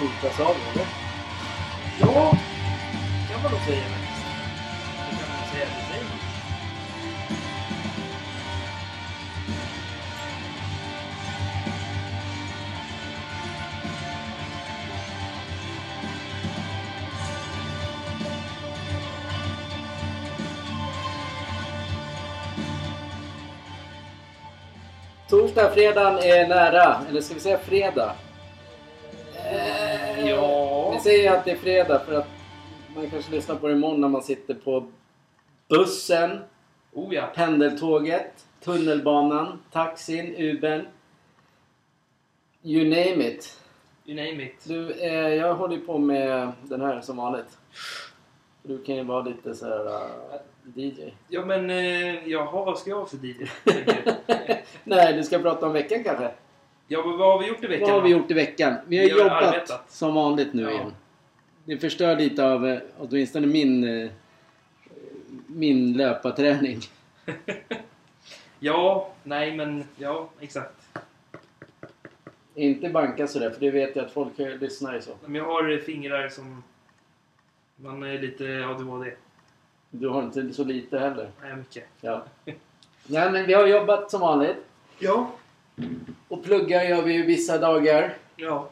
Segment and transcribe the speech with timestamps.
[0.00, 0.86] storstadsaveln, eller?
[2.00, 2.36] Ja,
[3.28, 4.26] det kan man nog säga faktiskt.
[5.10, 5.66] Det kan man nog säga.
[5.66, 6.18] Det säger man.
[25.28, 27.00] Torsdag, fredagen är nära.
[27.08, 28.14] Eller ska vi säga fredag?
[31.00, 32.28] Eh, säger att det är fredag för att
[32.94, 34.86] man kanske lyssnar på det imorgon när man sitter på
[35.68, 36.38] bussen,
[36.92, 37.26] Oh ja.
[37.34, 40.86] pendeltåget, tunnelbanan, taxin, Ubern.
[42.62, 43.60] You name it.
[44.04, 44.64] You name it.
[44.64, 47.58] Du, eh, jag håller ju på med den här som vanligt.
[48.62, 50.40] Du kan ju vara lite så här uh,
[50.74, 51.14] DJ.
[51.28, 53.46] Ja men, eh, jaha, vad ska jag för DJ?
[54.84, 56.30] Nej, du ska prata om veckan kanske?
[56.92, 58.74] Ja, men vad har vi gjort i veckan Vad har vi gjort i veckan?
[58.86, 59.90] Vi har, Vi har jobbat arbetat.
[59.90, 60.70] som vanligt nu Ja.
[60.70, 60.94] igen.
[61.64, 64.10] Det förstör lite av eh, åtminstone min, eh,
[65.46, 66.80] min löparträning.
[68.62, 70.74] Ja, nej men, ja, exakt.
[72.54, 75.10] Inte banka sådär, för det vet jag att folk eh, lyssnar ju så.
[75.24, 76.62] Men jag har fingrar som...
[77.76, 79.12] Man är lite ADHD.
[79.90, 81.30] Du har inte så lite heller.
[81.42, 81.84] Nej, mycket.
[82.00, 82.24] Ja.
[83.06, 84.56] Nej, men vi har jobbat som vanligt.
[84.98, 85.30] Ja.
[86.28, 88.14] Och plugga gör vi ju vissa dagar.
[88.36, 88.68] Ja.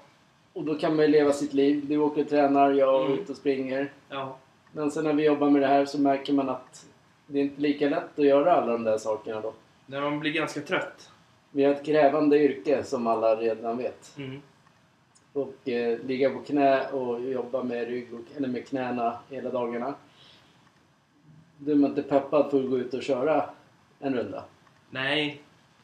[0.52, 1.84] Och då kan man ju leva sitt liv.
[1.88, 3.18] Du åker och tränar, jag Mm.
[3.18, 3.92] ute och springer.
[4.08, 4.36] Ja.
[4.72, 6.86] Men sen när vi jobbar med det här så märker man att
[7.26, 9.52] det är inte lika lätt att göra alla de där sakerna då.
[9.86, 11.10] När man blir ganska trött.
[11.50, 14.14] Vi har ett krävande yrke som alla redan vet.
[14.18, 14.42] Mm.
[15.32, 19.94] Och eh, ligga på knä och jobba med rygg och, eller med knäna hela dagarna.
[21.58, 23.50] Du är man inte peppad för att gå ut och köra
[24.00, 24.44] en runda.
[24.90, 25.40] Nej.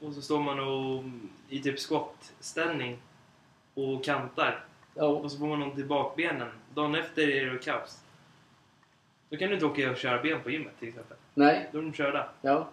[0.07, 1.05] Och så står man och,
[1.49, 2.99] i typ skottställning
[3.75, 4.65] och kantar.
[4.95, 6.49] Ja, Och så får man ont i bakbenen.
[6.75, 8.01] Dagen efter är det kaos.
[9.29, 11.17] Då kan du inte åka och köra ben på gymmet till exempel.
[11.35, 12.29] nej, Då är de körda.
[12.43, 12.69] ja.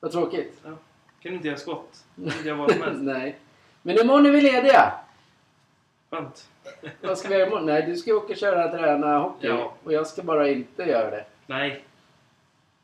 [0.00, 0.60] Vad tråkigt.
[0.64, 0.70] Ja.
[1.20, 2.04] Kan du inte göra skott.
[2.16, 3.02] Kan du inte göra vad som helst.
[3.02, 3.38] nej.
[3.82, 4.92] Men imorgon är vi lediga!
[6.10, 6.48] Skönt.
[7.02, 7.66] Vad ska vi göra imorgon?
[7.66, 9.46] Nej, du ska åka och köra och träna hockey.
[9.46, 9.74] Ja.
[9.84, 11.24] Och jag ska bara inte göra det.
[11.46, 11.84] Nej.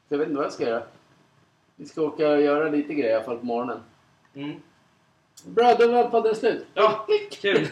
[0.09, 0.83] Så jag vet inte vad jag ska göra.
[1.77, 3.81] Vi ska åka och göra lite grejer i alla fall på morgonen.
[4.35, 4.53] Mm.
[5.45, 6.67] Bra, då var podden slut.
[6.75, 7.07] Ja,
[7.41, 7.69] kul.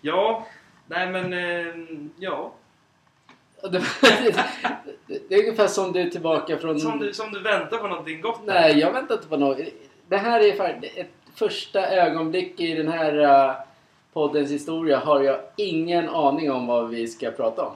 [0.00, 0.46] ja.
[0.86, 1.74] Nej men, eh,
[2.18, 2.52] ja.
[3.62, 3.68] Det,
[5.28, 6.80] det är ungefär som du är tillbaka från...
[6.80, 8.40] Som du, som du väntar på någonting gott.
[8.44, 9.58] Nej, jag väntar inte på något.
[10.08, 13.18] Det här är ett första ögonblick i den här
[13.48, 13.54] uh,
[14.12, 17.72] poddens historia har jag ingen aning om vad vi ska prata om.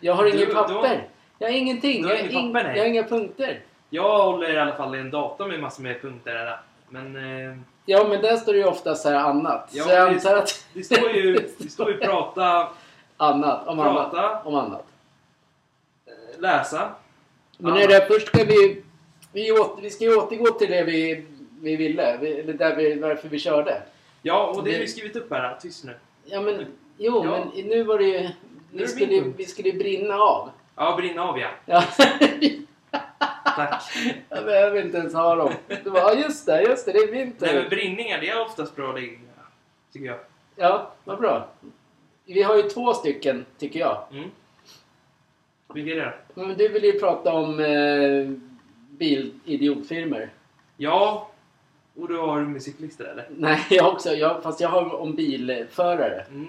[0.00, 0.74] Jag har Du- du papper.
[0.74, 1.08] har-
[1.38, 2.04] Jag har ingenting.
[2.04, 3.60] Har jag, inget ing- papper, jag har inga punkter.
[3.90, 6.60] Jag håller i alla fall i en dator med massor med punkter där.
[6.88, 7.16] Men
[7.50, 7.56] eh,
[7.86, 9.68] Ja, men där står det ju ofta så här annat.
[9.72, 10.66] Ja, så jag det- antar att...
[10.74, 12.68] det står ju, det står ju prata,
[13.16, 13.68] annat.
[13.68, 14.10] Om annat.
[14.10, 14.86] prata, Om annat.
[16.06, 16.88] eh, läsa.
[17.58, 17.84] Men annat.
[17.84, 18.82] är det, först ska vi...
[19.32, 21.26] Vi, åter, vi ska ju återgå till det vi,
[21.60, 22.16] vi ville.
[22.20, 23.82] Vi, eller där vi, varför vi körde.
[24.22, 25.56] Ja, och det har Det- vi skrivit upp här.
[25.60, 25.94] Tyst nu.
[26.24, 26.66] Ja, men...
[26.98, 27.30] Jo, Ja.
[27.54, 28.28] men nu var det ju...
[28.72, 30.50] Vi det skulle, vi skulle brinna av.
[30.76, 31.48] Ja, brinna av ja.
[31.66, 31.82] Ja.
[33.56, 33.82] Tack.
[34.28, 35.52] jag behöver inte ens ha dem.
[35.84, 38.40] Du bara, ja just det, just det, det är min Nej men brinningar, det är
[38.40, 39.18] oftast bra det,
[39.92, 40.18] tycker jag.
[40.56, 41.48] Ja, vad bra.
[42.24, 44.02] Vi har ju två stycken, tycker jag.
[44.12, 44.30] Mm.
[45.74, 46.14] Vilka är det?
[46.34, 48.30] Men du vill ju prata om eh,
[48.90, 50.30] bilidiotfirmor.
[50.76, 51.30] Ja,
[51.96, 53.26] och du har med cyklister eller?
[53.30, 54.10] Nej, jag också.
[54.10, 56.24] Jag, fast jag har om bilförare.
[56.30, 56.48] Mm.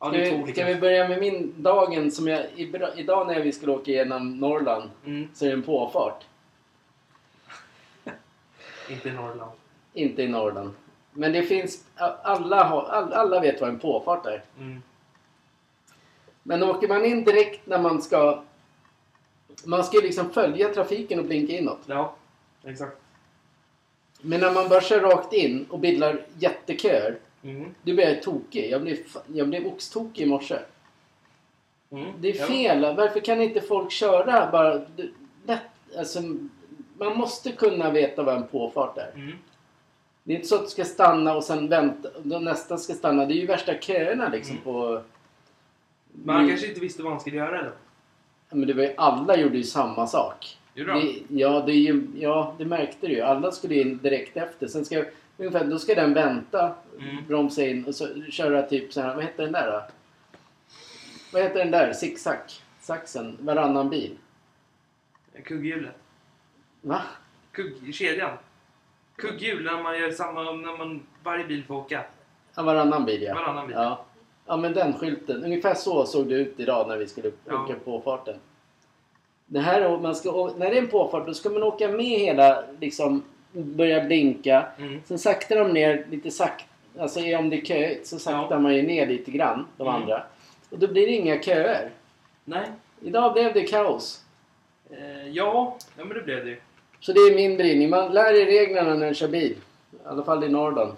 [0.00, 0.54] Ja, Ska det är två vi, olika.
[0.62, 2.46] ska vi börja med min dagen som jag...
[2.96, 5.28] Idag när vi skulle åka igenom Norrland Mm.
[5.34, 6.24] så är det en påfart.
[8.90, 9.50] Inte i Norrland.
[9.92, 10.70] Inte i Norrland.
[11.12, 11.84] Men det finns...
[11.96, 14.42] Alla, har, all- alla vet vad en påfart är.
[14.58, 14.82] Mm.
[16.42, 18.42] Men åker man in direkt när man ska...
[19.64, 21.78] Man ska ju liksom följa trafiken och blinka inåt.
[21.86, 22.14] Ja,
[22.64, 22.96] exakt.
[24.20, 27.18] Men när man bara kör rakt in och bildar jätteköer.
[27.50, 27.74] Mm.
[27.82, 28.70] Då blir jag tokig.
[28.70, 28.96] Jag blev,
[29.34, 30.58] jag blev oxtokig i morse.
[31.90, 32.06] Mm.
[32.20, 32.46] Det är Ja.
[32.46, 32.96] fel.
[32.96, 34.80] Varför kan inte folk köra bara
[35.46, 35.60] lätt?
[35.98, 36.20] Alltså,
[36.98, 39.10] man måste kunna veta vad en påfart är.
[39.14, 39.32] Mm.
[40.24, 42.08] Det är inte så att du ska stanna och sen vänta.
[42.22, 43.26] då nästa ska stanna.
[43.26, 44.64] Det är ju värsta köerna liksom Mm.
[44.64, 45.02] på...
[46.12, 47.72] Men han kanske inte visste vad han skulle göra eller?
[48.50, 50.58] Ja, Men det var ju, alla gjorde ju samma sak.
[50.74, 50.92] Gjorde?
[50.92, 51.72] Det, ja, det
[52.18, 53.20] ja, det märkte du ju.
[53.20, 54.66] Alla skulle in direkt efter.
[54.66, 55.04] Sen ska,
[55.38, 57.26] ungefär, då ska den vänta, Mm.
[57.28, 59.82] bromsa in och så köra typ så här, vad heter den där då?
[61.32, 61.92] Vad heter den där?
[61.92, 62.38] Zigzag?
[62.80, 63.36] Saxen?
[63.40, 64.16] Varannan bil?
[65.44, 65.94] Kugghjulet.
[66.80, 67.02] Va?
[67.52, 68.36] Kugg, kedjan.
[69.16, 72.04] Kugghjul när man gör samma, när man, varje bil får åka.
[72.54, 73.34] Ja, varannan bil ja.
[73.34, 73.76] Varannan bil.
[73.78, 74.04] Ja.
[74.46, 75.44] ja, men den skylten.
[75.44, 77.64] Ungefär så såg det ut idag när vi skulle Ja.
[77.64, 78.36] åka på farten.
[79.46, 82.64] Det här, man ska, när det är en påfart då ska man åka med hela,
[82.80, 83.22] liksom
[83.62, 84.66] börja blinka.
[84.78, 85.00] Mm.
[85.04, 86.64] Sen saktar de ner lite sakta.
[86.98, 88.60] Alltså om det är köigt så saktar Ja.
[88.60, 90.02] man ju ner lite grann, de Mm.
[90.02, 90.22] andra.
[90.70, 91.90] Och då blir det inga köer.
[92.44, 92.66] Nej.
[93.02, 94.24] Idag blev det kaos.
[94.90, 96.56] Eh, ja, ja, men det blev det.
[97.00, 97.90] Så det är min brinning.
[97.90, 99.52] Man lär sig reglerna när man kör bil.
[99.92, 100.92] I alla fall i Norrland.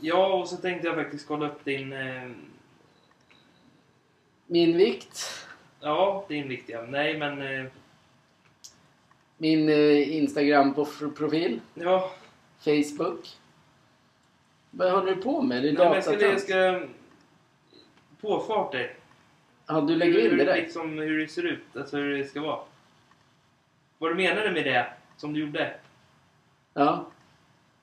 [0.00, 1.92] Ja, och så tänkte jag faktiskt kolla upp din...
[1.92, 2.30] Eh,
[4.46, 5.18] Min vikt.
[5.80, 6.82] ja, din viktiga.
[6.82, 7.42] Nej, men...
[7.42, 7.64] Eh,
[9.42, 11.60] Min eh, Instagram-profil.
[11.74, 12.10] ja,
[12.58, 13.28] Facebook.
[14.70, 15.62] Vad håller du på med?
[15.62, 16.86] Det är nej, men jag ska, jag ska...
[18.20, 18.94] Påfarter.
[19.66, 20.56] Ja, du lägger in hur, det där.
[20.56, 22.60] Liksom, hur det ser ut, alltså hur det ska vara.
[23.98, 24.86] Vad du menade med det
[25.16, 25.74] som du gjorde.
[26.74, 27.06] Ja.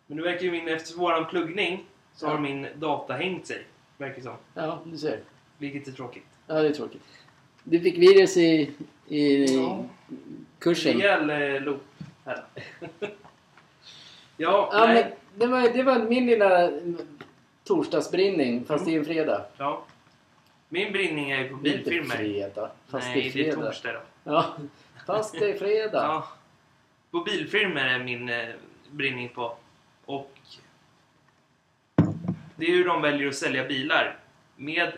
[0.07, 1.85] Men nu verkar ju min, efter våran pluggning
[2.15, 2.29] så Ja.
[2.29, 3.63] har min data hängt sig.
[3.97, 4.35] Verkar som.
[4.53, 5.19] ja, du ser.
[5.57, 6.27] Vilket är tråkigt.
[6.47, 7.03] Ja, det är tråkigt.
[7.63, 8.71] Du fick virus i,
[9.09, 9.85] i Ja.
[10.59, 10.97] kursen.
[11.01, 11.83] Rejäl eh, loop
[12.25, 12.43] här.
[14.37, 14.95] ja, Ja, nej.
[14.95, 16.97] men det, var, det var min lilla mm,
[17.63, 19.45] torsdagsbrinning, fast det är en fredag.
[19.57, 19.83] Ja.
[20.69, 22.15] Min brinning är ju på Det är inte bilfilmer.
[22.15, 22.71] fredag.
[22.87, 23.65] Fast Nej, det är fredag.
[23.65, 23.99] torsdag då.
[24.23, 24.55] Ja,
[25.07, 26.03] fast det är fredag.
[26.03, 26.27] Ja.
[27.11, 28.47] På bilfilmer är min eh,
[28.91, 29.57] brinning på.
[30.05, 30.31] Och
[32.55, 34.17] det är hur de väljer att sälja bilar.
[34.55, 34.93] Med...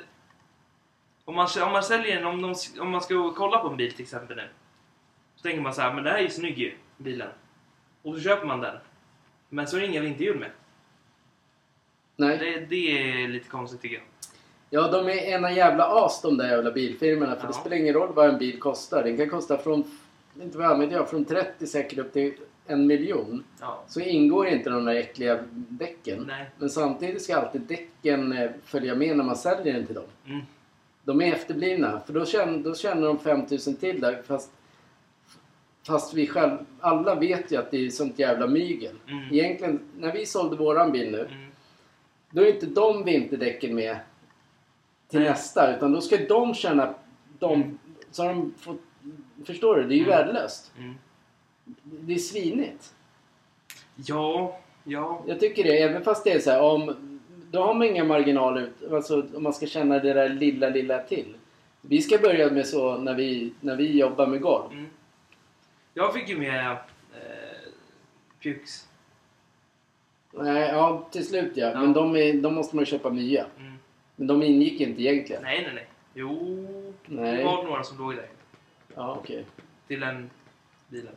[1.31, 3.91] Om man, om man säljer en, om, de, om man ska kolla på en bil
[3.91, 4.47] till exempel nu.
[5.35, 7.27] Så tänker man så här, men det här är ju snygg ju, bilen.
[8.01, 8.75] Och så köper man den.
[9.49, 10.49] Men så är det inga vinterhjul med.
[12.15, 12.37] Nej.
[12.37, 14.03] Det, det är lite konstigt tycker jag.
[14.69, 17.35] Ja, de är ena jävla as de där jävla bilfirmorna.
[17.35, 17.47] För Ja.
[17.47, 19.03] det spelar ingen roll vad en bil kostar.
[19.03, 19.83] Den kan kosta från,
[20.41, 22.33] inte vad använder jag, från 30 säkert upp till
[22.67, 23.43] en miljon.
[23.59, 23.83] Ja.
[23.87, 26.23] Så ingår inte de där äckliga däcken.
[26.27, 26.49] Nej.
[26.57, 30.05] Men samtidigt ska alltid däcken eh, följa med när man säljer den till dem.
[30.25, 30.41] Mm.
[31.03, 32.01] De är efterblivna.
[32.05, 34.21] För då tjänar, då tjänar de 5000 till där.
[34.27, 34.51] Fast,
[35.87, 38.95] fast vi själv, alla vet ju att det är sånt jävla mygel.
[39.07, 39.33] Mm.
[39.33, 41.19] Egentligen, när vi sålde våran bil nu.
[41.19, 41.47] Mm.
[42.29, 43.97] Då är inte de vinterdäcken med
[45.07, 45.29] till Nej.
[45.29, 45.75] nästa.
[45.77, 46.93] Utan då ska de tjäna
[47.39, 47.79] de...
[48.11, 48.81] Så har de fått,
[49.45, 49.83] förstår du?
[49.87, 50.17] Det är ju Mm.
[50.17, 50.71] värdelöst.
[50.77, 50.95] Mm.
[51.83, 52.93] Det är svinigt.
[53.95, 55.23] Ja, ja.
[55.27, 55.81] Jag tycker det.
[55.81, 57.10] Även fast det är så här, om...
[57.51, 58.69] Då har man inga marginaler.
[58.91, 61.35] Alltså om man ska känna det där lilla, lilla till.
[61.81, 64.71] Vi ska börja med så när vi, när vi jobbar med golv.
[64.71, 64.89] Mm.
[65.93, 66.77] Jag fick ju med eh,
[68.43, 68.87] Pux.
[70.31, 71.71] Nej, ja, till slut ja.
[71.71, 71.79] Ja.
[71.79, 73.45] Men de, är, de måste man ju köpa nya.
[73.59, 73.73] Mm.
[74.15, 75.43] Men de ingick inte egentligen.
[75.43, 75.87] Nej, nej, nej.
[76.13, 76.37] Jo,
[77.05, 77.37] Nej.
[77.37, 78.27] det var några som låg där.
[78.95, 79.45] Ja, okej.
[79.87, 80.29] Till den
[80.87, 81.15] bilen.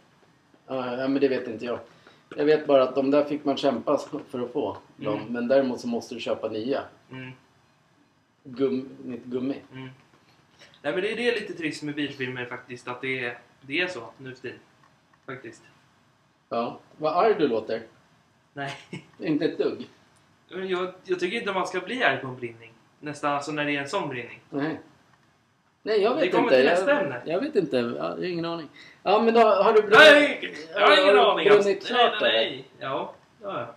[0.67, 1.79] Ja, men det vet inte jag.
[2.37, 3.99] Jag vet bara att de där fick man kämpa
[4.29, 4.76] för att få.
[4.97, 5.19] Dem.
[5.19, 5.33] Mm.
[5.33, 6.83] Men däremot så måste du köpa nya.
[7.11, 7.31] Mm.
[8.45, 9.57] Gum, nytt gummi.
[9.73, 9.88] Mm.
[10.83, 12.88] Nej, men det är det lite trist med bilfilmer faktiskt.
[12.88, 14.59] Att det är, det är så nu för tiden.
[15.26, 15.62] Faktiskt.
[16.49, 16.81] Ja.
[16.97, 17.83] Vad arg du låter.
[18.53, 18.73] Nej.
[19.19, 19.88] Inte ett dugg.
[20.49, 22.73] Jag, jag tycker inte man ska bli arg på en brinning.
[23.00, 24.41] Nästan alltså när det är en sån brinning.
[24.50, 24.81] Nej.
[25.87, 26.57] Nej, jag vet kommer inte.
[26.57, 27.23] till jag, nästa ämne.
[27.25, 27.76] Jag vet inte.
[27.76, 28.69] Ja, jag har ingen aning.
[29.03, 29.99] Ja, men då har du brunnit...
[29.99, 30.57] Nej!
[30.75, 31.49] Jag har ingen aning.
[31.49, 32.50] brunnit Nej, klart nej, eller?
[32.50, 32.64] nej.
[32.79, 33.75] Ja, ja,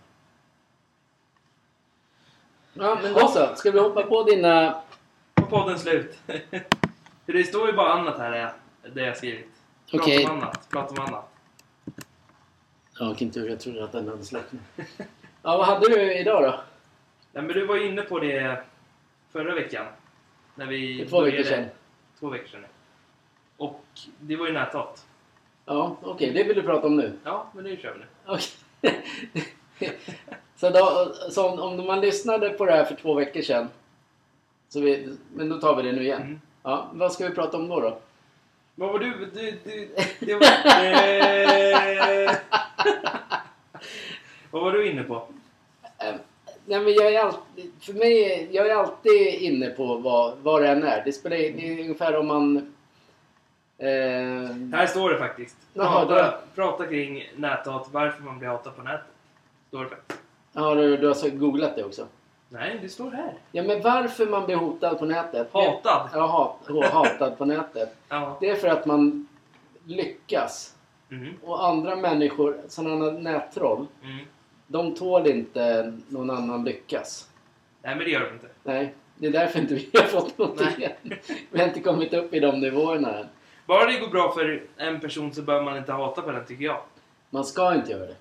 [2.74, 2.98] ja.
[3.04, 3.56] Men då så.
[3.56, 4.82] Ska vi hoppa på dina...
[5.34, 6.18] På podden slut.
[7.26, 9.48] För det står ju bara annat här, det jag- jag skrivit.
[9.92, 10.26] Prata Okej.
[10.26, 10.70] om annat.
[10.70, 11.30] Prata om annat.
[13.00, 13.50] Ja, vilken tur.
[13.50, 14.62] Jag trodde att den hade slocknat.
[15.44, 16.50] Ja, vad hade du idag då?
[17.32, 18.64] Nej, men du var ju inne på det
[19.32, 19.86] förra veckan.
[20.56, 21.66] När vi Det två veckor sedan.
[22.20, 22.66] Två veckor sedan.
[23.58, 23.84] Och
[24.20, 25.06] det var ju näthat.
[25.66, 26.34] Ja, okej.
[26.34, 27.20] det vill du prata om nu.
[27.24, 28.06] Ja, men nu kör vi nu.
[28.26, 29.06] Okej.
[30.56, 33.68] så, då, så om, om man lyssnade på det här för två veckor sedan.
[34.70, 36.22] Så vi, men då tar vi det nu igen.
[36.22, 36.42] Mm.
[36.64, 37.80] Ja, vad ska vi prata om då?
[37.80, 38.00] då?
[38.76, 39.26] Vad var du?
[39.34, 40.44] du, du det var,
[42.26, 42.36] eh,
[44.52, 45.28] vad var du inne på?
[46.70, 50.68] Nej, men jag är alltid, för mig, jag är alltid inne på vad, vad det
[50.68, 51.02] än är.
[51.06, 52.58] Det spelar det är ungefär om man...
[53.78, 53.88] Eh,
[54.78, 55.58] Här står det faktiskt.
[55.74, 59.06] Jaha, Prata, prata kring näthat, varför man blir hatad på nätet.
[59.68, 60.20] Står det faktiskt.
[60.54, 62.06] har du, du har googlat det också?
[62.50, 63.34] Nej, det står här.
[63.52, 65.48] Ja, men varför man blir hotad på nätet?
[65.54, 66.10] Hatad?
[66.14, 67.96] Ja, hat, hatad på nätet.
[68.10, 68.38] Ja.
[68.42, 69.28] Det är för att man
[69.86, 70.76] lyckas.
[71.12, 71.34] Mm.
[71.44, 74.26] Och andra människor, sådana nättroll, Mm.
[74.68, 77.30] De tål inte någon annan lyckas.
[77.82, 78.48] Nej, men det gör de inte.
[78.64, 81.14] Nej, det är därför inte vi har fått någonting än.
[81.52, 83.26] Vi har inte kommit upp i de nivåerna än.
[83.66, 86.66] Bara det går bra för en person så behöver man inte hata på den, tycker
[86.66, 86.82] jag.
[87.30, 88.16] Man ska inte göra det.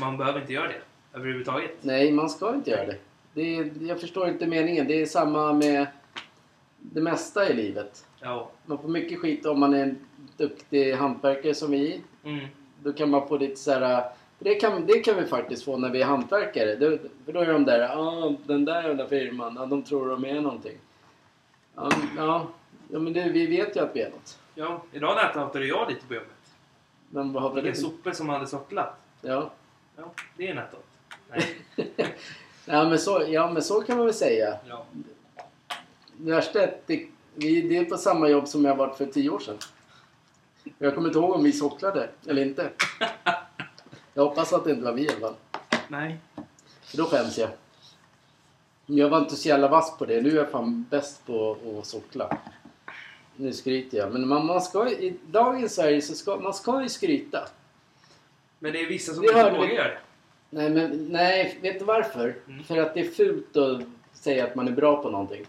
[0.00, 0.80] Man behöver inte göra det
[1.14, 1.70] överhuvudtaget.
[1.80, 2.96] Nej, man ska inte göra det.
[3.34, 4.86] Det är, jag förstår inte meningen.
[4.86, 5.86] Det är samma med
[6.78, 8.06] det mesta i livet.
[8.20, 8.50] Ja.
[8.66, 9.98] Man får mycket skit om man är en
[10.36, 12.00] duktig hantverkare som vi.
[12.24, 12.46] Mm.
[12.82, 14.04] Då kan man få lite så här...
[14.38, 16.76] Det kan, det kan vi faktiskt få när vi är hantverkare.
[16.76, 20.24] Då, för då är de där, ah, den där jävla firman, ja, de tror de
[20.24, 20.78] är någonting.
[21.74, 22.46] Ja, ja,
[22.88, 24.38] ja men det, vi vet ju att vi är något.
[24.54, 24.82] ja.
[24.92, 26.28] Idag näthatade jag lite på jobbet.
[27.08, 27.80] Men vad har vi Vilka det?
[27.82, 28.96] sopor som hade socklat.
[29.20, 29.50] Ja.
[29.96, 30.86] Ja, det är näthat.
[31.30, 31.56] Nej.
[32.66, 34.56] ja, men så, ja, men så kan man väl säga.
[34.68, 34.84] Ja.
[36.16, 39.06] Det värsta är att det, vi, det är på samma jobb som jag varit för
[39.06, 39.58] tio år sedan.
[40.78, 42.70] Jag kommer inte ihåg om vi socklade eller inte.
[44.14, 45.34] Jag hoppas att det inte var vi i alla fall.
[45.88, 46.18] Nej.
[46.82, 47.50] För då skäms jag.
[48.86, 50.20] Jag var inte så jävla vass på det.
[50.20, 52.38] Nu är jag fan bäst på att sockla.
[53.36, 54.12] Nu skryter jag.
[54.12, 57.48] Men man, man ska, i dagens Sverige så ska man ska ju skryta.
[58.58, 60.00] Men det är vissa som Det inte vågar.
[60.50, 62.36] Nej, men nej, vet du varför?
[62.48, 62.64] Mm.
[62.64, 65.46] För att det är fult att säga att man är bra på någonting.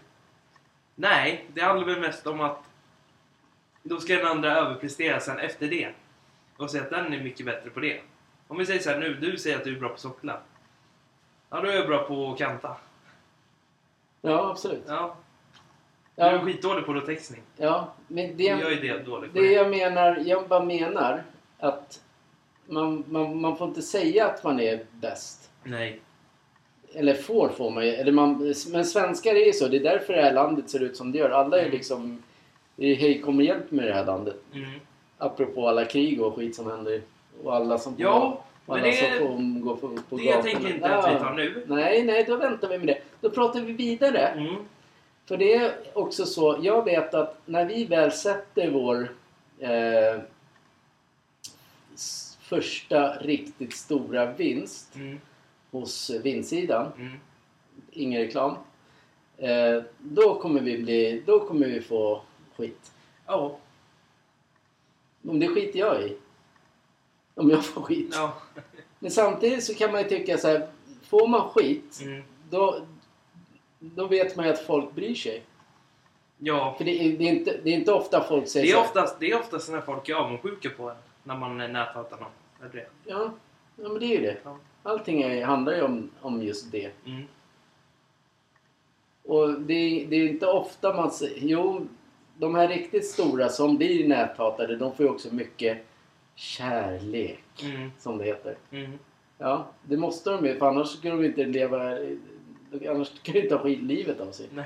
[0.94, 2.64] Nej, det handlar väl mest om att
[3.82, 5.88] då ska den andra överprestera sen efter det.
[6.56, 8.00] Och säga att den är mycket bättre på det.
[8.48, 10.40] Om vi säger så här nu, du säger att du är bra på sockla.
[11.50, 12.76] Ja, då är jag bra på att kanta.
[14.22, 14.82] Ja, absolut.
[14.86, 15.16] Ja.
[16.14, 17.42] Du är Ja, skitdålig på rotexning.
[17.56, 19.38] ja men Det, jag det, är det dålig på.
[19.38, 21.22] det jag menar, jag bara menar
[21.58, 22.02] att
[22.66, 25.50] man, man, man får inte säga att man är bäst.
[25.64, 26.00] Nej.
[26.94, 27.90] Eller får får man ju.
[27.90, 29.68] Eller man, men svenskar är ju så.
[29.68, 31.30] Det är därför det här landet ser ut som det gör.
[31.30, 31.72] Alla är Mm.
[31.72, 32.22] liksom...
[32.76, 34.36] Det hej kom och hjälp med det här landet.
[34.54, 34.70] Mm.
[35.18, 37.02] Apropå alla krig och skit som händer.
[37.44, 40.42] Och alla som får, Ja, men alla det- som får gå på, på Det gatorna.
[40.42, 41.64] tänker inte jag att vi tar nu.
[41.68, 42.98] Nej, nej, då väntar vi med det.
[43.20, 44.18] Då pratar vi vidare.
[44.28, 44.54] Mm.
[45.26, 49.08] För det är också så, jag vet att när vi väl sätter vår
[49.58, 50.20] eh,
[52.40, 55.20] första riktigt stora vinst Mm.
[55.70, 57.12] hos vinstsidan, Mm.
[57.90, 58.54] ingen reklam,
[59.38, 62.22] eh, då kommer vi bli, då kommer vi få
[62.56, 62.92] skit.
[63.26, 63.56] Ja.
[65.28, 66.16] Om det skiter jag i.
[67.36, 68.10] Om jag får skit.
[68.12, 68.32] Ja.
[68.98, 70.68] Men samtidigt så kan man ju tycka så här,
[71.02, 72.22] får man skit, Mm.
[72.50, 72.78] då,
[73.78, 75.42] då vet man ju att folk bryr sig.
[76.38, 76.74] Ja.
[76.78, 79.20] För det är, det är, inte, det är inte ofta folk säger Det är, oftast,
[79.20, 80.96] det är oftast när folk är avundsjuka på en.
[81.24, 82.68] När man näthatar någon.
[82.68, 82.86] Är det?
[83.04, 83.30] Ja,
[83.76, 84.36] ja men det är ju det.
[84.44, 84.56] Ja.
[84.82, 86.90] Allting är, handlar ju om, om just det.
[87.06, 87.22] Mm.
[89.24, 91.10] Och det, är- det är inte ofta man.
[91.36, 91.86] Jo,
[92.36, 95.78] de här riktigt stora som blir näthatade, de får ju också mycket
[96.36, 97.90] kärlek, Mm.
[97.98, 98.56] som det heter.
[98.70, 98.98] Mm.
[99.38, 101.98] Ja, det måste de ju, för annars skulle de inte leva...
[102.90, 104.48] Annars kan de inte ha skitlivet av sig.
[104.54, 104.64] Nej.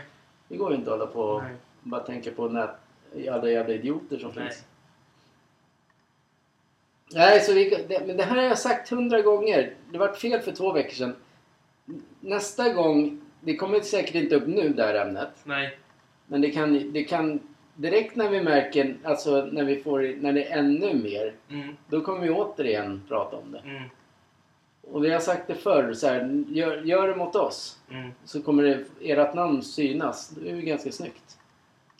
[0.49, 1.53] Det går ju inte att hålla på och Nej.
[1.83, 2.71] bara tänka på nät,
[3.31, 4.45] alla jävla idioter som Nej.
[4.45, 4.65] finns.
[7.13, 9.75] Nej, så vi, det, men det här har jag sagt hundra gånger.
[9.93, 11.17] Det var fel för två veckor sedan.
[12.21, 15.31] Nästa gång, det kommer säkert inte upp nu det här ämnet.
[15.45, 15.79] Nej.
[16.27, 17.41] Men det kan, det kan
[17.81, 21.35] direkt när vi märker, alltså när vi får, när det är ännu mer.
[21.51, 21.77] Mm.
[21.89, 23.59] Då kommer vi återigen prata om det.
[23.59, 23.83] Mm.
[24.83, 27.79] Och vi har sagt det förr, så här, gör, gör det mot oss.
[27.91, 28.11] Mm.
[28.25, 30.29] Så kommer det, ert namn synas.
[30.29, 31.39] Det är ju ganska snyggt.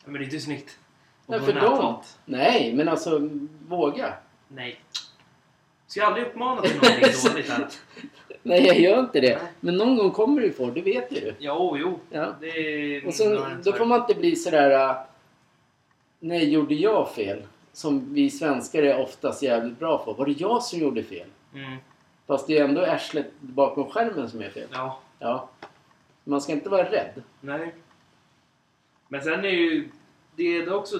[0.05, 0.79] Men det är inte snyggt.
[1.27, 2.01] Nej, för dem.
[2.25, 3.29] Nej, men alltså
[3.67, 4.13] våga.
[4.47, 4.81] Nej.
[5.87, 7.67] Ska jag aldrig uppmana till någonting dåligt här?
[8.43, 9.39] Nej, jag gör inte det.
[9.59, 11.35] Men någon gång kommer du få, det vet ju du.
[11.39, 11.99] Jo, jo.
[12.09, 12.35] Ja.
[12.41, 13.07] Det är...
[13.07, 14.95] Och sen, då får man inte bli sådär...
[16.23, 17.43] Nej, gjorde jag fel?
[17.73, 20.13] Som vi svenskar är oftast jävligt bra på.
[20.13, 21.27] Var det jag som gjorde fel?
[21.53, 21.77] Mm.
[22.27, 24.67] Fast det är ändå arslet bakom skärmen som är fel.
[24.71, 24.99] Ja.
[25.19, 25.49] Ja.
[26.23, 27.23] Man ska inte vara rädd.
[27.41, 27.73] Nej.
[29.07, 29.89] Men sen är ju...
[30.35, 30.99] Det är också...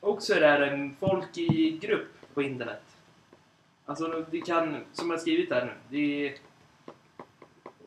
[0.00, 2.82] Också det här en folk i grupp på internet.
[3.84, 4.76] Alltså det kan...
[4.92, 5.72] Som jag skrivit här nu.
[5.90, 6.34] Det är...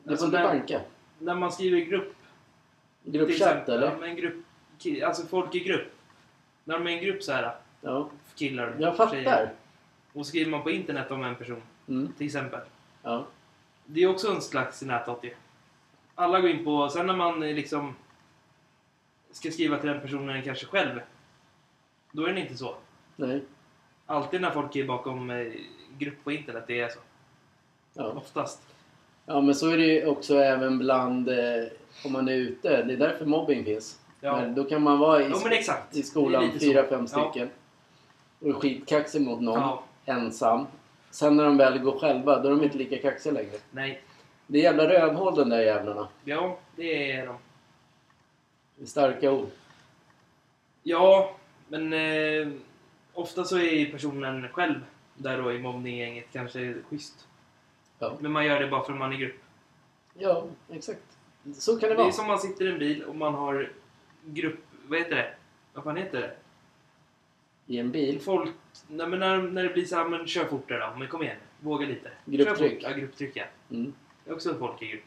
[0.04, 0.80] Du Alltså, får inte när, banka.
[1.18, 2.14] när man skriver grupp
[3.04, 3.86] Gruppchatt eller?
[3.86, 4.34] Ja, men grupp,
[5.04, 5.88] alltså folk i grupp.
[6.64, 8.08] När de är en grupp så här, Ja.
[8.34, 9.24] killar Jag tjejer.
[9.24, 9.52] fattar.
[10.12, 12.12] Och skriver man på internet om en person, Mm.
[12.18, 12.60] till exempel.
[13.02, 13.26] Ja.
[13.86, 15.24] Det är också en slags näthat.
[16.14, 17.94] Alla går in på, sen när man liksom
[19.30, 21.00] ska skriva till den personen kanske själv,
[22.12, 22.74] då är det inte så.
[23.16, 23.42] Nej.
[24.06, 25.52] Alltid när folk är bakom eh,
[25.98, 26.98] grupp på internet, det är så.
[27.94, 28.04] Ja.
[28.04, 28.62] Oftast.
[29.26, 31.28] ja, men så är det ju också även bland...
[31.28, 31.64] Eh,
[32.04, 32.82] om man är ute.
[32.82, 33.99] Det är därför mobbing finns.
[34.20, 34.36] Ja.
[34.36, 35.50] Men då kan man vara i, Jo i
[35.92, 37.30] Det är skolan fyra, fem Ja.
[37.30, 37.50] stycken.
[38.40, 39.60] Och är skitkaxig mot någon.
[39.60, 39.84] Ja.
[40.04, 40.66] Ensam.
[41.10, 43.56] Sen när de väl går själva, då är de inte lika kaxiga längre.
[43.70, 44.02] Nej.
[44.46, 46.08] Det är jävla rövhål de där jävlarna.
[46.24, 47.36] Ja, det är de.
[48.76, 49.48] Det är starka ord.
[50.82, 51.34] Ja,
[51.68, 52.48] men eh,
[53.14, 54.74] ofta så är personen själv
[55.14, 57.26] där då i mobbninggänget kanske schysst.
[57.98, 58.12] Ja.
[58.20, 59.40] Men man gör det bara för att man är grupp.
[60.14, 61.02] Ja, exakt.
[61.54, 62.12] Så kan det Det är vara.
[62.12, 63.70] som man sitter i en bil och man har
[64.24, 64.60] grupp...
[64.88, 65.34] Vad heter det?
[65.74, 66.32] Vad fan heter det?
[67.66, 68.20] I en bil.
[68.20, 68.50] Folk...
[68.88, 70.98] Nej, men när, när det blir så här, men kör fortare då.
[70.98, 71.36] Men kom igen.
[71.60, 72.10] Våga lite.
[72.24, 72.58] Grupptryck.
[72.58, 72.82] Kör fort.
[72.82, 73.44] Ja, grupptryck ja.
[73.70, 73.92] Mm.
[74.24, 75.02] Det är också en folk i grupp.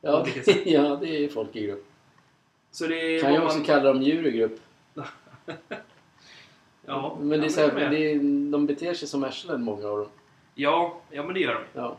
[0.00, 0.26] Ja,
[0.64, 1.86] ja, det är folk i grupp.
[2.70, 4.60] Så det Kan vad också man- kalla dem djur i grupp.
[6.86, 8.14] Ja, Men det är så här, det är,
[8.52, 10.08] de beter sig som arslen många av dem.
[10.54, 11.80] Ja, ja, men det gör de.
[11.80, 11.96] Ja.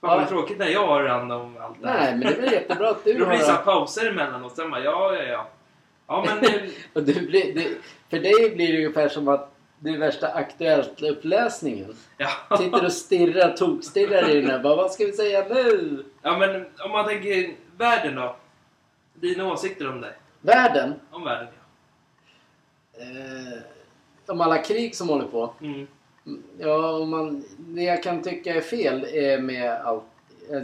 [0.00, 2.00] Fan vad tråkigt när jag har hand om allt det här.
[2.00, 3.64] Nej, men det är väl jättebra att du Då blir det så här har...
[3.64, 4.56] pauser emellanåt.
[4.56, 5.48] Sen bara, ja, ja, ja.
[6.06, 6.50] Ja, men
[6.92, 7.68] Och du blir, det,
[8.10, 11.96] för dig blir det ungefär som att du är värsta Aktuellt-uppläsningen.
[12.16, 12.56] ja.
[12.56, 14.58] Sitter och stirrar, tokstirrar i den här.
[14.58, 16.04] Bara, vad ska vi säga nu?
[16.22, 18.36] ja, men om man tänker världen då?
[19.14, 20.14] Dina åsikter om det?
[20.40, 20.94] Världen.
[21.10, 23.04] Om världen, ja.
[23.04, 23.58] Eh,
[24.26, 25.54] om alla krig som håller på.
[25.60, 25.86] Mm.
[26.58, 30.04] Ja, om man, det jag kan tycka är fel är med allt.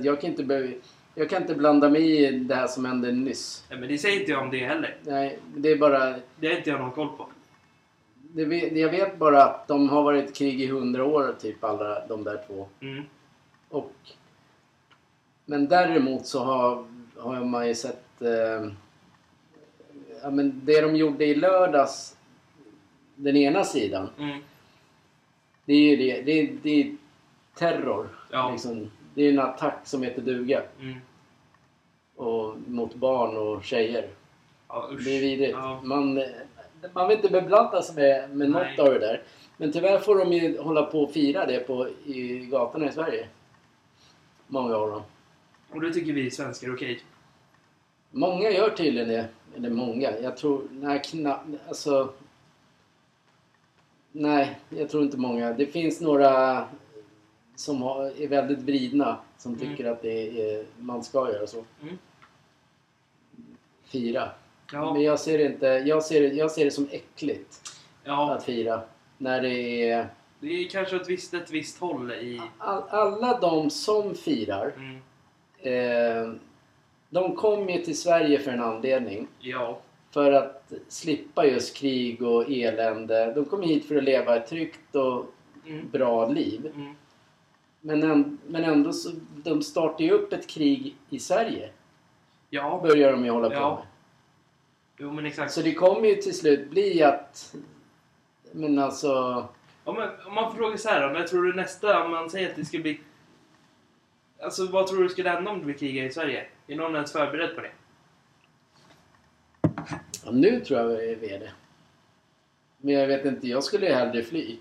[0.02, 0.72] Jag kan inte, be,
[1.14, 3.64] jag kan inte blanda mig i det här som hände nyss.
[3.68, 4.96] Ja, men det säger inte jag om det heller.
[5.02, 6.14] Nej, det är bara...
[6.36, 7.28] Det har inte jag någon koll på.
[8.32, 8.42] Det,
[8.80, 12.24] jag vet bara att de har varit i krig i hundra år, typ alla de
[12.24, 12.66] där två.
[12.80, 13.04] Mm.
[13.68, 13.92] Och,
[15.44, 16.84] men däremot så har,
[17.16, 18.22] har man ju sett...
[18.22, 18.70] Eh,
[20.22, 22.16] ja, men det de gjorde i lördags,
[23.16, 24.38] den ena sidan, Mm.
[25.64, 26.96] Det är ju det, det, är, det är
[27.54, 28.08] terror.
[28.30, 28.50] Ja.
[28.50, 28.90] Liksom.
[29.14, 30.62] Det är en attack som heter duga.
[30.80, 30.94] Mm.
[32.16, 34.08] Och, mot barn och tjejer.
[34.68, 35.04] Ja, usch.
[35.04, 35.52] Det är vidrigt.
[35.52, 35.80] Ja.
[35.82, 36.24] Man,
[36.92, 39.22] man vill inte beblanda sig med, med något av det där.
[39.56, 43.28] Men tyvärr får de ju hålla på och fira det på, i gatorna i Sverige.
[44.46, 45.02] Många av dem.
[45.70, 47.00] Och det tycker vi svenskar är okej.
[48.10, 49.28] Många gör tydligen det.
[49.56, 50.18] Eller många.
[50.18, 50.62] Jag tror...
[50.70, 51.48] Nej, knappt...
[51.68, 52.12] Alltså...
[54.16, 55.52] Nej, jag tror inte många.
[55.52, 56.64] Det finns några
[57.56, 59.18] som har, är väldigt vridna.
[59.38, 59.66] Som Mm.
[59.68, 61.64] tycker att det är, man ska göra så.
[61.82, 61.98] Mm.
[63.84, 64.30] Fira.
[64.72, 64.92] Ja.
[64.92, 68.44] Men jag ser, det inte, jag, ser det, jag ser det som äckligt ja, att
[68.44, 68.80] fira.
[69.18, 70.08] När det är...
[70.40, 72.40] det är kanske ett visst, ett visst håll i...
[72.58, 75.00] All, alla de som firar, Mm.
[75.60, 76.34] eh,
[77.10, 79.28] de kom ju till Sverige för en anledning.
[79.40, 79.78] Ja.
[80.14, 83.32] För att slippa just krig och elände.
[83.34, 85.26] De kom hit för att leva ett tryggt och
[85.66, 85.90] Mm.
[85.90, 86.72] bra liv.
[86.74, 86.94] Mm.
[87.80, 91.70] Men, än, men ändå så, de startar ju upp ett krig i Sverige.
[92.50, 92.80] Ja.
[92.82, 93.74] Börjar de ju hålla på Ja.
[93.74, 93.86] med.
[94.98, 95.52] Jo, men exakt.
[95.52, 97.54] Så det kommer ju till slut bli att...
[98.52, 99.08] Men alltså...
[99.84, 102.50] Ja, men om man frågar så här då, när tror du nästa, om man säger
[102.50, 103.00] att det ska bli...
[104.42, 106.46] Alltså vad tror du skulle hända om det blir krig i Sverige?
[106.66, 107.70] Är någon ens förberedd på det?
[110.24, 111.52] Ja, nu tror jag vi är det.
[112.78, 114.58] Men jag vet inte, jag skulle ju hellre fly.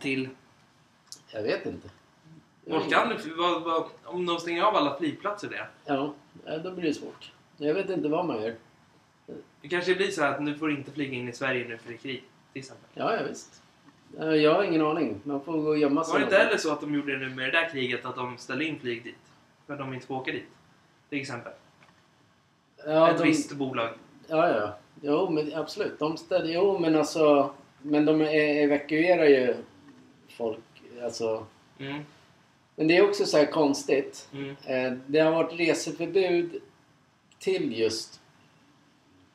[0.00, 0.28] Till...
[1.30, 1.88] Jag vet inte.
[2.64, 3.34] Vart kan du...
[3.34, 5.70] Vad, vad, om de stänger av alla flygplatser där?
[5.84, 6.14] Ja,
[6.64, 7.32] då blir det svårt.
[7.56, 8.54] Jag vet inte vad man gör.
[9.60, 11.94] Det kanske blir så att nu får inte flyga in i Sverige nu för det
[11.94, 12.24] är krig.
[12.52, 12.88] Till exempel.
[12.94, 13.62] Ja, ja visst.
[14.18, 15.20] Ja, Jag har ingen aning.
[15.24, 16.12] Man får gå och gömma sig.
[16.12, 18.16] Var det inte heller så att de gjorde det nu med det där kriget att
[18.16, 19.32] de ställde in flyg dit?
[19.66, 20.48] För att de inte får åka dit.
[21.08, 21.52] Till exempel.
[22.86, 23.90] Ja, Ett de, visst bolag.
[24.28, 24.76] Ja, ja.
[25.02, 25.98] Jo, men absolut.
[25.98, 27.50] De ställer, jo, men alltså...
[27.82, 29.54] Men de evakuerar ju
[30.28, 30.58] folk.
[31.02, 31.46] Alltså,
[31.80, 32.02] Mm.
[32.76, 34.28] men det är också så här konstigt.
[34.32, 34.56] Mm.
[34.66, 36.60] Eh, Det har varit reseförbud
[37.38, 38.20] till just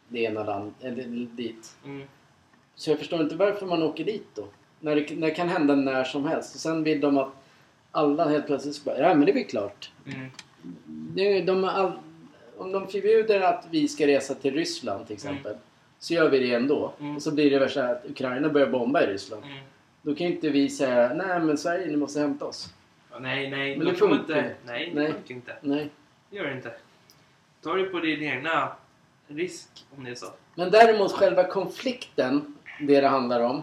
[0.08, 1.76] det ena landet, eller dit.
[1.86, 2.08] Mm.
[2.76, 4.48] Så jag förstår inte varför man åker dit då.
[4.80, 6.56] När det, när det kan hända när som helst.
[6.56, 7.30] Och sen vill de att
[7.92, 9.92] alla helt plötsligt ska bara, ja men det blir klart.
[10.06, 10.30] Mm.
[11.16, 11.92] Nu, de, har all,
[12.64, 15.56] om de förbjuder att vi ska resa till Ryssland till exempel.
[16.00, 16.94] Så gör vi det ändå.
[17.00, 17.16] Mm.
[17.16, 19.44] Och så blir det värsta att Ukraina börjar bomba i Ryssland.
[19.44, 19.58] Mm.
[20.02, 22.74] Då kan inte vi säga, nej men Sverige ni måste hämta oss.
[23.20, 23.78] Nej, nej.
[23.78, 24.34] Men det funkar inte.
[24.34, 24.56] inte.
[24.66, 25.12] Nej, det Nej.
[25.14, 25.56] funkar inte.
[25.62, 25.90] Nej.
[26.30, 26.74] Det gör det inte.
[27.64, 28.72] Ta det på din egna
[29.28, 30.26] risk om det är så.
[30.56, 33.62] Men däremot själva konflikten, det det handlar om.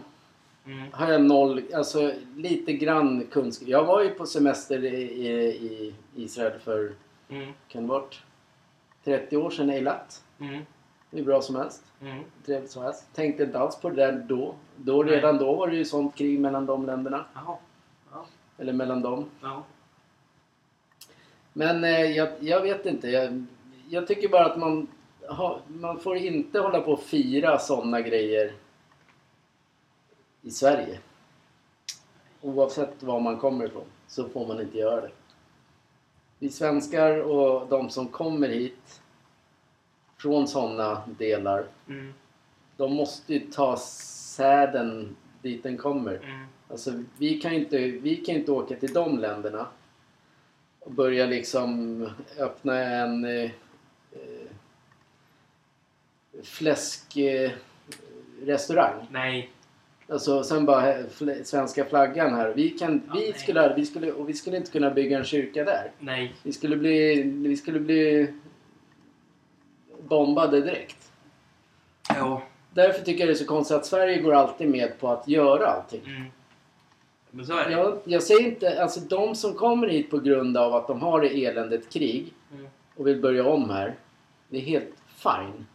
[0.65, 0.87] Mm.
[0.91, 3.67] har jag noll, alltså lite grann kunskap.
[3.67, 6.91] Jag var ju på semester i, i, i Israel för,
[7.29, 7.53] Mm.
[7.67, 8.19] kan det varit
[9.03, 10.23] 30 år sedan Eilat.
[10.39, 10.65] Mm.
[11.11, 11.83] Är bra som helst.
[12.01, 12.23] Mm.
[12.45, 13.07] Trevligt som helst.
[13.13, 14.55] Tänkte inte alls på det där då.
[14.75, 15.15] då Nej.
[15.15, 17.25] redan då var det ju sånt krig mellan de länderna.
[17.35, 17.59] Ja.
[18.57, 19.25] Eller mellan dem.
[19.41, 19.63] Ja.
[21.53, 23.09] Men eh, jag, jag vet inte.
[23.09, 23.45] Jag,
[23.89, 24.87] jag tycker bara att man,
[25.29, 28.53] ha, man får inte hålla på och fira sådana grejer
[30.41, 30.99] i Sverige.
[32.41, 35.11] Oavsett var man kommer ifrån så får man inte göra det.
[36.41, 39.01] Vi svenskar och de som kommer hit
[40.17, 42.13] från sådana delar, Mm.
[42.77, 46.15] de måste ju ta säden dit den kommer.
[46.15, 46.45] Mm.
[46.69, 49.67] Alltså, vi kan inte, vi kan inte åka till de länderna
[50.79, 53.51] och börja liksom öppna en eh,
[54.11, 54.47] eh,
[56.43, 59.07] fläskrestaurang.
[59.11, 59.49] Nej.
[60.11, 62.53] Alltså sen bara fl- svenska flaggan här.
[62.53, 63.33] Vi, kan, Ja, vi, nej.
[63.39, 65.91] skulle, vi, skulle, och vi skulle inte kunna bygga en kyrka där.
[65.99, 66.35] Nej.
[66.43, 68.27] Vi skulle bli, vi skulle bli
[70.07, 71.11] bombade direkt.
[72.09, 72.41] Ja.
[72.73, 75.67] Därför tycker jag det är så konstigt att Sverige går alltid med på att göra
[75.67, 76.01] allting.
[76.05, 76.23] Mm.
[77.31, 77.71] Men så är det.
[77.71, 81.21] Jag, jag säger inte, alltså de som kommer hit på grund av att de har
[81.21, 82.65] det eländet krig Mm.
[82.95, 83.95] och vill börja om här.
[84.49, 85.65] Det är helt fine.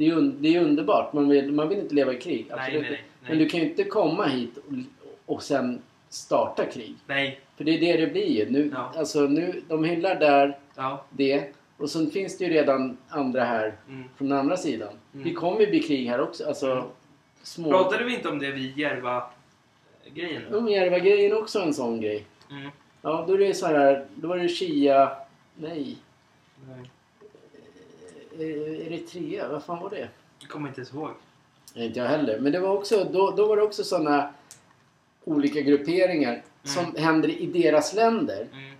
[0.00, 1.12] Det är, un, det är underbart.
[1.12, 2.46] Man vill, man vill inte leva i krig.
[2.50, 3.30] Nej, Absolut nej, nej.
[3.30, 6.94] Men du kan ju inte komma hit och, och sen starta krig.
[7.06, 7.40] Nej.
[7.56, 8.50] För det är det det blir ju.
[8.50, 8.92] Nu, Ja.
[8.96, 11.04] alltså, nu, de hyllar där Ja.
[11.10, 11.44] det.
[11.76, 14.04] Och sen finns det ju redan andra här Mm.
[14.16, 14.88] från den andra sidan.
[15.14, 15.24] Mm.
[15.28, 16.46] Det kommer ju bli krig här också.
[16.48, 16.84] Alltså, Mm.
[17.42, 17.70] små...
[17.70, 20.42] Pratade vi inte om det vid Järva-grejen?
[20.50, 22.24] Umjärva-grejen är också en sån grej.
[22.50, 22.70] Mm.
[23.02, 24.04] Ja, då är det så här.
[24.14, 25.10] Då var det Shia...
[25.56, 25.96] Nej.
[26.68, 26.90] Nej.
[28.44, 30.08] Eritrea, vad fan var det?
[30.40, 31.10] Jag kommer inte ens ihåg.
[31.74, 32.38] Inte jag heller.
[32.40, 34.30] Men det var också, då, då var det också såna
[35.24, 38.48] olika grupperingar som händer i deras länder.
[38.52, 38.74] Mm.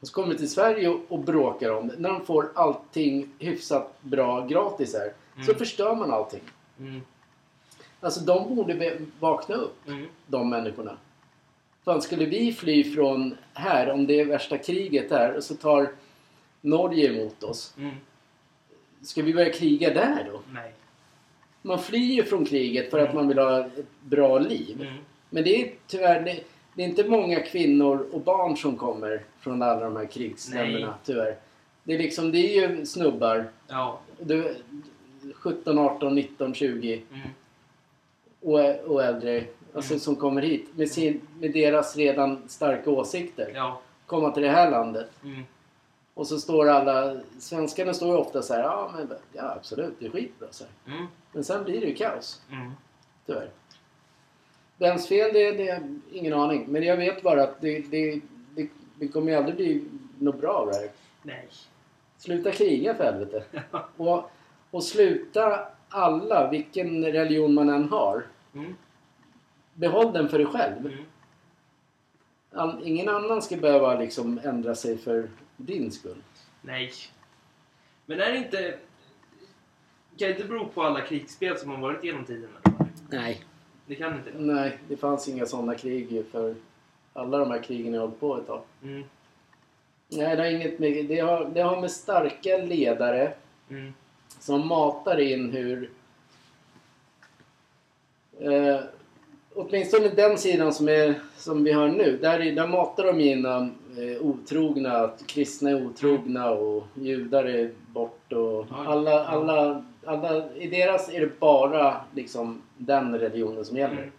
[0.00, 1.94] Och så kommer de till Sverige och, och bråkar om det.
[1.98, 5.12] När de får allting hyfsat bra gratis här.
[5.44, 5.58] Så Mm.
[5.58, 6.40] förstör man allting.
[6.78, 7.00] Mm.
[8.00, 10.06] Alltså de borde vakna upp, Mm.
[10.26, 10.96] de människorna.
[11.84, 15.88] Fan, skulle vi fly från här, om det är värsta kriget här, och så tar
[16.60, 17.74] Norge emot oss.
[19.02, 19.06] Mm.
[19.06, 20.40] Ska vi börja kriga där då?
[20.52, 20.72] Nej.
[21.62, 24.80] Man flyr ju från kriget för att man vill ha ett bra liv.
[24.82, 24.94] Mm.
[25.30, 26.40] Men det är tyvärr, det,
[26.74, 30.94] det är inte många kvinnor och barn som kommer från alla de här krigsländerna, Nej.
[31.04, 31.36] tyvärr.
[31.84, 33.50] Det är liksom, det är ju snubbar.
[33.68, 34.00] Ja.
[34.20, 34.56] Du,
[35.34, 37.28] 17, 18, 19, 20 Mm.
[38.40, 39.44] och, och äldre.
[39.74, 40.00] Alltså Mm.
[40.00, 43.52] som kommer hit med, sin, med deras redan starka åsikter.
[43.54, 43.80] Ja.
[44.06, 45.10] Komma till det här landet.
[46.14, 50.06] Och så står alla, svenskarna står ju ofta så här, ja men ja absolut, det
[50.06, 50.64] är skitbra så.
[50.86, 51.06] Mm.
[51.32, 52.42] Men sen blir det ju kaos.
[52.50, 52.72] Mm.
[53.26, 53.50] Tyvärr.
[54.78, 56.64] Vems fel det är, det är ingen aning.
[56.68, 58.20] Men jag vet bara att det, det,
[58.54, 59.84] det, det kommer ju aldrig bli
[60.18, 60.90] något bra av det här.
[61.22, 61.48] Nej.
[62.18, 63.44] Sluta kriga för helvete.
[63.96, 64.30] Och,
[64.70, 68.26] och sluta alla, vilken religion man än har.
[68.54, 68.76] Mm.
[69.74, 70.86] Behåll den för dig själv.
[70.86, 71.04] Mm.
[72.54, 75.28] All, ingen annan ska behöva liksom ändra sig för
[75.62, 76.22] din skull.
[76.62, 76.92] Nej.
[78.06, 78.78] Men är det inte...
[80.18, 82.50] Kan det inte bero på alla krigsspel som har varit genom tiden?
[83.10, 83.44] Nej.
[83.86, 84.38] Det kan inte det.
[84.38, 86.54] Nej, det fanns inga sådana krig ju för
[87.12, 88.62] alla de här krigen jag hållit på ett tag.
[88.82, 89.04] Mm.
[90.08, 91.06] Nej, det har inget med...
[91.06, 93.32] Det har, det har med starka ledare
[93.70, 93.92] Mm.
[94.38, 95.90] som matar in hur...
[98.40, 98.80] Eh,
[99.54, 102.18] åtminstone den sidan som, är, som vi har nu.
[102.22, 103.66] Där, är- där matar de in eh,
[104.20, 110.54] otrogna, att kristna är otrogna och judar är bort och alla, alla, alla...
[110.54, 113.96] I deras är det bara liksom den religionen som gäller.
[113.96, 114.10] Mm.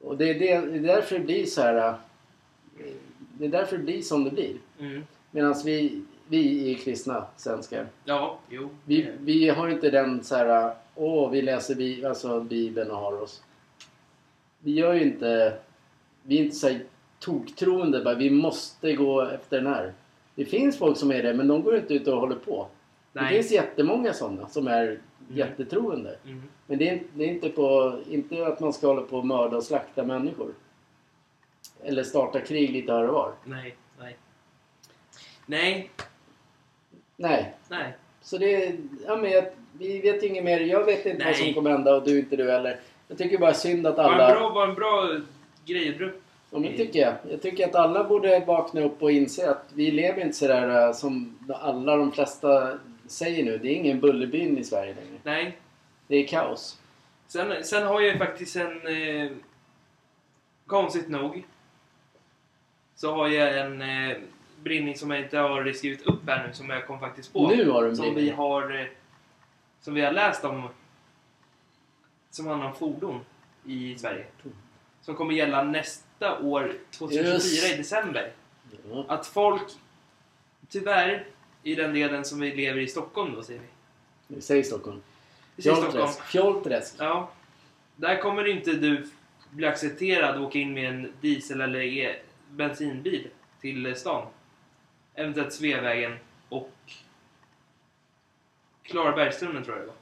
[0.00, 1.88] Och det är, det, det är därför det blir så här...
[2.78, 2.92] eh,
[3.38, 4.56] Det är därför det blir som det blir.
[4.78, 5.02] Mm.
[5.30, 7.86] Medan vi, vi är kristna svenskar.
[8.04, 8.68] Ja, jo.
[8.84, 13.22] Vi, vi har inte den så här, åh vi läser bi, alltså Bibeln och har
[13.22, 13.42] oss.
[14.58, 15.58] Vi gör ju inte,
[16.22, 16.80] vi är inte så här
[17.22, 19.92] toktroende bara, vi måste gå efter den här.
[20.34, 22.68] Det finns folk som är det, men de går inte ut och håller på.
[23.12, 23.34] Det Nej.
[23.34, 26.16] finns jättemånga sådana som är jättetroende.
[26.24, 26.42] Mm.
[26.66, 29.56] Men det är, det är inte, på, inte att man ska hålla på och mörda
[29.56, 30.54] och slakta människor.
[31.82, 33.32] Eller starta krig lite här och var.
[33.44, 34.16] Nej, nej.
[35.46, 35.90] Nej,
[37.16, 37.96] Nej, nej.
[38.20, 40.60] Så det, ja men jag, vi vet ju inget mer.
[40.60, 41.44] Jag vet inte vad Nej.
[41.44, 42.80] som kommer hända och du inte du heller.
[43.08, 44.34] Jag tycker bara synd att Var en alla...
[44.34, 45.20] bra, var en bra
[45.66, 46.12] grej.
[46.52, 47.14] Ja, men tycker jag.
[47.30, 50.92] Jag tycker att alla borde vakna upp och inse att vi lever inte sådär äh,
[50.92, 53.58] som alla de flesta säger nu.
[53.58, 55.18] Det är ingen Bullerbyn i Sverige längre.
[55.22, 55.58] Nej.
[56.06, 56.78] Det är kaos.
[57.26, 58.86] Sen, sen har jag ju faktiskt en...
[58.86, 59.30] Eh,
[60.66, 61.44] konstigt nog.
[62.94, 64.16] Så har jag en eh,
[64.62, 67.48] brinning som jag inte har skrivit upp här nu, som jag kom faktiskt på.
[67.48, 68.34] Nu har du en Som vi brinning.
[68.34, 68.80] har...
[68.80, 68.86] Eh,
[69.80, 70.68] som vi har läst om.
[72.30, 73.20] Som handlar om fordon
[73.66, 74.24] i Sverige.
[75.00, 75.62] Som kommer gälla
[76.22, 77.72] nästa år, 2024 Just.
[77.72, 78.32] i december.
[78.90, 79.04] Ja.
[79.08, 79.62] Att folk,
[80.68, 81.26] tyvärr,
[81.62, 83.60] i den delen som vi lever i Stockholm då, säger
[84.28, 84.40] vi.
[84.40, 85.00] Säger Stockholm.
[86.32, 86.94] Fjollträsk.
[86.98, 87.30] Ja.
[87.96, 89.10] Där kommer inte du
[89.50, 92.16] bli accepterad att åka in med en diesel eller e
[92.50, 93.28] bensinbil
[93.60, 94.26] till stan.
[95.14, 96.16] Eventuellt Sveavägen
[96.48, 96.72] och
[98.82, 99.96] Klarabergstunneln tror jag det var.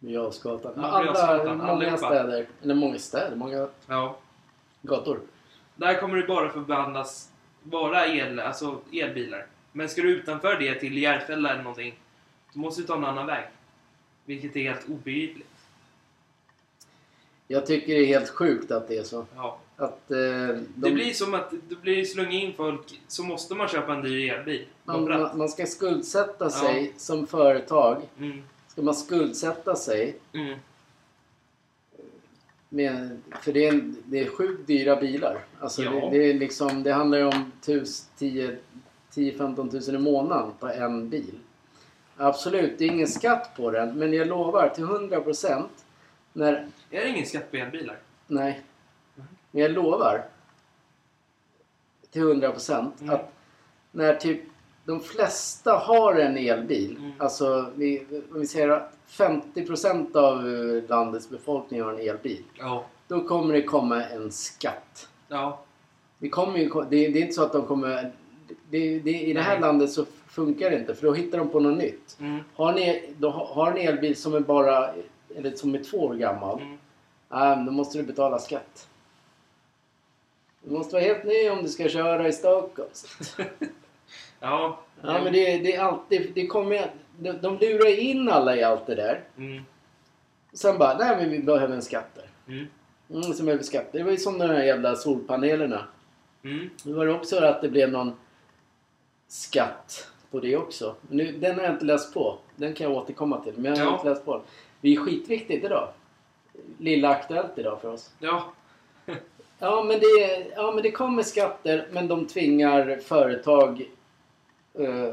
[0.00, 0.32] Ja,
[0.74, 2.46] Alla, Jarlsgatan, många städer.
[2.62, 3.36] Eller många städer.
[3.36, 4.16] Många Ja.
[4.82, 5.20] Gator.
[5.76, 7.30] Där kommer du bara få behandlas
[7.62, 9.46] Bara el, alltså elbilar.
[9.72, 11.98] Men ska du utanför det till Järfälla eller någonting,
[12.52, 13.44] då måste du ta en annan väg.
[14.24, 15.48] Vilket är helt obegripligt.
[17.46, 19.26] Jag tycker det är helt sjukt att det är så.
[19.36, 19.58] Ja.
[19.76, 23.68] Att, eh, de, Det blir som att det blir slunga in folk, så måste man
[23.68, 24.66] köpa en dyr elbil.
[24.84, 28.02] man, man, man ska skuldsätta sig som företag.
[28.18, 30.58] Mm, Ska man skuldsätta sig mm,
[32.68, 35.38] med, för det är, det är sjukt dyra bilar.
[35.60, 35.90] Alltså Ja.
[35.90, 37.52] det, det, är liksom, det handlar ju om
[39.08, 41.38] 10-15 tusen i månaden på en bil.
[42.16, 43.98] Absolut, det är ingen skatt på den.
[43.98, 45.64] Men jag lovar till 100%
[46.32, 46.52] när...
[46.90, 47.96] Är det ingen skatt på elbilar?
[48.26, 48.60] Nej.
[49.50, 50.24] Men jag lovar
[52.10, 53.14] till 100% Mm.
[53.14, 53.32] att
[53.92, 54.40] när typ
[54.88, 56.96] de flesta har en elbil.
[56.96, 57.12] Mm.
[57.18, 62.42] Alltså vi, om vi säger att 50% av eh, landets befolkning har en elbil.
[62.58, 62.84] Ja.
[63.08, 65.08] Då kommer det komma en skatt.
[65.28, 65.60] Ja.
[66.18, 68.12] Det, kommer ju, det, det är inte så att de kommer...
[68.70, 69.60] Det, det, I det här Nej.
[69.60, 72.16] landet så funkar det inte för då hittar de på något nytt.
[72.20, 74.90] Mm, Har ni då har en elbil som är bara
[75.36, 76.62] eller som är två år gammal.
[77.30, 77.66] mm.
[77.66, 78.88] Då måste du betala skatt.
[80.62, 82.88] Du måste vara helt ny om du ska köra i Stockholm.
[84.40, 84.78] Ja.
[85.02, 86.32] Ja, men det, det är alltid...
[86.34, 89.20] Det kommer, de, de lurar in alla i allt det där.
[89.36, 89.62] Mm,
[90.52, 92.54] Sen bara, nej men vi behöver en skatt där.
[92.54, 92.66] mm,
[93.10, 93.86] Mm, så behöver vi skatt.
[93.92, 95.84] Det var ju som de här jävla solpanelerna.
[96.44, 96.70] mm.
[96.84, 98.12] Nu var det också att det blev någon
[99.28, 100.94] skatt på det också.
[101.10, 102.38] Nu, den har jag inte läst på.
[102.56, 103.52] Den kan jag återkomma till.
[103.56, 103.94] Men jag har Ja.
[103.96, 104.42] inte läst på den.
[104.80, 105.88] Det är skitviktigt idag.
[106.78, 108.10] Lilla Aktuellt idag för oss.
[108.18, 108.52] Ja.
[109.58, 113.88] Ja men, det, ja, men det kommer skatter men de tvingar företag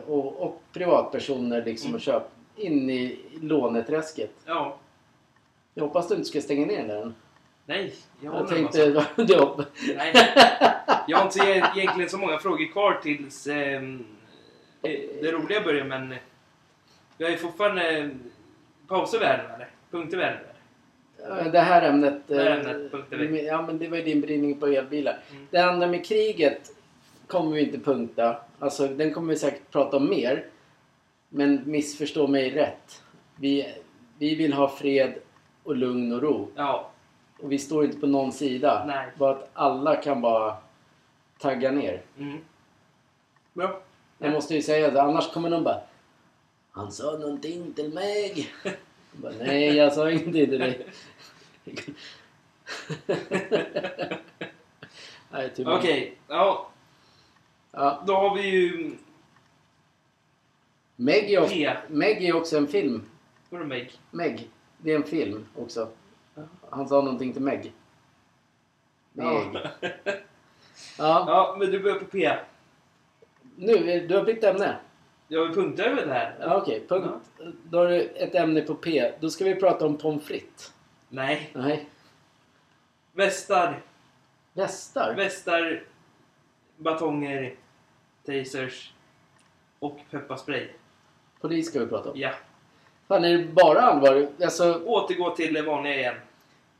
[0.07, 1.95] och, och privatpersoner liksom Mm.
[1.95, 2.25] att köpa
[2.55, 4.31] in i låneträsket.
[4.45, 4.77] Ja.
[5.73, 7.15] Jag hoppas du inte ska stänga ner den.
[7.65, 7.93] Nej.
[8.21, 8.89] Jag, Jag tänkte...
[8.89, 9.93] med, du hopp- alltså.
[9.97, 10.13] Nej.
[11.07, 14.05] Jag har inte e- egentligen så många frågor kvar tills ehm,
[14.81, 16.15] eh, det roliga börjar men
[17.17, 18.07] vi har ju fortfarande eh,
[18.87, 19.69] pauser vi eller?
[19.91, 21.51] Punkter vi eller?
[21.51, 22.21] Det här ämnet...
[22.27, 22.51] Det här
[23.11, 23.43] eh, ämnet.
[23.45, 25.19] Ja men det var ju din brinning på elbilar.
[25.31, 25.47] Mm.
[25.51, 26.71] Det andra med kriget
[27.27, 28.37] kommer vi inte punkta.
[28.65, 30.45] Alltså den kommer vi säkert prata om mer.
[31.29, 33.03] Men missförstå mig rätt.
[33.35, 33.75] Vi,
[34.17, 35.13] vi vill ha fred
[35.63, 36.49] och lugn och ro.
[36.55, 36.89] Ja.
[37.39, 38.83] Och vi står inte på någon sida.
[38.87, 39.07] Nej.
[39.17, 40.57] Bara att alla kan bara
[41.39, 42.01] tagga ner.
[42.17, 42.37] Mm.
[43.53, 43.81] Bra.
[44.17, 45.81] Jag måste ju säga det, annars kommer någon bara
[46.71, 48.49] Han sa någonting till mig.
[48.63, 48.73] Jag
[49.11, 50.85] bara, Nej, jag sa ingenting till dig.
[55.65, 56.17] Okej.
[56.27, 56.69] Ja.
[57.75, 58.97] Ja, Då har vi ju...
[60.95, 61.73] Meg är, också, P.
[61.87, 63.03] Meg är också en film.
[63.49, 63.91] Vadå Meg?
[64.11, 64.49] Meg.
[64.77, 65.89] Det är en film också.
[66.69, 67.73] Han sa någonting till Meg.
[69.13, 69.27] Meg.
[69.53, 69.69] Ja.
[70.97, 71.25] Ja.
[71.27, 72.37] ja, men du börjar på P.
[73.55, 74.77] Nu, du har bytt ämne.
[75.27, 76.35] Jag har punkter över det här.
[76.39, 77.29] Ja, Okej, punkt.
[77.63, 79.11] Då har du ett ämne på P.
[79.19, 80.73] Då ska vi prata om pommes frites.
[81.09, 81.49] Nej.
[81.53, 81.89] Nej.
[83.11, 83.81] Västar.
[84.53, 85.15] Västar?
[85.15, 85.83] Västar.
[86.77, 87.55] Batonger.
[88.25, 88.93] Tasers.
[89.79, 90.67] Och pepparspray.
[91.41, 92.19] Polis ska vi prata om.
[92.19, 92.31] Ja.
[93.07, 94.27] Fan, är det bara allvar?
[94.43, 96.15] Alltså, Återgå till det vanliga igen.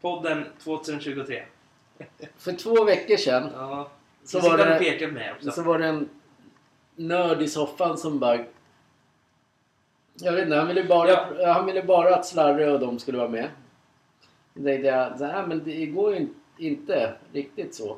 [0.01, 1.43] Podden 2023.
[2.37, 3.89] för två veckor sedan Ja.
[4.23, 5.51] Så var det- med också.
[5.51, 6.09] så var det en
[6.95, 8.39] nörd i soffan som bara...
[10.19, 13.29] Jag vet inte, han ville bara, han ville bara att Slarre och de skulle vara
[13.29, 13.49] med.
[14.53, 16.27] Då tänkte jag, så här, men det går ju
[16.57, 17.97] inte riktigt så.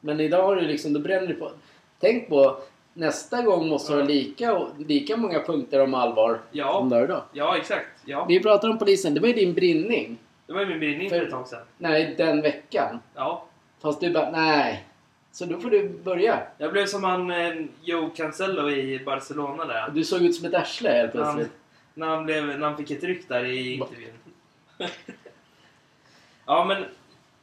[0.00, 1.50] Men idag har du liksom, då bränner det på.
[2.00, 2.56] Tänk på,
[2.94, 6.86] nästa gång måste du ha lika, lika många punkter om allvar som Ja.
[6.90, 7.22] du har idag.
[7.32, 7.86] Ja, exakt.
[8.04, 8.24] Ja.
[8.28, 10.18] Vi pratar om polisen, det var ju din brinning.
[10.46, 11.62] Det var ju min brinning för För- ett tag sedan.
[11.78, 13.00] Nej, den veckan.
[13.14, 13.44] Ja.
[13.82, 14.84] Fast du bara, nej.
[15.32, 16.42] Så då får du börja.
[16.58, 19.90] Jag blev som han eh, Joe Cancelo i Barcelona där.
[19.94, 21.50] Du såg ut som ett arsle helt plötsligt.
[21.94, 24.10] när, han blev, när han fick ett ryck där i intervjun.
[26.46, 26.84] ja, men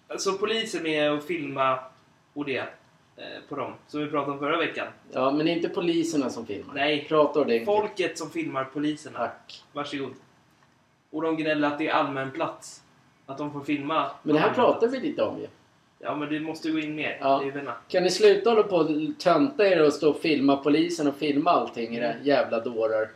[0.08, 1.80] alltså polisen med och filma
[2.34, 2.64] och det
[3.50, 3.74] på dem.
[3.88, 4.88] Som vi pratade om förra veckan.
[5.12, 6.74] Ja, men det är inte poliserna som filmar.
[6.74, 7.06] Nej.
[7.10, 7.66] Prata ordentligt.
[7.66, 9.20] Folket som filmar poliserna.
[9.20, 9.64] Tack.
[9.74, 10.14] Varsågod.
[11.10, 12.84] Och de gnäller att det är allmän plats.
[13.26, 14.12] Att de får filma.
[14.24, 14.94] Men det här pratar plats.
[14.94, 15.48] vi lite om ju.
[16.00, 17.18] Ja, men du måste gå in mer.
[17.22, 17.44] Ja.
[17.88, 21.52] Kan ni sluta hålla på och tönta er och stå och filma polisen och filma
[21.52, 23.10] allting era jävla dårar?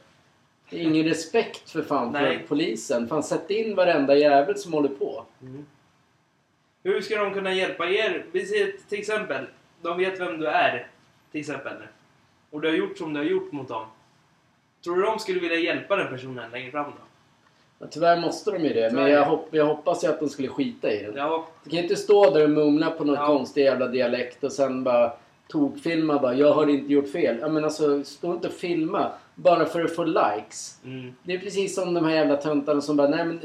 [0.69, 2.45] Det är ingen respekt för fan för Nej.
[2.47, 3.07] polisen.
[3.07, 5.25] Fan sätt in varenda jävel som håller på.
[5.41, 5.65] Mm.
[6.83, 8.25] Hur ska de kunna hjälpa er?
[8.31, 9.45] Vi säger till exempel,
[9.89, 10.87] de vet vem du är.
[11.31, 11.73] Till exempel.
[12.51, 13.85] Och du har gjort som du har gjort mot dem.
[14.83, 16.91] Tror du de skulle vilja hjälpa den personen längre fram då?
[17.79, 18.91] Ja, tyvärr måste de ju det.
[18.93, 21.13] Men jag, hopp, jag hoppas ju att de skulle skita i det.
[21.15, 23.27] Ja, Du kan inte stå där och mumla på något Ja.
[23.27, 25.11] konstig jävla dialekt och sen bara
[25.47, 26.33] tokfilma bara.
[26.33, 27.37] Jag har inte gjort fel.
[27.41, 30.79] Ja men alltså, stå inte och filma bara för att få likes.
[30.85, 31.15] Mm.
[31.23, 33.39] Det är precis som de här jävla töntarna som bara, nej men,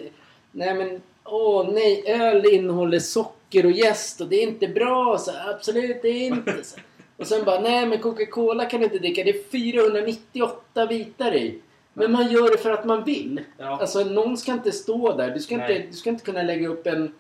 [0.52, 1.00] nej men,
[1.30, 5.18] åh nej, öl innehåller socker och jäst och det är inte bra.
[5.18, 6.64] Så, absolut, det är inte.
[6.64, 6.76] Så.
[7.16, 9.24] Och sen bara, nej men Coca-Cola kan du inte dricka.
[9.24, 11.58] Det är 498 bitar i.
[11.92, 13.40] Men man gör det för att man vill.
[13.58, 13.78] Ja.
[13.80, 15.30] Alltså någon ska inte stå där.
[15.30, 17.12] Du ska inte, du ska inte kunna lägga upp en...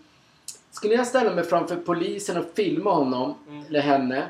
[0.72, 3.64] Skulle jag ställa mig framför polisen och filma honom, Mm.
[3.68, 4.24] eller henne,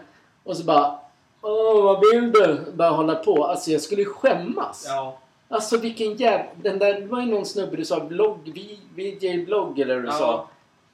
[0.45, 0.99] och så bara
[1.43, 2.59] Åh, vad vill du?
[2.75, 3.45] Bara hålla på.
[3.45, 4.85] Alltså jag skulle skämmas.
[4.88, 5.19] Ja.
[5.53, 6.47] Alltså vilken jävla...
[6.63, 10.09] Den där, det var ju någon snubbe du sa blogg, vi- VJ-blogg eller vad du
[10.09, 10.13] Ja.
[10.13, 10.49] sa.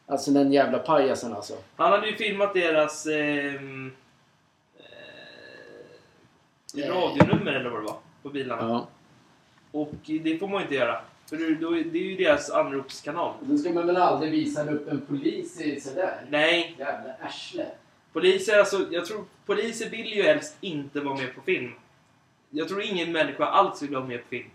[0.06, 1.54] Alltså den jävla pajasen alltså.
[1.76, 3.92] Han hade ju filmat deras ehm,
[4.78, 4.84] eh,
[6.84, 6.88] Eh.
[6.94, 8.62] radionummer eller vad det var på bilarna.
[8.68, 8.86] Ja.
[9.72, 11.00] Och det får man ju inte göra.
[11.28, 13.32] För det, då, det är ju deras anropskanal.
[13.40, 16.20] Då ska man väl aldrig visa upp en polis i sådär.
[16.30, 17.66] Nej, Jävla arsle.
[18.12, 21.72] poliser, alltså, jag tror poliser vill ju helst inte vara med på film.
[22.50, 24.50] Jag tror ingen människa alls vill vara med på film.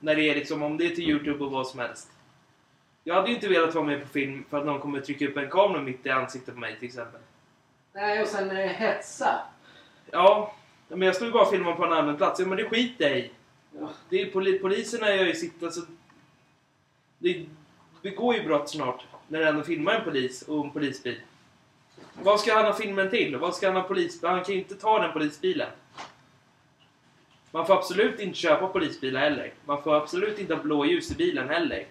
[0.00, 2.10] När det är liksom, om det är till Youtube och vad som helst.
[3.04, 5.36] Jag hade ju inte velat vara med på film för att någon kommer trycka upp
[5.36, 7.20] en kamera mitt i ansiktet på mig till exempel.
[7.92, 9.40] Nej, och sen eh, hetsa.
[10.10, 10.54] Ja,
[10.88, 12.40] men jag stod ju bara och filmade på en allmän plats.
[12.40, 13.30] Ja, men det skiter jag i.
[13.80, 13.88] Ja.
[14.08, 15.62] Det är poli poliserna gör ju sitt...
[15.62, 15.80] Alltså,
[17.18, 17.46] det
[18.02, 21.20] begår ju brott snart när ändå filmar en polis och en polisbil.
[22.22, 23.36] Vad ska han ha filmen till?
[23.36, 24.22] Vad ska han ha polis...
[24.22, 25.68] Han kan ju inte ta den polisbilen.
[27.50, 29.52] Man får absolut inte köpa polisbilar heller.
[29.64, 31.86] Man får absolut inte ha blåljus i bilen heller.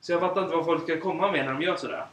[0.00, 2.06] Så jag fattar inte vad folk ska komma med när de gör sådär.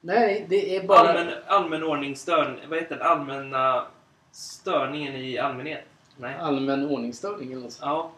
[0.00, 0.98] Nej, det är bara...
[0.98, 2.68] Allmän, allmän ordningsstörning.
[2.68, 3.04] Vad heter det?
[3.04, 3.86] Allmänna
[4.32, 5.84] störningen i allmänhet.
[6.16, 6.34] Nej.
[6.34, 7.78] Allmän ordningsstörning eller något.
[7.80, 8.12] Ja.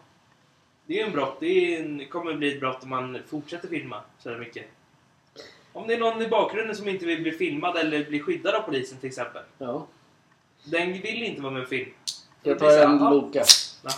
[0.86, 1.36] Det är ju en brott.
[1.40, 4.66] Det en, kommer bli ett brott om man fortsätter filma så här mycket.
[5.72, 8.60] Om det är någon i bakgrunden som inte vill bli filmad eller bli skyddad av
[8.60, 9.42] polisen till exempel.
[9.58, 9.86] Ja.
[10.64, 11.90] Den vill inte vara med på film.
[12.42, 13.10] Jag tar en ja.
[13.10, 13.44] Loka.
[13.82, 13.90] Ja.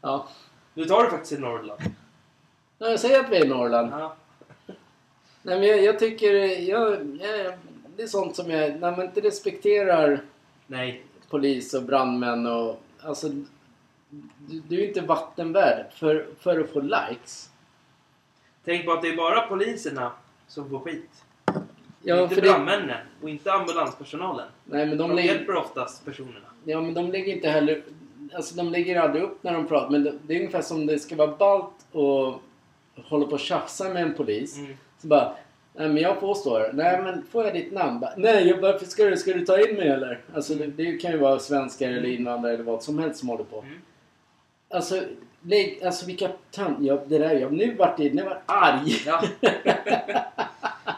[0.00, 0.28] Ja.
[0.74, 1.80] Nu tar du faktiskt i Norrland.
[2.78, 3.92] Nej, Jag säger att vi är i Norrland.
[3.92, 4.16] Ja.
[5.42, 6.34] Nej, men jag, jag tycker...
[6.68, 6.90] Jag,
[7.20, 7.54] jag,
[7.96, 8.80] det är sånt som jag...
[8.80, 10.22] När man inte respekterar
[10.66, 11.04] Nej.
[11.30, 12.82] polis och brandmän och...
[13.00, 13.28] Alltså...
[14.38, 17.50] Du, du är inte vattenvärd för, för att få likes.
[18.64, 20.12] Tänk på att det är bara poliserna
[20.48, 21.24] som får skit.
[22.02, 24.46] Ja, inte för det, brandmännen och inte ambulanspersonalen.
[24.64, 26.46] nej, men De, de lägger, hjälper oftast personerna.
[26.64, 27.82] ja, men de lägger inte heller...
[28.34, 29.90] Alltså de lägger aldrig upp när de pratar.
[29.90, 32.34] Men det, det är ungefär som det ska vara ballt och
[33.04, 34.58] hålla på och tjafsa med en polis.
[34.58, 34.76] Mm.
[34.98, 35.32] Så bara,
[35.74, 38.00] nej men jag påstår, nej men får jag ditt namn?
[38.00, 40.20] Bara, nej, varför ska du, ska du ta in mig eller?
[40.34, 43.44] Alltså det, det kan ju vara svenskar eller invandrare eller vad som helst som håller
[43.44, 43.60] på.
[43.60, 43.80] Mm.
[44.70, 45.00] Alltså,
[45.42, 46.78] lägg, alltså vilka tant...
[46.80, 48.92] Ja, det där, jag, nu vart det, nu vart arg.
[49.06, 49.22] Ja.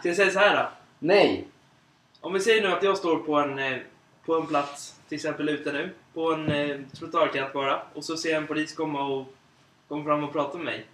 [0.00, 0.68] Ska jag säga så här då?
[1.02, 1.44] Nej.
[2.20, 3.78] Om vi säger nu att jag står på en, eh,
[4.26, 8.30] på en plats, till exempel ute nu, på en eh, trottoarkant bara, och så ser
[8.30, 9.26] jag en polis komma och
[9.88, 10.84] komma fram och prata med mig.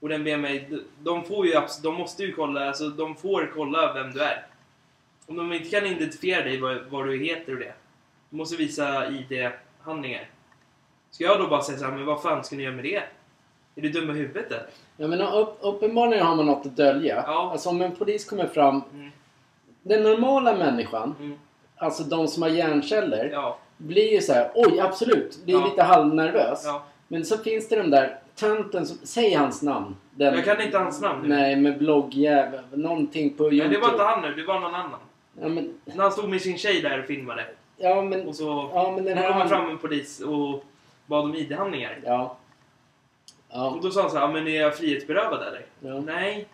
[0.00, 3.16] Och den ber mig, de- de får ju, abs- de måste ju kolla, alltså de
[3.16, 4.46] får kolla vem du är.
[5.26, 7.72] Om de inte kan identifiera dig, vad, vad du heter och det.
[8.30, 10.28] Du måste visa ID-handlingar.
[11.10, 13.02] Ska jag då bara säga så här, men vad fan ska ni göra med det?
[13.74, 14.66] Är du dum i huvudet eller?
[14.96, 17.24] Jag menar, upp, uppenbarligen har man något att dölja.
[17.26, 17.50] Ja.
[17.52, 19.10] Alltså om en polis kommer fram, Mm.
[19.82, 21.38] Den normala människan, Mm.
[21.76, 23.58] alltså de som har hjärnceller, Ja.
[23.76, 25.64] blir ju så här, oj absolut, blir Ja.
[25.64, 26.62] lite halvnervös.
[26.64, 26.82] ja.
[27.08, 28.98] Men så finns det den där tönten som...
[29.06, 29.96] Säg hans namn.
[30.10, 31.28] Den, Jag kan inte hans namn nu.
[31.28, 32.60] Nej, med bloggjävel.
[32.72, 33.64] Någonting på Youtube.
[33.68, 35.00] Nej, det var inte han nu, det var någon annan.
[35.40, 35.74] Ja, men...
[35.84, 37.44] När han stod med sin tjej där och filmade.
[37.76, 38.28] Ja, men...
[38.28, 39.42] Och så Ja, men den kom här...
[39.42, 40.64] det fram en polis och
[41.06, 41.98] bad om ID-handlingar.
[42.04, 42.36] Ja.
[43.48, 43.78] Och Ja.
[43.82, 45.64] då sa han så här, "Ja, men är jag frihetsberövad eller?
[45.80, 46.00] ja.
[46.00, 46.46] Nej.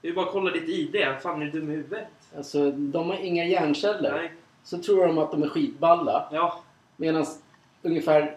[0.00, 1.06] Jag vill bara kolla ditt ID.
[1.22, 2.04] Fan, är du dum i huvudet?
[2.36, 4.12] Alltså, de har inga hjärnceller.
[4.12, 4.32] Nej.
[4.64, 6.28] Så tror de att de är skitballa.
[6.32, 6.60] Ja.
[6.96, 7.26] Medan
[7.82, 8.36] ungefär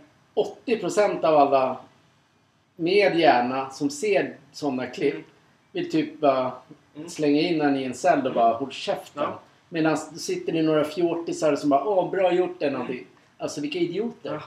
[0.65, 1.77] 80% av alla
[2.75, 5.25] med hjärna som ser sådana klipp Mm.
[5.71, 6.51] vill typ bara
[6.95, 7.09] Mm.
[7.09, 9.23] slänga in den i en cell och bara håll käften.
[9.23, 9.39] Ja.
[9.69, 13.05] Medan det sitter det några fjortisar som bara åh bra gjort det någonting.
[13.37, 14.33] Alltså vilka idioter.
[14.33, 14.41] Ja.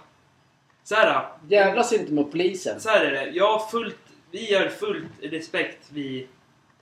[0.84, 2.80] Så här, Jävlas inte med polisen.
[2.80, 3.30] så här är det.
[3.30, 3.98] Jag har fullt,
[4.30, 6.26] vi har fullt respekt, vi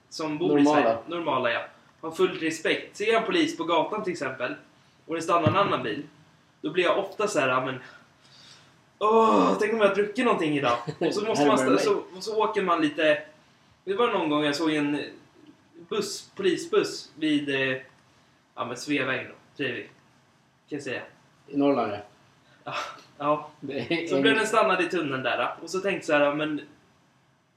[0.09, 0.79] som bor Normala.
[0.79, 0.97] i Sverige.
[1.07, 1.61] Normala, ja.
[2.01, 2.97] Har fullt respekt.
[2.97, 4.55] Ser jag en polis på gatan till exempel
[5.05, 6.03] och det stannar en annan bil.
[6.61, 7.79] Då blir jag ofta så här, men...
[8.99, 10.77] Åh, tänk om jag har druckit någonting idag.
[10.99, 13.21] Och så, måste man, så, och så åker man lite...
[13.83, 15.01] Det var någon gång jag såg en
[15.89, 17.77] buss, polisbuss vid eh,
[18.55, 19.89] ja, men Sveavägen då, Trevik.
[20.69, 21.01] Kan jag säga.
[21.47, 21.91] I Norrland
[22.63, 22.73] ja.
[23.17, 23.49] Ja,
[24.09, 26.61] Så blev den stannad i tunneln där och så tänkte jag så här, men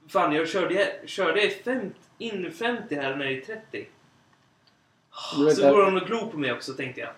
[0.07, 3.87] fan jag körde, körde jag 50, in 50 här när det är 30.
[5.55, 7.09] Så går hon och glor på mig också tänkte jag.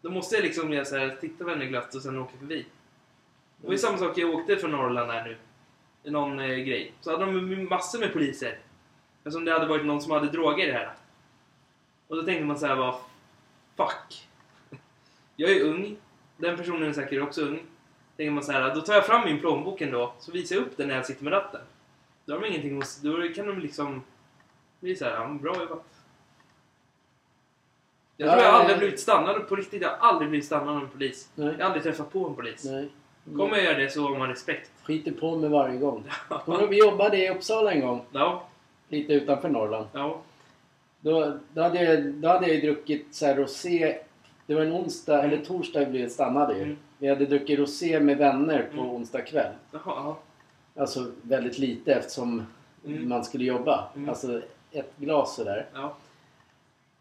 [0.00, 2.66] Då måste jag liksom göra så här, titta på henne glatt och sen åka förbi.
[3.56, 5.36] Det var ju samma sak, jag åkte från Norrland här nu.
[6.02, 6.92] I någon eh, grej.
[7.00, 8.58] Så hade de massor med poliser.
[9.18, 10.92] Eftersom det hade varit någon som hade droger i det här.
[12.08, 12.94] Och då tänkte man så här bara,
[13.76, 14.28] fuck.
[15.36, 15.96] Jag är ung.
[16.36, 17.62] Den personen är säkert också ung.
[18.16, 20.76] Tänker man så här, då tar jag fram min plånbok ändå, så visar jag upp
[20.76, 21.60] den när jag sitter med ratten.
[22.24, 22.82] Då har de ingenting.
[23.02, 24.02] Då kan de liksom...
[24.80, 25.97] bli så här, ja, bra jobbat.
[28.20, 28.78] Jag Ja, tror jag ja, aldrig ja.
[28.78, 29.82] blivit stannad på riktigt.
[29.82, 31.30] Jag har aldrig blivit stannad av en polis.
[31.34, 31.46] Nej.
[31.46, 32.64] Jag har aldrig träffat på en polis.
[32.64, 32.88] Nej.
[33.36, 34.70] Kommer jag göra det så har man respekt.
[34.82, 36.04] Skiter på mig varje gång.
[36.44, 38.04] Kommer Vi jobbade i Uppsala en gång.
[38.12, 38.42] Ja,
[38.88, 39.86] Lite utanför Norrland.
[39.92, 40.20] ja.
[41.00, 43.98] Då, då, hade jag, då hade jag ju druckit så här rosé.
[44.46, 46.62] Det var en onsdag, eller torsdag vi blev stannade ju.
[46.62, 46.76] Mm.
[46.98, 48.90] Vi hade druckit rosé med vänner på Mm.
[48.94, 49.52] onsdag kväll.
[49.72, 50.18] Jaha, ja.
[50.76, 52.46] Alltså väldigt lite eftersom
[52.86, 53.08] Mm.
[53.08, 53.88] man skulle jobba.
[53.96, 54.08] Mm.
[54.08, 54.40] Alltså
[54.72, 55.66] ett glas sådär.
[55.74, 55.96] ja.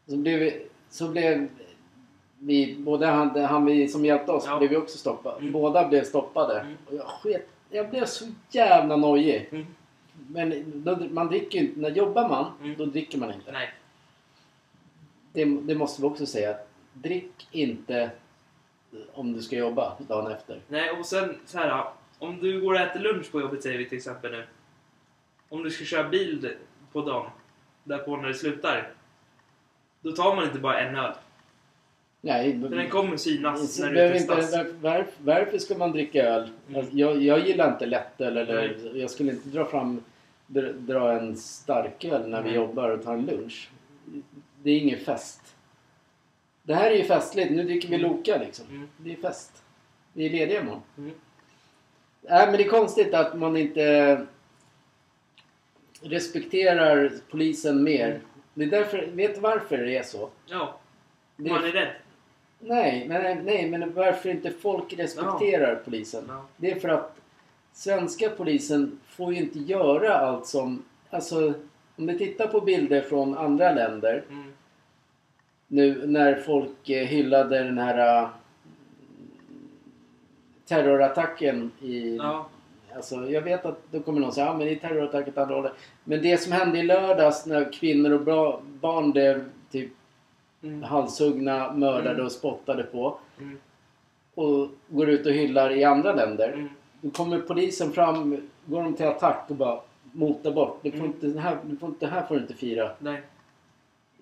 [0.08, 1.48] Så blev, vi- så blev
[2.40, 4.58] vi, både han, han vi som hjälpte oss, Ja.
[4.58, 5.40] blev vi också stoppade.
[5.40, 5.52] Mm.
[5.52, 6.60] Båda blev stoppade.
[6.60, 6.78] Mm.
[6.86, 9.50] Och jag sket, jag blev så jävla nojig.
[9.52, 9.66] Mm.
[10.30, 12.76] Men då, man dricker inte, när jobbar man, Mm.
[12.78, 13.52] då dricker man inte.
[13.52, 13.74] Nej.
[15.34, 16.58] Det, det måste vi också säga.
[16.94, 18.10] Drick inte
[19.14, 20.60] om du ska jobba dagen efter.
[20.68, 21.84] Nej, och sen så här.
[22.20, 24.46] Om du går och äter lunch på jobbet säger vi till exempel nu.
[25.50, 26.56] Om du ska köra bil
[26.92, 27.30] på dagen,
[27.84, 28.90] därpå när det slutar.
[30.02, 31.14] Då tar man inte bara en öl.
[32.22, 34.54] Nej, För den kommer synas när du testas.
[34.54, 36.50] inte, var, var, varför ska man dricka öl?
[36.68, 36.80] Mm.
[36.80, 39.02] Alltså, jag, jag gillar inte lättöl eller Nej.
[39.02, 40.02] jag skulle inte dra fram
[40.48, 42.56] dra, en starköl när vi Nej.
[42.56, 43.70] jobbar och tar en lunch.
[44.64, 45.56] Det är ingen fest.
[46.64, 47.52] Det här är ju festligt.
[47.52, 48.12] Nu dricker vi Mm.
[48.12, 48.66] Loka liksom.
[48.70, 48.88] Mm.
[48.98, 49.64] Det är fest.
[50.14, 50.82] Vi är lediga imorgon.
[50.98, 51.12] Mm.
[52.22, 54.26] Nej, men det är konstigt att man inte
[56.02, 58.22] respekterar polisen mer.
[58.58, 60.30] Det är därför, vet du varför det är så?
[60.46, 60.78] Ja,
[61.36, 61.92] Det man är rädd.
[62.60, 66.24] Nej, nej, nej, men varför inte folk respekterar polisen?
[66.28, 66.46] Ja.
[66.58, 67.16] Det är för att
[67.74, 70.84] svenska polisen får ju inte göra allt som...
[71.10, 71.54] Alltså,
[71.96, 74.54] om du tittar på bilder från andra länder Mm.
[75.68, 78.30] nu när folk eh, hyllade den här eh,
[80.66, 82.16] terrorattacken i...
[82.18, 82.48] Ja.
[82.98, 85.56] Alltså, jag vet att då kommer någon säga ja men det är terrorattack åt andra
[85.56, 85.72] hållet.
[86.04, 89.90] Men det som hände i lördags när kvinnor och bra, barn blev typ
[90.64, 90.84] Mm.
[90.84, 92.26] halshuggna, mördade Mm.
[92.26, 93.58] och spottade på Mm.
[94.36, 96.54] och går ut och hyllar i andra länder.
[96.54, 96.70] Mm.
[97.02, 99.80] Då kommer polisen fram, går de till attack och bara
[100.12, 100.80] motar bort.
[100.82, 101.12] Du får Mm.
[101.12, 102.92] inte, det, här, du får inte, här får du inte fira.
[103.00, 103.22] Nej.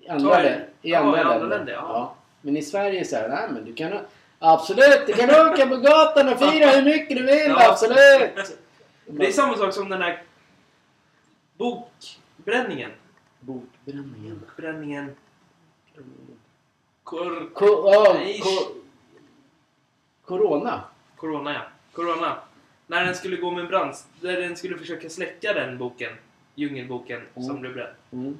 [0.02, 0.52] I andra, Ta i
[0.82, 1.58] Ja, andra i andra länder.
[1.58, 2.16] länder, ja.
[2.42, 3.92] Men i Sverige så här, nej men du kan
[4.40, 7.70] Absolut, du kan åka på gatan och fira hur mycket du vill, Ja.
[7.72, 8.58] absolut!
[9.08, 10.24] Det är samma sak som den här
[11.58, 12.92] bokbränningen.
[13.40, 14.42] Bokbränningen.
[14.58, 15.16] Bränningen.
[17.04, 18.40] Kor- Ko, ja, Nej.
[18.40, 18.50] ko,
[20.26, 20.84] corona.
[21.16, 21.62] Corona ja.
[21.94, 22.38] Corona.
[22.88, 26.12] När den skulle gå med brand, där den skulle försöka släcka den boken.
[26.56, 27.48] Djungelboken Mm.
[27.48, 27.94] som blev bränd.
[28.12, 28.38] Mm.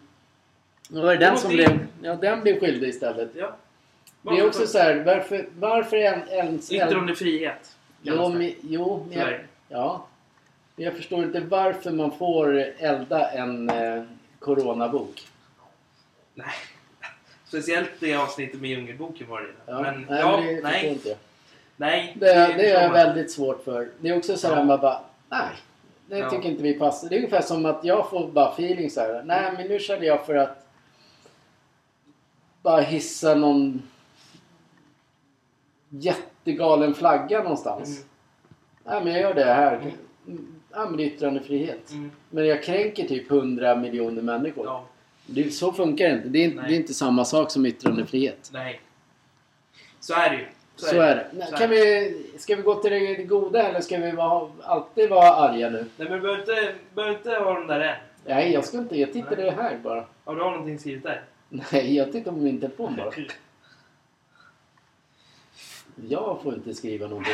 [0.90, 3.32] Det var det den som blev, ja, den blev skyldig istället.
[3.36, 3.56] Ja.
[4.22, 6.72] Det är också så här, varför, varför en, ens...
[6.72, 7.78] Yttrandefrihet.
[8.02, 9.34] Jo, jo, men
[9.68, 10.08] ja.
[10.76, 14.04] Jag förstår inte varför man får elda en eh,
[14.40, 15.28] coronabok.
[16.34, 16.48] Nej.
[17.46, 19.48] Speciellt det avsnittet med Djungelboken var det.
[19.66, 20.88] Ja, men nej, ja, men det nej.
[20.88, 21.18] inte.
[21.78, 22.16] Nej.
[22.20, 23.90] Det, det är förstår jag väldigt svårt för.
[24.00, 24.64] Det är också så här Ja.
[24.64, 25.50] man bara, nej.
[26.08, 26.30] Det Ja.
[26.30, 27.10] tycker inte vi passar.
[27.10, 29.24] Det är ungefär som att jag får bara feeling så här.
[29.26, 30.66] Nej, men nu känner jag för att
[32.62, 33.82] bara hissa någon
[35.90, 37.90] jättegalen flagga någonstans.
[37.90, 38.08] Mm.
[38.84, 39.92] Nej, men jag gör det här.
[40.28, 40.55] Mm.
[40.76, 41.92] Ja, men det är yttrandefrihet.
[41.92, 42.12] Mm.
[42.30, 44.66] Men jag kränker typ 100 miljoner människor.
[44.66, 44.86] Ja.
[45.26, 46.28] Det, så funkar det inte.
[46.28, 48.50] Det är, det är inte samma sak som yttrandefrihet.
[48.54, 48.82] Nej.
[50.00, 50.46] Så är det ju.
[50.76, 51.28] Så, är det.
[51.34, 54.52] Nej, Så är Kan vi, ska vi gå till det goda eller ska vi vara,
[54.64, 55.86] alltid vara arga nu?
[55.98, 57.96] Nej men behöver inte, behöver inte ha den där än.
[58.26, 59.00] Nej, jag ska inte.
[59.00, 59.46] Jag tittar Nej.
[59.46, 60.06] det här bara.
[60.26, 61.24] Ja, du har någonting skrivet där.
[61.50, 63.12] Nej, jag tittar på min telefon bara.
[66.10, 67.34] Jag får inte skriva någonting.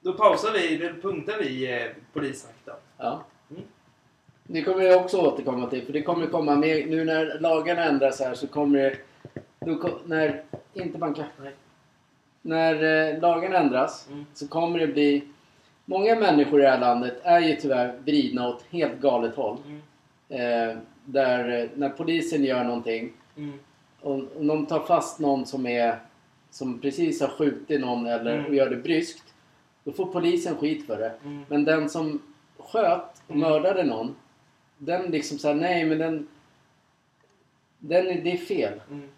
[0.00, 2.72] Då pausar vi, eller punktar vi eh, polissnack då.
[2.98, 3.24] Ja.
[3.50, 3.62] Mm.
[4.42, 5.86] Det kommer jag också återkomma till.
[5.86, 6.86] För det kommer komma mer.
[6.86, 8.96] Nu när lagarna ändras här så kommer det...
[9.60, 10.42] Då, när...
[10.74, 11.24] Inte banka.
[11.42, 11.52] Nej.
[12.42, 12.74] När
[13.14, 14.26] eh, lagarna ändras Mm.
[14.34, 15.22] så kommer det bli...
[15.84, 19.56] Många människor i det här landet är ju tyvärr vridna åt helt galet håll.
[19.66, 19.80] Mm.
[20.70, 23.58] Eh, där eh, när polisen gör någonting Mm.
[24.00, 25.98] och om de tar fast någon som är
[26.50, 28.46] som precis har skjutit någon eller Mm.
[28.46, 29.27] och gör det bryskt.
[29.88, 31.14] Då får polisen skit för det.
[31.24, 31.44] Mm.
[31.48, 32.22] Men den som
[32.58, 33.40] sköt och Mm.
[33.50, 34.16] mördade någon.
[34.78, 36.28] Den liksom såhär, nej men den...
[37.78, 38.80] Den är, det är fel.
[38.90, 39.08] Mm.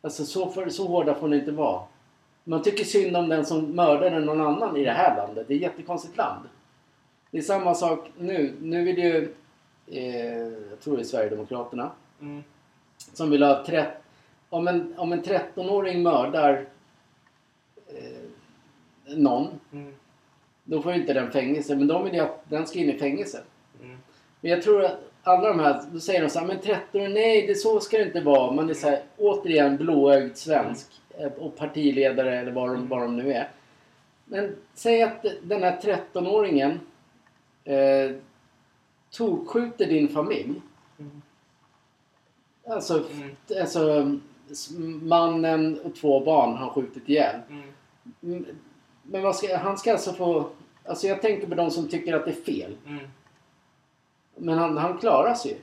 [0.00, 1.82] Alltså så, för, så hårda får ni inte vara.
[2.44, 5.48] Man tycker synd om den som mördade någon annan i det här landet.
[5.48, 6.48] Det är ett jättekonstigt land.
[7.30, 8.54] Det är samma sak nu.
[8.60, 9.34] Nu vill ju,
[9.86, 11.90] eh, jag tror det är Sverigedemokraterna,
[12.20, 12.42] Mm.
[13.12, 13.90] som vill ha 30,
[14.48, 16.66] om en, om en 13-åring mördar
[17.86, 18.23] eh,
[19.06, 19.94] någon, Mm.
[20.64, 21.76] då får ju inte den fängelse.
[21.76, 23.42] Men de vill ju att den ska in i fängelse.
[23.82, 23.96] Mm.
[24.40, 27.46] Men jag tror att alla de här, då säger de så här, men 13 nej
[27.46, 28.52] det så ska det inte vara.
[28.52, 30.86] Man är så här, återigen blåögd svensk
[31.18, 33.48] eh, och partiledare eller vad de, vad de nu är.
[34.24, 36.80] Men säg att den här 13-åringen
[37.64, 38.16] eh,
[39.10, 40.62] tokskjuter din familj.
[40.98, 41.22] Mm.
[42.66, 43.36] Alltså, Mm.
[43.60, 44.12] alltså
[45.02, 47.40] mannen och två barn har skjutit ihjäl.
[48.22, 48.46] Mm.
[49.06, 50.48] Men vad ska, han ska alltså få...
[50.84, 52.76] Alltså jag tänker på de som tycker att det är fel.
[52.86, 53.08] Mm.
[54.36, 55.56] Men han, han klarar sig ju.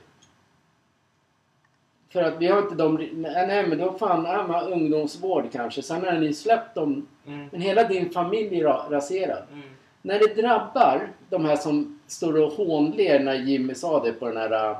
[2.08, 3.08] För att vi har inte de...
[3.12, 5.82] Nej, men då fan är man ungdomsvård kanske.
[5.82, 7.06] Sen har ni släppt dem.
[7.26, 7.48] Mm.
[7.52, 9.42] Men hela din familj är ra- raserad.
[9.52, 9.68] Mm.
[10.02, 14.36] När det drabbar de här som står och hånler när Jimmy sa det på den
[14.36, 14.70] här...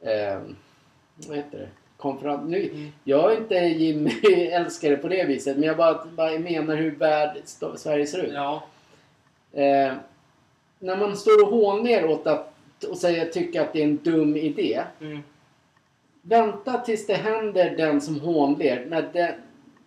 [0.00, 0.40] Eh,
[1.28, 1.68] vad heter det?
[1.96, 2.40] Konferens.
[2.50, 2.92] Nu, Mm.
[3.04, 4.10] Jag är inte Jimmy
[4.52, 5.56] älskare på det viset.
[5.56, 7.36] Men jag bara, bara menar hur värld
[7.76, 8.32] Sverige ser ut.
[8.34, 8.62] Ja.
[9.52, 9.92] Eh,
[10.78, 12.50] när man står och hånler åt att
[12.90, 14.82] och säger tycker att det är en dum idé.
[15.00, 15.18] Mm.
[16.22, 18.86] Vänta tills det händer den som hånler.
[18.88, 19.32] När den,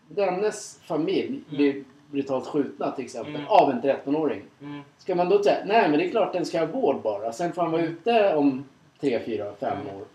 [0.07, 3.35] dennes familj blir brutalt skjutna till exempel.
[3.35, 3.47] Mm.
[3.47, 4.41] Av en 13-åring.
[4.61, 4.81] Mm.
[4.97, 7.31] Ska man då säga nej men det är klart den ska ha vård bara.
[7.33, 8.65] Sen får han vara ute om
[9.01, 9.95] 3, 4, 5 Mm.
[9.95, 10.05] år.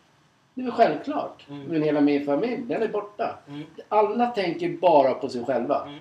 [0.55, 1.47] Det är väl självklart.
[1.51, 1.63] Mm.
[1.63, 3.39] Men hela min familj, den är borta.
[3.49, 3.63] Mm.
[3.89, 5.83] Alla tänker bara på sig själva.
[5.83, 5.99] Mm.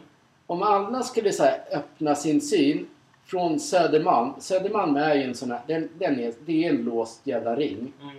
[0.47, 2.87] Om alla skulle så här, öppna sin syn
[3.25, 4.33] från Södermalm.
[4.39, 7.93] Södermalm är ju en sån här, den, den är, det är en låst jävla ring.
[8.01, 8.15] Mm.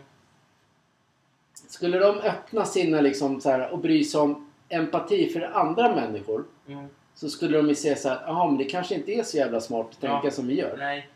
[1.68, 6.44] Skulle de öppna sina liksom så här, och bry sig om empati för andra människor.
[6.68, 6.86] Mm.
[7.14, 9.60] Så skulle de ju säga så här, jaha men det kanske inte är så jävla
[9.60, 10.30] smart att tänka Ja.
[10.30, 10.76] som vi gör.
[10.78, 11.08] Nej.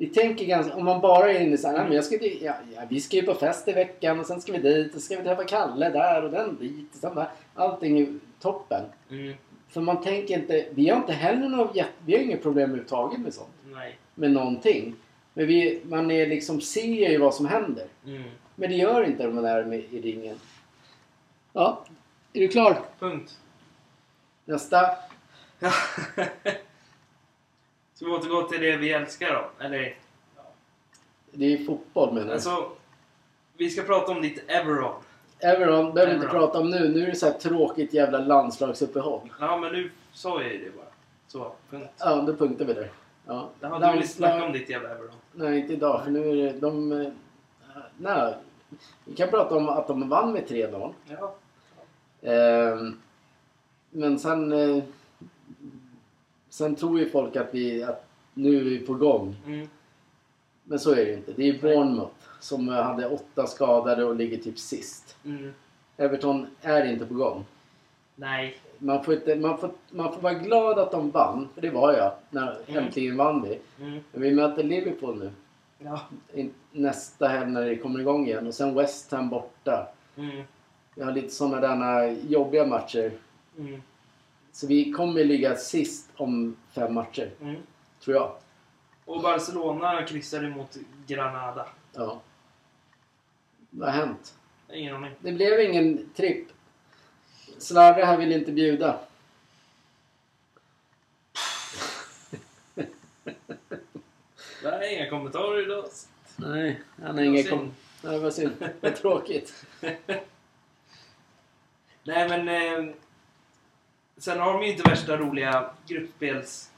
[0.00, 2.42] Vi tänker ganska, om man bara är inne så här, nej, men jag ska, dit-
[2.42, 5.00] ja, ja, vi ska ju på fest i veckan och sen ska vi dit och
[5.02, 6.90] ska vi träffa Kalle där och den dit.
[6.92, 7.28] Och sen där.
[7.54, 8.06] Allting är
[8.40, 8.84] toppen.
[9.10, 9.34] Mm.
[9.68, 11.76] För man tänker inte, vi har inte heller något,
[12.06, 13.48] vi har inget problem överhuvudtaget med sånt.
[13.64, 13.98] Nej.
[14.14, 14.94] Med någonting.
[15.34, 17.86] Men vi, man är liksom, ser ju vad som händer.
[18.06, 18.22] Mm.
[18.54, 20.36] Men det gör inte de där med, i ringen.
[21.52, 21.84] Ja,
[22.32, 22.78] är du klar?
[22.98, 23.38] Punkt.
[24.44, 24.80] Nästa.
[28.00, 29.64] Ska vi återgå till det vi älskar då?
[29.64, 29.94] Eller?
[31.32, 32.32] Det är fotboll menar jag.
[32.34, 32.70] Alltså,
[33.56, 34.94] vi ska prata om ditt Everon.
[35.38, 36.88] Everon behöver vi inte prata om nu.
[36.88, 39.32] Nu är det så här tråkigt jävla landslagsuppehåll.
[39.40, 40.86] Ja, men nu sa jag ju det bara.
[41.26, 41.90] Så, punkt.
[41.98, 42.90] Ja, då punktar vi där.
[43.26, 43.48] Ja.
[43.60, 45.10] Jaha, du vill snacka om ditt jävla Everon.
[45.32, 46.04] Nej, inte idag.
[46.04, 46.92] För nu är det de...
[46.92, 47.08] eh,
[47.98, 48.34] Nej.
[49.04, 50.92] Vi kan prata om att de vann med 3-0.
[51.08, 51.34] Ja.
[52.30, 53.00] Ehm,
[53.90, 54.52] men sen...
[54.52, 54.84] eh,
[56.60, 57.82] Sen tror ju folk att vi...
[57.82, 59.36] Att nu är vi på gång.
[59.46, 59.68] Mm.
[60.64, 61.32] Men så är det ju inte.
[61.32, 65.16] Det är Bournemouth som eh, hade åtta skadade och ligger typ sist.
[65.24, 65.52] Mm.
[65.96, 67.44] Everton är inte på gång.
[68.14, 68.56] Nej.
[68.78, 71.92] Man får, inte, man, får, man får vara glad att de vann, för det var
[71.92, 72.12] jag.
[72.30, 72.84] När Mm.
[72.84, 73.58] äntligen vann vi.
[73.84, 74.00] Mm.
[74.12, 75.30] Men vi möter Liverpool nu.
[75.78, 76.00] Ja.
[76.72, 78.46] Nästa helg när det kommer igång igen.
[78.46, 79.88] Och sen West Ham borta.
[80.16, 80.42] Mm.
[80.94, 83.12] Vi har lite sådana där jobbiga matcher.
[83.58, 83.82] Mm.
[84.52, 87.30] Så vi kommer ligga sist om fem matcher.
[87.40, 87.62] Mm.
[88.00, 88.36] Tror jag.
[89.04, 90.76] Och Barcelona kryssade mot
[91.06, 91.68] Granada.
[91.92, 92.20] Ja.
[93.70, 94.34] Vad har hänt?
[94.72, 95.12] Ingen aning.
[95.20, 96.48] Det blev ingen tripp.
[97.58, 99.00] Slarre här vill inte bjuda.
[104.64, 105.84] Nej, inga kommentarer idag.
[106.36, 107.50] Nej, han har inga synd.
[107.50, 107.74] kom...
[108.02, 108.70] Nej, vad synd.
[108.80, 109.64] Vad tråkigt.
[112.04, 112.48] Nej, men...
[112.48, 112.94] Eh,
[114.20, 116.70] sen har de ju inte värsta roliga gruppspels,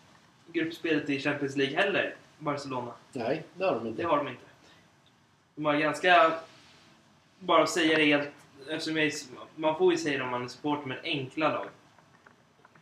[0.53, 2.93] gruppspelet i Champions League heller, Barcelona.
[3.12, 4.07] Nej, det har de Det inte.
[4.07, 4.43] har de inte.
[5.55, 6.32] De har ganska...
[7.38, 8.28] Bara att säga det helt...
[8.68, 9.12] Eftersom jag,
[9.57, 11.66] man får ju säga det om man är supporter, men enkla lag.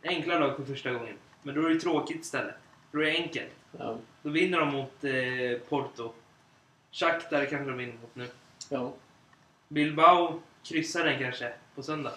[0.02, 1.14] Enkla lag för första gången.
[1.42, 2.54] Men då är det tråkigt istället.
[2.92, 3.50] Då är det enkelt.
[3.78, 3.96] Ja.
[4.22, 6.12] Då vinner de mot eh, Porto.
[6.92, 8.28] Shakhtar kanske de vinner mot nu.
[8.68, 8.92] ja.
[9.68, 12.12] Bilbao kryssar den kanske på söndag.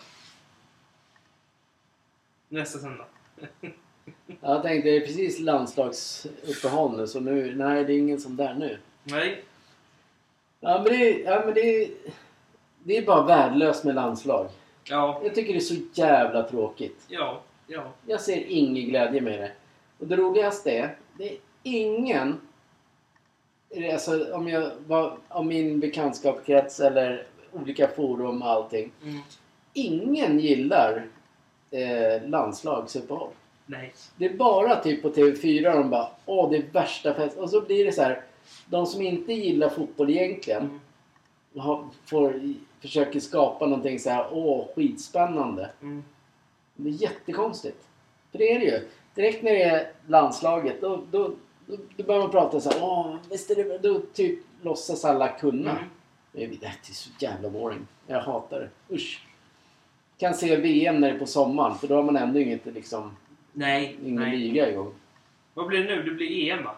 [2.54, 3.06] Nästa söndag.
[4.42, 7.56] Jag tänkte, det är precis landslagsuppehåll nu, så nu...
[7.56, 8.78] Nej, det är ingen som där nu.
[9.04, 9.44] Nej.
[10.60, 11.32] Ja, men det är...
[11.32, 11.90] Ja, men det.
[12.84, 14.48] Det är bara värdelöst med landslag.
[14.84, 15.22] Ja.
[15.24, 17.06] Jag tycker det är så jävla tråkigt.
[17.08, 17.42] Ja.
[17.68, 17.92] Ja.
[18.08, 19.52] Jag ser ingen glädje med det.
[20.00, 22.40] Och det roligaste är, det är ingen...
[23.94, 28.92] Alltså om jag var, om min bekantskapskrets eller olika forum och allting.
[29.04, 29.20] Mm.
[29.74, 31.08] Ingen gillar
[31.74, 33.30] eh, landslagsuppehåll.
[33.66, 33.94] Nej.
[34.16, 37.38] Det är bara typ på TV4 de bara Åh, det är värsta fest.
[37.38, 38.22] Och så blir det så här.
[38.66, 40.80] De som inte gillar fotboll egentligen Mm.
[41.66, 42.42] har, får,
[42.82, 44.28] försöker skapa någonting så här.
[44.32, 45.70] Åh, skitspännande.
[45.82, 46.04] Mm.
[46.76, 47.88] Det är jättekonstigt.
[48.32, 48.88] För det är det ju.
[49.16, 51.32] Direkt när det är landslaget då, då,
[51.66, 52.80] då, då börjar man prata så här.
[52.82, 55.72] Åh, visst är det Då typ låtsas alla kunna.
[55.72, 55.84] Mm.
[56.32, 57.88] Det är det är så jävla boring.
[58.08, 58.96] Jag hatar det.
[58.96, 59.28] Usch.
[60.18, 63.16] Kan se VM när det är på sommaren för då har man ändå inget liksom,
[63.54, 63.98] Nej.
[64.04, 64.38] ingen Nej.
[64.38, 64.94] liga igång.
[65.54, 66.04] Vad blir det nu?
[66.04, 66.76] Det blir EM va?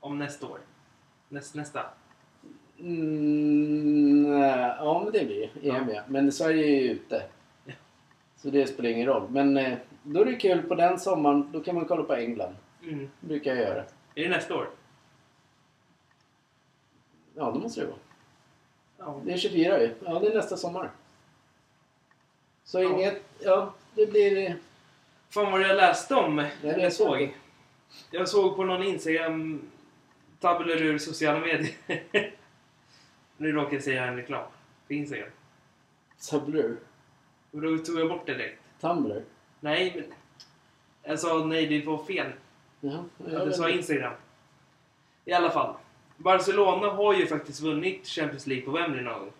[0.00, 0.58] Om nästa år.
[1.28, 1.86] Näst, nästa.
[2.78, 5.74] Mm, nej, ja men det blir.
[5.74, 6.02] EM ja.
[6.08, 7.22] Men Sverige är ju ute.
[7.64, 7.72] Ja.
[8.36, 9.30] Så det spelar ingen roll.
[9.30, 11.52] Men eh, då är det kul på den sommaren.
[11.52, 12.56] Då kan man kolla på England.
[12.82, 13.10] Mm.
[13.20, 13.84] Det brukar jag göra.
[14.14, 14.70] Är det nästa år?
[17.34, 17.98] Ja, det måste det vara.
[18.98, 19.20] Ja.
[19.24, 19.94] Det är 24 ju.
[20.04, 20.90] Ja, det är nästa sommar.
[22.64, 22.88] Så Ja.
[22.90, 23.22] inget...
[23.40, 24.56] Ja, det blir...
[25.30, 26.38] Fan vad jag läste om.
[26.62, 27.20] Eller jag såg.
[27.20, 27.34] inte.
[28.10, 29.60] Jag såg på någon Instagram
[30.40, 31.74] tabler ur sociala medier.
[33.36, 34.44] nu råkar jag säga en reklam
[34.86, 35.28] på Instagram.
[36.30, 36.76] Tumblr.
[37.50, 38.62] Och då tog jag bort det direkt.
[38.80, 39.24] Tumblr.
[39.60, 40.04] Nej, men...
[41.02, 42.32] Jag sa nej, det var fel.
[42.80, 43.04] Jaha.
[43.30, 44.14] Jag sa Instagram.
[45.24, 45.74] I alla fall.
[46.18, 49.30] Barcelona har ju faktiskt vunnit Champions League på Wembley någon gång.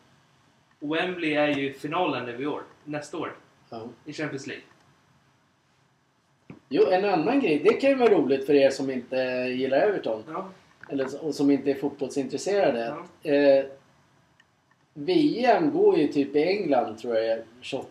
[0.81, 2.63] Och Wembley är ju finalen nu i år.
[2.85, 3.37] Nästa år.
[3.71, 3.83] Ja.
[4.05, 4.65] I Champions League.
[6.69, 7.59] Jo, en annan grej.
[7.59, 9.17] Det kan ju vara roligt för er som inte
[9.57, 10.23] gillar Everton.
[10.29, 10.49] Ja.
[10.89, 12.97] Eller och som inte är fotbollsintresserade.
[13.23, 13.31] Ja.
[13.31, 13.65] Eh,
[14.95, 17.89] VM går ju typ i England tror jag 28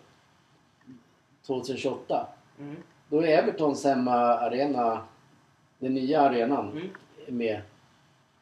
[1.46, 2.26] 2028.
[2.60, 2.76] Mm.
[3.08, 5.02] Då är Evertons hemmaarena,
[5.78, 6.88] den nya arenan, Mm.
[7.38, 7.60] med.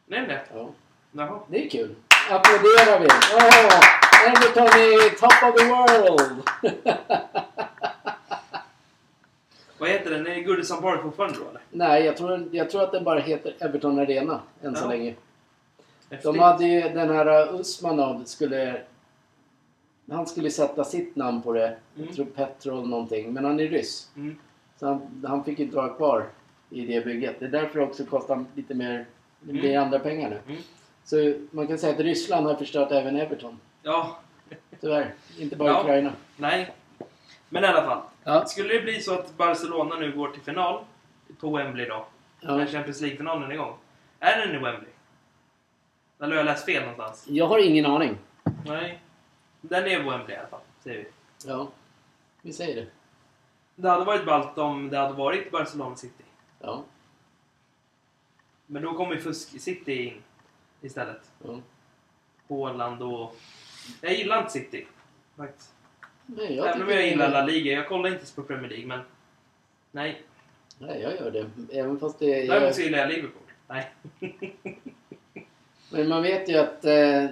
[0.07, 0.44] Nej, nej.
[0.54, 0.70] Ja.
[1.12, 1.40] Jaha.
[1.48, 1.94] Det är kul.
[2.30, 3.07] Applåderar vi.
[3.34, 3.80] Åh,
[4.28, 6.42] Everton är top of the world!
[9.78, 10.26] Vad heter den?
[10.26, 11.61] Är Goodison Park fortfarande då eller?
[11.70, 14.88] Nej, jag tror, jag tror att den bara heter Everton Arena än så Ja.
[14.88, 15.14] länge.
[16.11, 16.22] Häftigt.
[16.22, 18.80] De hade ju den här uh, Usmanov skulle...
[20.11, 21.66] Han skulle sätta sitt namn på det.
[21.66, 21.78] Mm.
[21.94, 23.32] Jag tror Petrol någonting.
[23.32, 24.09] Men han är ryss.
[24.16, 24.36] Mm.
[24.80, 26.26] Så han, han fick inte vara kvar
[26.70, 27.36] i det bygget.
[27.40, 29.07] Det är därför det också kostar lite mer...
[29.47, 29.82] Det blir Mm.
[29.84, 30.40] andra pengar nu.
[30.49, 30.62] Mm.
[31.05, 33.61] Så man kan säga att Ryssland har förstört även Everton.
[33.82, 34.18] Ja.
[34.80, 35.14] Tyvärr.
[35.38, 35.80] Inte bara Ja.
[35.80, 36.12] Ukraina.
[36.36, 36.74] Nej.
[37.49, 38.03] Men i alla fall.
[38.24, 38.44] Ja.
[38.47, 40.84] Skulle det bli så att Barcelona nu går till final
[41.40, 42.07] på Wembley då.
[42.40, 42.57] Ja.
[42.57, 43.74] När Champions League-finalen är igång.
[44.20, 44.90] Är den i Wembley?
[46.20, 47.24] Eller har jag läst fel någonstans?
[47.28, 48.18] Jag har ingen aning.
[48.66, 49.01] Nej.
[49.61, 51.07] Den är Wembley i alla fall, säger vi.
[51.49, 51.68] Ja.
[52.42, 52.86] Vi säger det.
[53.74, 56.24] Det hade varit ballt om det hade varit Barcelona City.
[56.61, 56.82] Ja.
[58.66, 60.22] Men då kommer ju Fusk City in
[60.80, 61.20] istället.
[61.44, 61.60] ja.
[62.48, 63.36] Håland och...
[64.00, 64.86] Jag gillar inte City.
[65.36, 65.74] Faktiskt.
[66.26, 67.72] Nej, jag Även om jag det är- gillar La Liga.
[67.72, 69.00] Jag kollar inte på Premier League, men...
[69.92, 70.22] Nej.
[70.78, 71.50] Nej, jag gör det.
[71.78, 72.26] Även fast det...
[72.26, 72.48] Jag...
[72.48, 73.42] Däremot så gillar jag Liverpool.
[73.68, 73.90] Nej.
[75.90, 77.26] Men man vet ju att eh,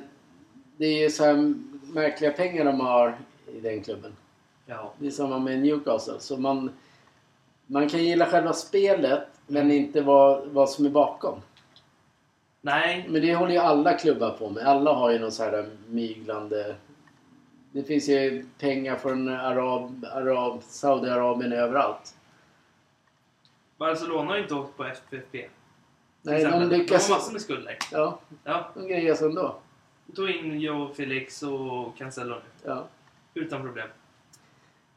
[0.77, 1.55] det är ju så här
[1.95, 3.19] märkliga pengar de har
[3.55, 4.13] i den klubben.
[4.67, 4.93] Ja.
[4.99, 6.21] Det är samma med Newcastle.
[6.21, 6.71] Så man,
[7.67, 11.41] man kan gilla själva spelet men inte vad, vad som är bakom.
[12.61, 13.07] Nej.
[13.09, 14.67] Men det håller ju alla klubbar på med.
[14.67, 16.75] Alla har ju någon så här myglande...
[17.73, 22.15] Det finns ju pengar från Arab, Arab, Saudiarabien överallt.
[23.77, 25.49] Barcelona har inte åkt på FFP.
[26.23, 27.07] Nej, de lyckas...
[27.07, 27.79] De har massor med skulder.
[27.93, 28.71] Ja, Ja.
[28.75, 29.57] de grejas ändå.
[30.15, 32.41] Tog in Joe Felix och Cancelo nu.
[32.65, 32.85] Ja.
[33.35, 33.89] Utan problem.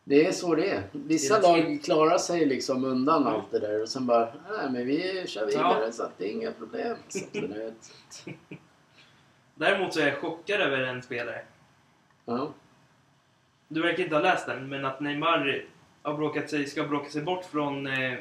[0.10, 0.84] Det är så det är.
[0.92, 3.34] Vissa Det är lag klarar sig liksom undan Mm.
[3.34, 5.92] allt det där och sen bara, nej men vi kör vidare Ja.
[5.92, 6.98] så att det är inga problem.
[7.10, 8.26] Så att.
[9.56, 11.42] Däremot så är jag chockad över en spelare.
[12.26, 12.50] ja.
[13.68, 15.66] Du verkar inte ha läst den, men att Neymar
[16.02, 18.18] har bråkat sig, ska bråka sig bort från eh, det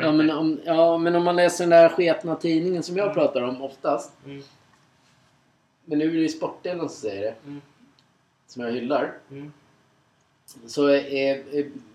[0.00, 3.14] Ja, men om, ja, men om man läser den där sketna tidningen som jag Mm.
[3.14, 4.12] pratar om oftast.
[4.26, 4.42] Mm,
[5.84, 7.34] Men nu är det ju sportdelen som säger det.
[7.46, 7.60] mm,
[8.46, 9.12] Som jag hyllar.
[9.30, 9.52] mm.
[10.66, 11.42] Så är, är,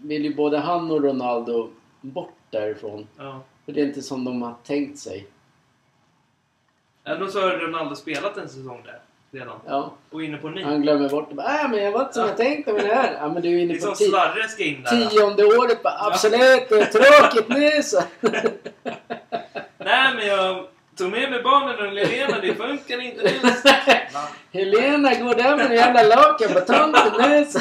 [0.01, 1.69] vill ju både han och Ronaldo
[2.01, 3.07] bort därifrån.
[3.17, 3.41] Ja.
[3.65, 5.27] För det är inte som de har tänkt sig.
[7.03, 8.99] Ändå så har Ronaldo spelat en säsong där
[9.39, 9.59] redan.
[9.67, 10.63] Ja, Och inne på ny.
[10.63, 11.41] han glömmer bort det.
[11.43, 12.27] Äh, men jag var inte som Ja.
[12.29, 13.17] jag tänkte med det här.
[13.21, 14.09] Ja, men du är inne Liksom på tio.
[14.09, 15.09] Slarre ska in där.
[15.09, 18.01] Tionde året bara, absolut, det är tråkigt nu så.
[19.77, 20.67] Nej men jag
[20.97, 23.49] tog med mig barnen och Lena, det funkar inte nu.
[24.59, 27.59] Helena går där med en jävla lakan på tomten nu så.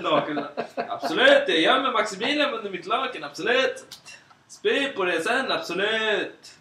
[0.00, 0.40] Laken.
[0.74, 3.84] Absolut, jag gömmer Maximilian under mitt lakan, absolut.
[4.48, 6.52] Spy på det sen, absolut.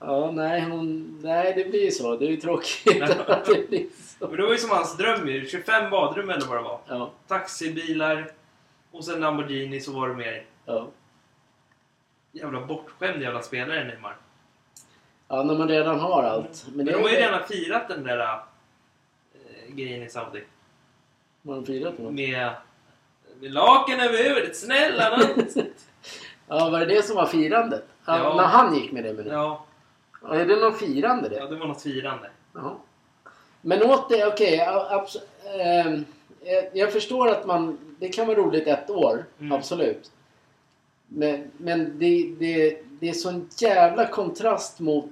[0.00, 2.16] Ja, nej, hon, nej, det blir så.
[2.16, 3.86] Det är ju tråkigt att det blir
[4.18, 4.28] så.
[4.28, 5.46] Men det var ju som hans dröm ju.
[5.48, 6.80] 25 badrum eller vad det var.
[6.88, 8.30] Ja, Taxibilar
[8.92, 10.44] och sen Lamborghini så var det mer.
[10.66, 10.88] ja.
[12.32, 14.16] Jävla bortskämd jävla spelare Neymar.
[15.28, 16.66] ja, när man redan har allt.
[16.74, 20.44] Men, det de har ju redan firat den där äh, grejen i Saudi.
[21.42, 22.12] Vad har de firat med?
[22.14, 22.50] Med,
[23.40, 24.56] med lakan över huvudet.
[24.56, 25.46] Snälla nån.
[26.50, 27.84] Ja, var det det som var firandet?
[28.06, 28.18] Ja.
[28.18, 28.34] Ja.
[28.36, 29.32] När han gick med det menar?
[29.32, 29.64] Ja,
[30.22, 31.36] Ja, är det något firande det?
[31.36, 32.30] ja, det var något firande.
[32.54, 32.78] Ja.
[33.60, 34.54] Men åt det, okej.
[34.56, 36.04] ja, abs- ehm,
[36.44, 37.78] jag- jag förstår att man...
[37.98, 39.52] Det kan vara roligt ett år, Mm.
[39.52, 40.10] absolut.
[41.08, 45.10] Men, men det, det, det är sån jävla kontrast mot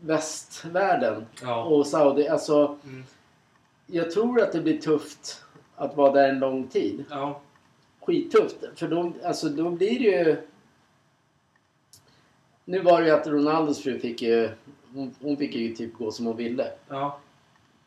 [0.00, 1.64] västvärlden Ja.
[1.64, 2.28] och Saudi.
[2.28, 3.04] Alltså, Mm.
[3.86, 5.44] jag tror att det blir tufft
[5.76, 7.04] att vara där en lång tid.
[7.10, 7.40] Ja.
[8.00, 8.56] Skittufft.
[8.76, 10.36] För då, alltså, då blir det ju...
[12.64, 14.50] Nu var det ju att Ronaldos fru fick ju...
[14.94, 16.70] Hon, hon fick ju typ gå som hon ville.
[16.88, 17.18] Ja.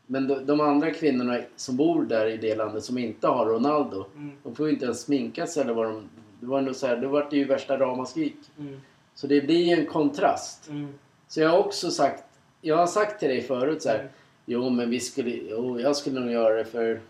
[0.05, 4.05] Men de, de andra kvinnorna som bor där i det landet som inte har Ronaldo.
[4.15, 4.31] Mm.
[4.43, 6.09] De får ju inte ens sminka sig eller vad de...
[6.45, 8.37] Det var nog så här, då var det ju värsta ramaskrik.
[8.59, 8.81] Mm.
[9.15, 10.69] Så det blir ju en kontrast.
[10.69, 10.93] Mm.
[11.27, 12.23] Så jag har också sagt...
[12.61, 13.99] Jag har sagt till dig förut så här.
[13.99, 14.11] Mm.
[14.45, 15.29] Jo men vi skulle...
[15.29, 17.01] Jo, jag skulle nog göra det för...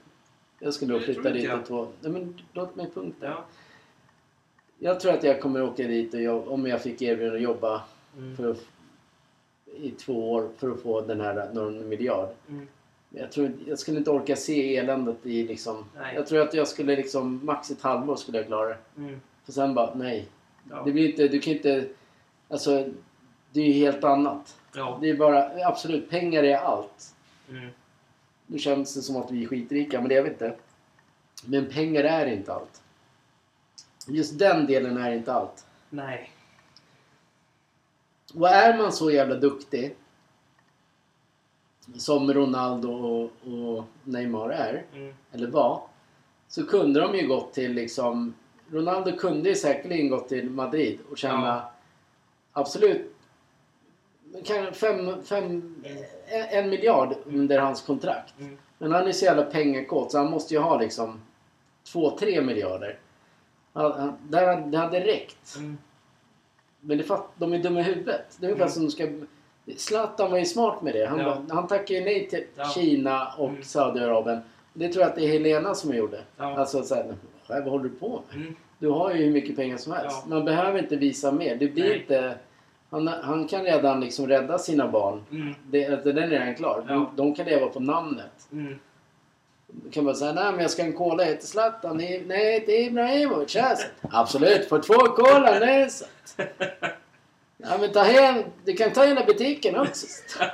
[0.59, 1.59] Jag skulle nog flytta dit jag.
[1.59, 1.88] och två...
[2.01, 3.25] Nej men låt mig punkta.
[3.25, 3.45] Ja.
[4.79, 7.83] Jag tror att jag kommer åka dit och jobb, om jag fick erbjudande att jobba
[8.17, 8.36] Mm.
[8.38, 8.55] för,
[9.77, 12.29] i två år för att få den här någon miljard.
[13.18, 15.86] Jag, tror, jag skulle inte orka se eländet i liksom...
[15.97, 16.16] Nej.
[16.16, 17.39] Jag tror att jag skulle liksom...
[17.43, 18.78] Max ett halvår skulle jag klara det.
[18.97, 19.22] Mm.
[19.45, 20.28] För sen bara, nej.
[20.70, 20.84] Ja.
[20.86, 21.28] Det blir inte...
[21.28, 21.88] Du kan inte...
[22.47, 22.88] Alltså...
[23.51, 24.57] Det är ju helt annat.
[24.76, 24.97] Ja.
[25.01, 25.68] Det är bara...
[25.68, 27.16] Absolut, pengar är allt.
[27.49, 27.70] Mm.
[28.47, 30.55] Nu känns det som att vi är skitrika, men det är vi inte.
[31.45, 32.82] Men pengar är inte allt.
[34.07, 35.66] Just den delen är inte allt.
[35.89, 36.32] Nej.
[38.34, 39.95] Och är man så jävla duktig
[41.97, 43.23] som Ronaldo och,
[43.53, 45.13] och Neymar är, Mm.
[45.31, 45.81] eller var,
[46.47, 48.33] så kunde de ju gått till liksom...
[48.71, 51.71] Ronaldo kunde ju säkerligen gått till Madrid och tjäna Ja.
[52.51, 53.11] absolut
[54.43, 55.75] kan, fem, fem,
[56.27, 58.33] en, en miljard under hans kontrakt.
[58.39, 58.57] Mm.
[58.77, 61.21] Men han är så jävla pengakåt så han måste ju ha liksom
[61.83, 62.99] två, tre miljarder.
[63.73, 65.55] Hade- det hade räckt.
[65.57, 65.77] Mm.
[66.79, 68.38] Men det fatt, de är dumma i huvudet.
[68.39, 68.73] Det är ungefär Mm.
[68.73, 69.27] som de ska...
[69.78, 71.05] Zlatan var ju smart med det.
[71.05, 71.26] Han, Ja.
[71.26, 72.63] bara, han tackade ju nej till Ja.
[72.66, 73.63] Kina och Mm.
[73.63, 74.39] Saudiarabien.
[74.74, 76.20] Det tror jag att det är Helena som gjorde.
[76.38, 76.57] Ja.
[76.59, 77.16] Alltså såhär,
[77.47, 78.41] vad håller du på med?
[78.41, 78.55] Mm.
[78.80, 80.18] Du har ju hur mycket pengar som helst.
[80.24, 80.36] Ja.
[80.36, 81.55] Man behöver inte visa mer.
[81.55, 81.97] Det blir Nej.
[82.01, 82.36] inte...
[82.89, 85.24] Han, han kan redan liksom rädda sina barn.
[85.32, 85.55] Mm.
[85.70, 86.86] Det, den är redan klar.
[86.88, 86.93] Ja.
[86.93, 88.47] De, de kan leva på namnet.
[88.51, 88.80] Mm.
[89.68, 91.97] Du kan bara säga, nej men jag ska ha en cola, jag heter Zlatan.
[91.97, 93.57] Nej, jag heter Ibrahimovic.
[94.11, 96.05] Absolut, för två cola, nej så.
[97.58, 100.08] Ja men ta hem, du kan ta hela butiken också.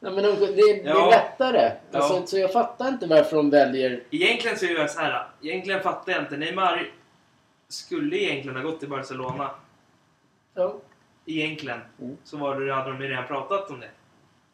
[0.00, 1.10] Ja, men de, det, det är Ja.
[1.10, 1.72] lättare.
[1.92, 2.26] Alltså, Ja.
[2.26, 4.02] Så jag fattar inte varför de väljer...
[4.10, 5.26] Egentligen så är jag så här.
[5.42, 6.36] Egentligen fattar jag inte.
[6.36, 6.90] Neymar
[7.68, 9.50] skulle egentligen ha gått till Barcelona.
[10.54, 10.76] Ja.
[11.26, 11.80] Egentligen.
[12.00, 12.16] Mm.
[12.24, 13.90] Så var det, hade de ju redan pratat om det.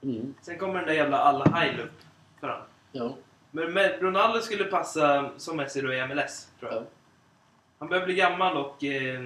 [0.03, 0.35] Mm.
[0.43, 2.01] Sen kommer den där jävla alla Heil upp
[2.41, 2.65] för honom.
[2.93, 3.15] Ja.
[3.51, 6.83] Men, men Ronaldo skulle passa som Messi då i MLS, tror jag.
[6.83, 6.87] Ja.
[7.79, 8.85] Han börjar bli gammal och...
[8.85, 9.21] Eh,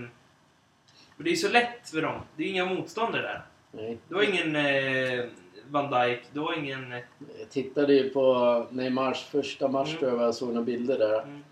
[1.19, 2.21] och det är så lätt för dem.
[2.37, 3.43] Det är inga motståndare där.
[3.73, 3.99] Nej.
[4.09, 5.25] Det var ingen eh,
[5.71, 6.93] Van Dijk, det var ingen...
[6.93, 6.99] Eh,
[7.41, 9.99] Jag tittade ju på Neymars första match Mm.
[9.99, 11.23] tror jag, jag såg några bilder där.
[11.23, 11.45] mm,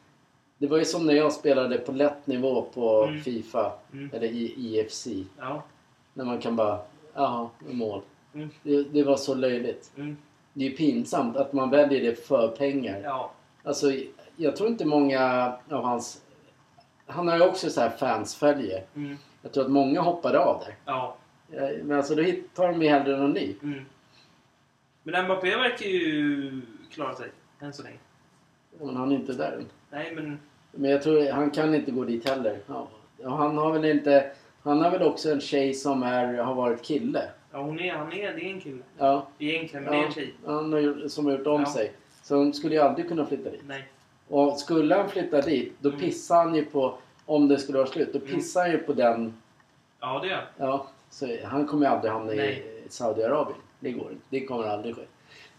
[0.59, 3.21] Det var ju som när jag spelade på lätt nivå på Mm.
[3.21, 5.07] Fifa, mm, eller i IFC.
[5.39, 5.62] ja,
[6.14, 6.79] När man kan bara,
[7.14, 8.03] jaha, mål.
[8.35, 8.51] Mm.
[8.62, 9.91] Det, det var så löjligt.
[9.97, 10.17] mm,
[10.53, 13.01] Det är ju pinsamt att man väljer det för pengar.
[13.05, 13.33] ja,
[13.64, 13.87] Alltså,
[14.37, 16.23] jag tror inte många av hans...
[17.07, 18.83] Han har ju också så här fansfölje.
[19.47, 20.75] Jag tror att många hoppade av där.
[20.85, 21.17] ja.
[21.53, 22.23] Eh, Men alltså då
[22.55, 23.55] tar de ju hellre någon ny.
[23.63, 23.85] Mm.
[25.03, 27.29] Men Mbappé verkar ju klara sig,
[27.61, 27.97] än så länge.
[28.81, 29.67] Men han är inte där än.
[29.91, 30.39] Nej, men...
[30.73, 32.59] Men jag tror han kan inte gå dit heller.
[32.67, 32.89] Ja.
[33.23, 34.31] Han har väl inte...
[34.63, 37.23] Han har väl också en tjej som är, har varit kille.
[37.53, 38.83] Ja, hon är, han är, det är en kille.
[38.99, 39.27] Ja.
[39.39, 40.35] Egentligen, men det är ja en tjej.
[40.47, 41.67] han har gjort, som har gjort om Ja.
[41.73, 41.93] sig.
[42.23, 43.63] Så hon skulle ju aldrig kunna flytta dit.
[43.69, 43.89] Nej.
[44.29, 46.01] Och skulle han flytta dit, då Mm.
[46.01, 46.99] pissar han ju på...
[47.27, 48.31] Om det skulle vara slut, då Mm.
[48.35, 49.37] pissar han ju på den...
[50.01, 50.49] Ja, det gör.
[50.57, 52.83] Ja, så han kommer ju aldrig hamna i Nej.
[52.89, 53.59] Saudiarabien.
[53.81, 54.24] Det går inte.
[54.31, 55.03] Det kommer aldrig ske.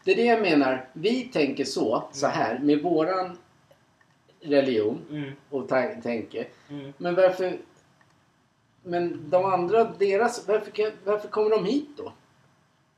[0.03, 0.85] Det är det jag menar.
[0.93, 2.37] Vi tänker så, så Mm.
[2.37, 3.37] här, med våran
[4.41, 6.45] religion Mm, och ta- tänke.
[6.69, 6.93] mm.
[6.97, 7.57] Men varför...
[8.83, 10.47] Men de andra, deras...
[10.47, 12.11] Varför, kan- varför kommer de hit då?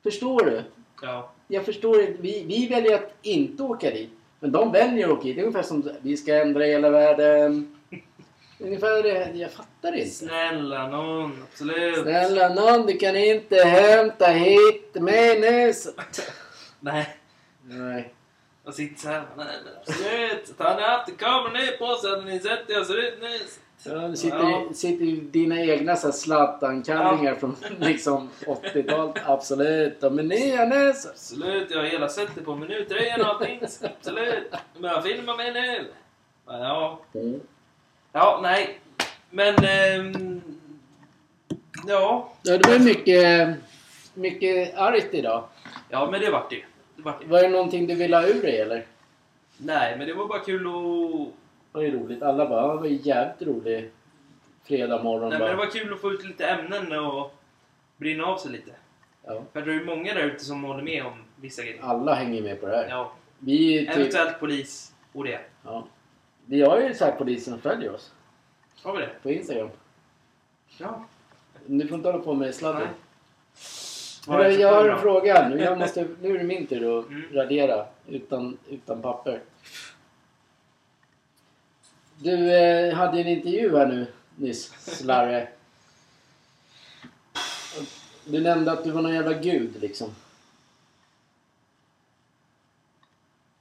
[0.03, 0.63] Förstår du?
[1.01, 1.31] Ja.
[1.47, 2.21] Jag förstår inte.
[2.21, 4.09] Vi, vi väljer att inte åka dit.
[4.39, 5.35] Men de väljer att åka hit.
[5.35, 7.78] Det är ungefär som vi ska ändra hela världen.
[8.59, 9.31] Ungefär det.
[9.33, 10.09] Jag fattar inte.
[10.09, 11.99] Snälla någon, absolut.
[12.01, 15.73] Snälla nån, du kan inte hämta hit mig nu.
[16.79, 17.17] Nej.
[17.63, 18.13] Nej.
[18.65, 19.23] Och sitter såhär.
[19.37, 20.59] Nej men absolut.
[20.59, 23.17] Hade ni haft en kamera ner på så hade ni sett hur jag ser ut
[23.21, 23.39] nu.
[23.83, 24.69] Ja, det sitter, Ja.
[24.73, 29.15] sitter dina egna Zlatan-kallingar från liksom 80-talet.
[29.25, 30.01] Absolut.
[30.01, 30.89] De är nya nu.
[30.89, 33.59] Absolut, jag har hela sättet på minuttröjan och allting.
[33.99, 34.53] Absolut.
[34.77, 35.87] Men jag filmar mig nu.
[36.47, 36.99] Ja.
[38.11, 38.79] Ja, nej.
[39.29, 39.55] Men...
[39.55, 40.41] ehm,
[41.87, 42.33] ja.
[42.43, 43.57] Ja, det var mycket,
[44.13, 45.43] mycket argt idag.
[45.89, 46.63] Ja, men det vart det.
[46.95, 47.27] Det vart det.
[47.27, 48.85] Var det någonting du ville ha ur dig eller?
[49.57, 51.33] Nej, men det var bara kul att...
[51.71, 52.23] Det var ju roligt.
[52.23, 53.91] Alla bara, det var jävligt rolig
[54.67, 55.29] fredag morgon.
[55.29, 55.49] Nej, men bara.
[55.51, 57.35] det var kul att få ut lite ämnen och
[57.97, 58.71] brinna av sig lite.
[59.25, 59.43] ja.
[59.53, 61.79] För det är ju många där ute som håller med om vissa grejer.
[61.83, 62.87] Alla hänger med på det här.
[62.89, 63.11] Ja.
[63.39, 65.39] Vi, är typ, Eventuellt polis och det.
[65.65, 65.87] ja.
[66.49, 68.11] Vi har ju här polisen följer oss
[68.83, 69.09] Har vi det?
[69.23, 69.69] på Instagram.
[70.77, 71.05] Ja.
[71.65, 72.87] Du får inte hålla på med sladden.
[74.25, 75.49] För jag har en fråga.
[75.49, 77.23] Nu, jag måste, nu är det min tur att Mm.
[77.33, 79.41] radera utan, utan papper.
[82.17, 85.47] Du eh, hade en intervju här nu nyss, Slarre.
[88.25, 90.15] Du nämnde att du var någon jävla gud liksom.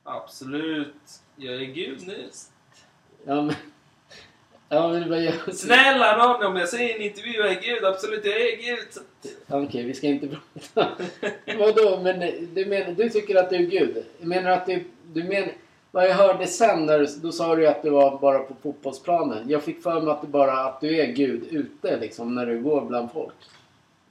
[0.03, 1.20] Absolut.
[1.36, 2.30] Jag är gud nu.
[3.24, 3.54] Ja men...
[4.68, 5.52] Ja men gör...
[5.52, 8.88] Snälla nån, om jag säger i en intervju jag är gud, absolut jag är gud.
[9.48, 10.88] Okej, vi ska inte prata.
[11.58, 12.00] Vadå?
[12.02, 12.20] Men
[12.54, 14.04] du, menar, du tycker att du är gud?
[14.18, 14.84] Menar att du...
[15.12, 15.52] du menar,
[15.90, 19.48] vad jag hörde sen, där, då sa du att det var bara på fotbollsplanen.
[19.48, 22.58] Jag fick för mig att, det bara, att du är gud ute liksom, när du
[22.60, 23.34] går bland folk.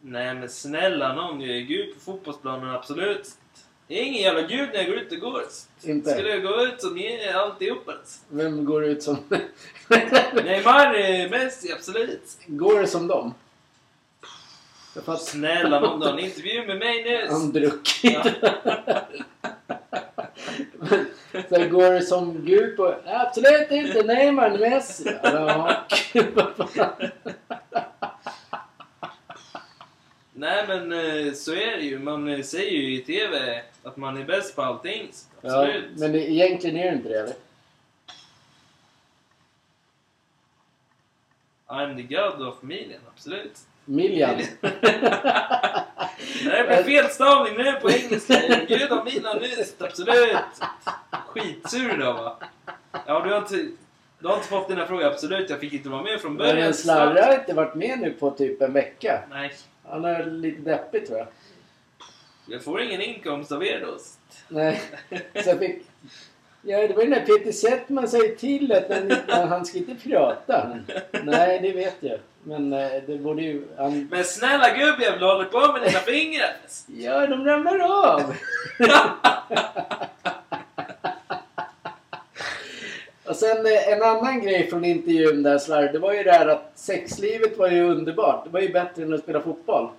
[0.01, 3.29] Nej men snälla nån, jag är gud på fotbollsplanen, absolut.
[3.89, 5.43] Jag är ingen jävla gud när jag går ut och går.
[5.83, 6.11] Inte?
[6.11, 7.93] Skulle jag gå ut som är alltihopa?
[8.29, 9.17] Vem går ut som...
[10.33, 12.37] Neymar, eh, Messi, absolut.
[12.47, 13.33] går det som dem?
[14.95, 15.23] Jag fattar.
[15.23, 17.27] Snälla har en intervju med mig nu.
[17.29, 18.13] Han druckit.
[18.13, 18.23] Ja.
[21.49, 22.95] Så går det som Gud på...
[23.05, 25.11] Absolut inte Neymar, Messi.
[25.23, 25.85] Ja,
[30.39, 31.99] Nej men eh, så är det ju.
[31.99, 35.11] Man eh, säger ju i TV att man är bäst på allting.
[35.41, 35.99] ja, Absolut.
[35.99, 37.33] men det, egentligen är det inte det, eller?
[41.67, 43.57] I'm the god of million, absolut.
[43.85, 44.35] Miljan.
[46.43, 48.41] Det här blir felstavning nu på engelska.
[48.67, 50.37] Gud av Milan nyss, absolut.
[51.27, 52.37] Skitsur idag va?
[53.05, 53.67] Ja, du har inte...
[54.19, 55.49] Du har inte fått den här frågan, absolut.
[55.49, 56.67] Jag fick inte vara med från Men början.
[56.67, 59.23] en Slarre har inte varit med nu på typ en vecka.
[59.29, 59.53] Nej,
[59.89, 61.27] Han är lite deppig tror jag.
[62.47, 63.97] jag får ingen inkomst av er då.
[64.47, 64.81] Nej.
[65.43, 65.81] Så jag fick...
[66.61, 68.91] Ja, det var ju när Peter Settman ju till att
[69.27, 70.79] han, han ska inte prata.
[71.23, 72.19] Nej, det vet jag.
[72.43, 73.63] Men eh, det borde ju...
[73.77, 76.55] Han, Men snälla gubbjävel, håller på med dina fingrar.
[76.87, 78.35] ja, de ramlar av!
[83.27, 86.47] Och sen eh, en annan grej från intervjun där Slarre, det var ju det här
[86.47, 88.45] att sexlivet var ju underbart.
[88.45, 89.89] Det var ju bättre än att spela fotboll.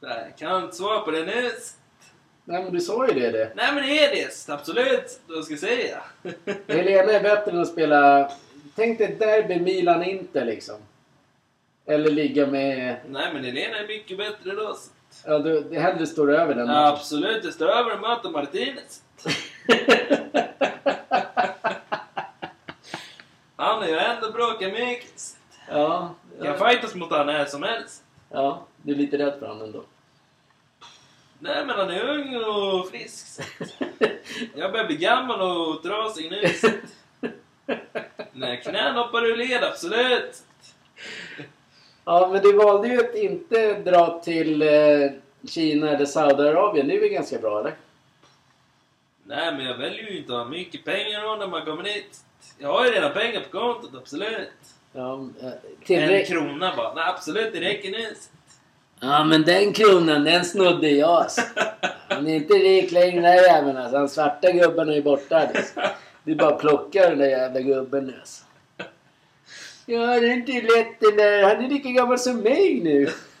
[0.00, 1.50] Nej, kan jag inte svara på det nu.
[2.44, 3.52] Nej men du sa ju det det.
[3.56, 5.20] Nej men det är det, absolut.
[5.26, 6.02] Vad ska jag säga?
[6.66, 8.30] Helena är bättre än att spela...
[8.76, 10.76] Tänk dig derby Milan-Inter liksom.
[11.86, 12.96] Eller ligga med...
[13.08, 14.76] Nej men Helena är mycket bättre då.
[15.24, 16.68] Ja, du, det hellre står över den.
[16.68, 19.02] Ja, absolut, det står över och möter Martinez.
[23.56, 25.36] Han är ju ändå bra mycket.
[25.68, 28.02] ja, Kan ja, fightas mot han när som helst.
[28.30, 29.82] ja, du är lite rädd för honom ändå.
[31.38, 33.26] Nej men han är ung och frisk.
[33.26, 33.42] så
[34.54, 36.48] Jag börjar bli gammal och trasig nu.
[36.48, 36.66] så
[38.32, 40.42] När knän hoppar ur led, absolut.
[42.04, 45.10] Ja, men du valde ju att inte dra till eh,
[45.48, 46.88] Kina eller Saudiarabien.
[46.88, 47.74] Det är väl ganska bra, eller?
[49.28, 52.20] Nej men jag väljer ju inte att ha mycket pengar då när man kommer hit.
[52.58, 54.48] Jag har ju redan pengar på kontot, absolut.
[54.92, 55.52] Ja, eh, En
[55.84, 56.94] tillräck- krona bara.
[56.94, 58.14] Nej absolut, det räcker nu.
[59.00, 61.10] ja, men den kronan, den snodde jag.
[61.10, 61.40] Alltså.
[62.08, 63.76] Han är inte rik längre, den jäveln.
[63.76, 63.96] Alltså.
[63.96, 65.36] Han svarta gubben är ju borta.
[65.38, 65.80] Alltså.
[66.24, 68.14] Det är bara att plocka den där jävla gubben nu.
[68.20, 68.44] Alltså.
[69.86, 71.42] Ja, det är inte lätt det där.
[71.54, 73.08] Han är lika gammal som mig nu.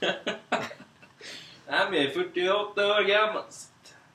[1.68, 3.42] Nej men jag är 48 år gammal.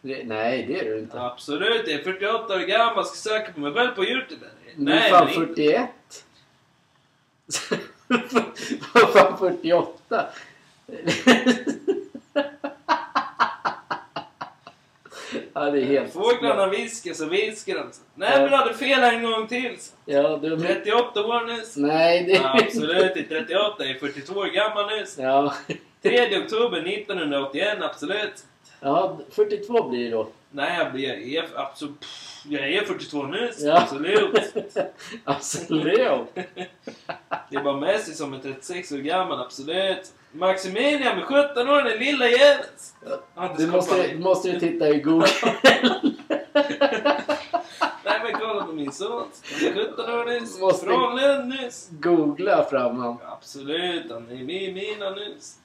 [0.02, 1.22] Det, nej, det är du inte.
[1.22, 3.06] Absolut, jag är 48 år gammal.
[3.06, 4.46] Ska söka på mig själv på Youtube.
[4.76, 5.90] Du är fan men inte- 41.
[8.94, 10.26] Vad fan 48?
[15.54, 16.14] Ja, det är helt...
[16.14, 17.82] Fåglarna viskar så viskar de.
[17.94, 18.02] så.
[18.16, 19.76] Nej men du hade fel en gång till.
[19.80, 19.94] så.
[20.06, 20.58] Ja, du...
[20.60, 21.62] 38 år nu.
[21.66, 21.80] så.
[21.80, 22.32] Nej, det...
[22.32, 25.06] Ja, absolut inte 38, jag är 42 år gammal nu.
[25.06, 25.22] så.
[25.22, 25.54] Ja.
[26.04, 28.44] 3 oktober 1981, absolut.
[28.80, 30.28] ja, 42 blir det då.
[30.52, 32.06] Nej, jag blir, jag är, absolut,
[32.46, 33.82] jag är 42 nu, Ja.
[33.82, 34.54] absolut.
[35.24, 35.98] Absolut.
[37.50, 40.12] Det är bara Messi som är 36 år gammal, absolut.
[40.32, 42.68] Maximilian med 17 år, den lilla jäveln.
[43.58, 44.16] Du måste, mig.
[44.20, 45.28] måste du titta i Google.
[48.06, 49.28] Nej men kolla på min son.
[49.60, 50.60] Han är 17 år nyss.
[50.60, 51.90] Måste- Från Lund nyss.
[51.92, 53.18] Googla fram han.
[53.26, 55.58] Absolut, han är med i mina nyss.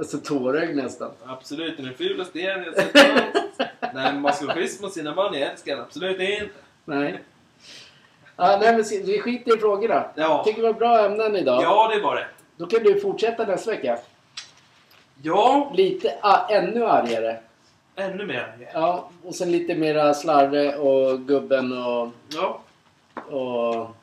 [0.00, 1.10] Alltså tårögd nästan.
[1.26, 2.94] Absolut, den fulaste jäveln jag sett.
[3.94, 6.48] Nej man ska vara schysst mot sina barn, jag älskar absolut inte.
[6.84, 7.20] Nej.
[8.36, 10.04] Ja, nej men vi skiter i frågorna.
[10.14, 10.44] Ja.
[10.44, 11.62] Tycker det var bra ämnen idag.
[11.62, 12.26] Ja, det var det.
[12.56, 13.98] Då kan du fortsätta nästa vecka.
[15.22, 17.36] Ja, Lite a- ännu argare.
[17.96, 18.70] ännu mer.
[18.74, 22.08] Ja, och sen lite mera slarve och gubben och...
[22.28, 22.60] Ja.
[23.36, 23.96] och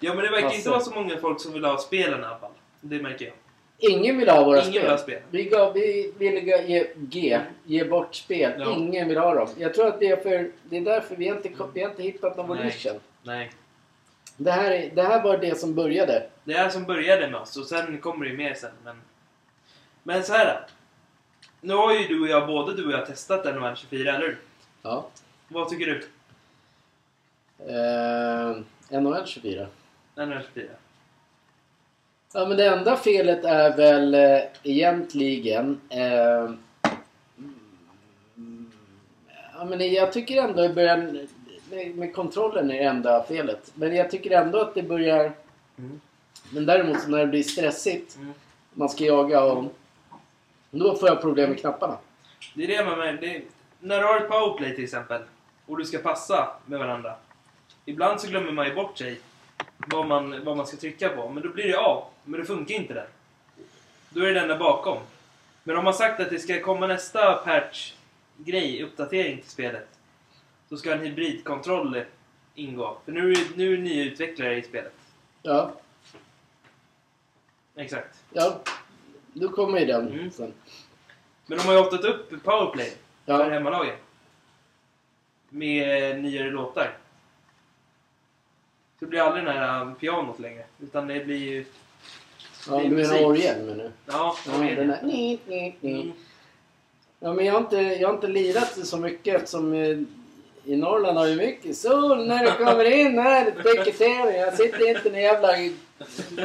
[0.00, 0.70] Ja men det verkar inte Hasse.
[0.70, 2.50] vara så många folk som vill ha spelen i alla fall.
[2.80, 3.34] Det märker jag.
[3.90, 4.82] Ingen vill ha våra Ingen spel.
[4.82, 5.20] vill ha spel.
[5.30, 8.52] Vi, gav, vi ville ge, ge, G, ge bort spel.
[8.58, 8.72] Ja.
[8.76, 9.48] Ingen vill ha dem.
[9.58, 12.36] Jag tror att det är, för, det är därför vi inte, vi har inte hittat
[12.36, 12.66] någon Nej.
[12.66, 12.96] nischen.
[13.22, 13.50] Nej.
[14.36, 16.26] Det här, är- det här var det som började.
[16.44, 18.70] Det är som började med oss och sen kommer det ju mer sen.
[18.84, 18.96] Men,
[20.02, 20.46] men så här.
[20.46, 20.60] då.
[21.60, 24.38] Nu har ju du och jag, både du och jag testat NHL 24, eller hur?
[24.82, 25.06] Ja.
[25.48, 26.04] Vad tycker du?
[27.58, 29.66] Eh, NHL 24.
[30.16, 30.66] NHL 24?
[32.36, 35.80] Ja, men det enda felet är väl eh, egentligen...
[35.88, 36.50] Eh,
[39.54, 41.28] ja, men jag tycker ändå i början...
[41.70, 43.72] Med, med kontrollen är det enda felet.
[43.74, 45.32] Men jag tycker ändå att det börjar...
[45.78, 46.00] Mm.
[46.52, 48.32] Men däremot så när det blir stressigt, Mm.
[48.72, 49.64] man ska jaga och...
[50.70, 51.98] Då får jag problem med knapparna.
[52.54, 53.20] Det är det man märker.
[53.20, 53.42] Det är,
[53.80, 55.22] när du har ett powerplay till exempel
[55.66, 57.14] och du ska passa med varandra.
[57.84, 59.20] Ibland så glömmer man ju bort sig
[59.86, 61.28] vad man, vad man ska trycka på.
[61.28, 62.06] Men då blir det A.
[62.24, 63.08] Men det funkar inte där.
[64.10, 64.98] Då är det den där bakom.
[65.64, 69.88] Men om man sagt att det ska komma nästa patch-grej, uppdatering till spelet.
[70.68, 72.02] Så ska en hybridkontroll
[72.54, 72.98] ingå.
[73.04, 74.92] För nu är, nu är det nya utvecklare i spelet.
[75.42, 75.72] Ja,
[77.76, 78.22] Exakt.
[78.32, 78.60] ja.
[79.32, 80.30] Då kommer ju den Mm.
[80.30, 80.52] sen.
[81.46, 82.90] Men de har ju åtat upp powerplay
[83.24, 83.96] för Ja, hemmalagen.
[85.48, 86.96] Med nyare låtar.
[89.04, 90.64] Det blir aldrig här um, pianot längre.
[90.82, 91.64] Utan det blir ju...
[92.68, 93.26] ja det är du menar musik.
[93.26, 93.90] orgel menar du?
[94.06, 94.94] Ja, Ja, vad är den det?
[94.94, 95.02] där...
[95.06, 95.92] Ni, ni, ni.
[96.00, 96.12] Mm.
[97.20, 99.98] Ja, men jag har inte, jag har inte lirat så mycket eftersom eh,
[100.64, 103.44] i Norrland har vi mycket sol när det kommer in här.
[103.44, 104.34] Det täcker till.
[104.40, 105.52] Jag sitter inte i en jävla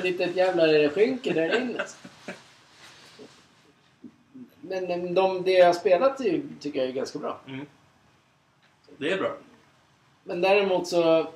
[0.04, 1.84] litet jävla skynke där inne.
[4.62, 7.40] Men eh, de, det jag har spelat är- tycker jag är ganska bra.
[7.48, 7.66] Mm.
[8.98, 9.38] Det är bra.
[10.24, 11.28] Men däremot så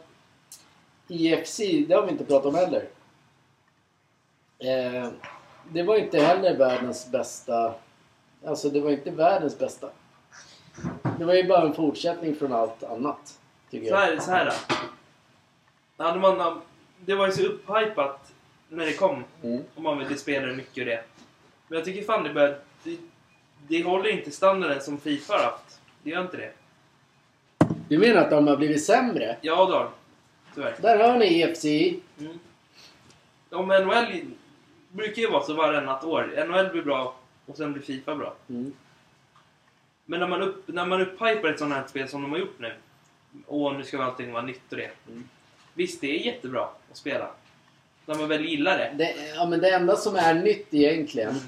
[1.13, 1.57] IFC,
[1.87, 2.85] det har vi inte pratat om heller.
[4.59, 5.09] Eh,
[5.71, 7.73] det var inte heller världens bästa.
[8.45, 9.89] Alltså det var inte världens bästa.
[11.19, 13.39] Det var ju bara en fortsättning från allt annat.
[13.71, 13.97] Tycker Så jag.
[13.97, 14.53] här, så här
[15.97, 16.03] då.
[16.03, 16.61] Hade man,
[16.99, 18.33] det var ju så upphypat
[18.69, 19.23] när det kom.
[19.43, 19.63] Mm.
[19.75, 21.03] Och man ville spela mycket och det.
[21.67, 22.59] Men jag tycker fan det börjar...
[22.83, 22.97] Det,
[23.67, 25.79] det håller inte standarden som Fifa har haft.
[26.03, 26.51] Det gör inte det.
[27.87, 29.37] Du menar att de har blivit sämre?
[29.41, 29.89] Ja då.
[30.55, 30.75] Tyvärr.
[30.81, 31.65] Där har ni IFC.
[32.19, 32.39] Mm.
[33.49, 34.21] Om NHL
[34.91, 36.45] brukar ju vara så varannat år.
[36.47, 38.35] NHL blir bra och sen blir Fifa bra.
[38.49, 38.73] Mm.
[40.05, 42.59] Men när man, upp, när man upphypar ett sånt här spel som de har gjort
[42.59, 42.73] nu.
[43.47, 44.91] Och nu ska allting vara nytt och det.
[45.07, 45.29] Mm.
[45.73, 47.31] Visst, det är jättebra att spela.
[48.05, 48.93] När man väl gillar det.
[48.97, 51.29] Det, ja, men det enda som är nytt egentligen.
[51.29, 51.43] Mm.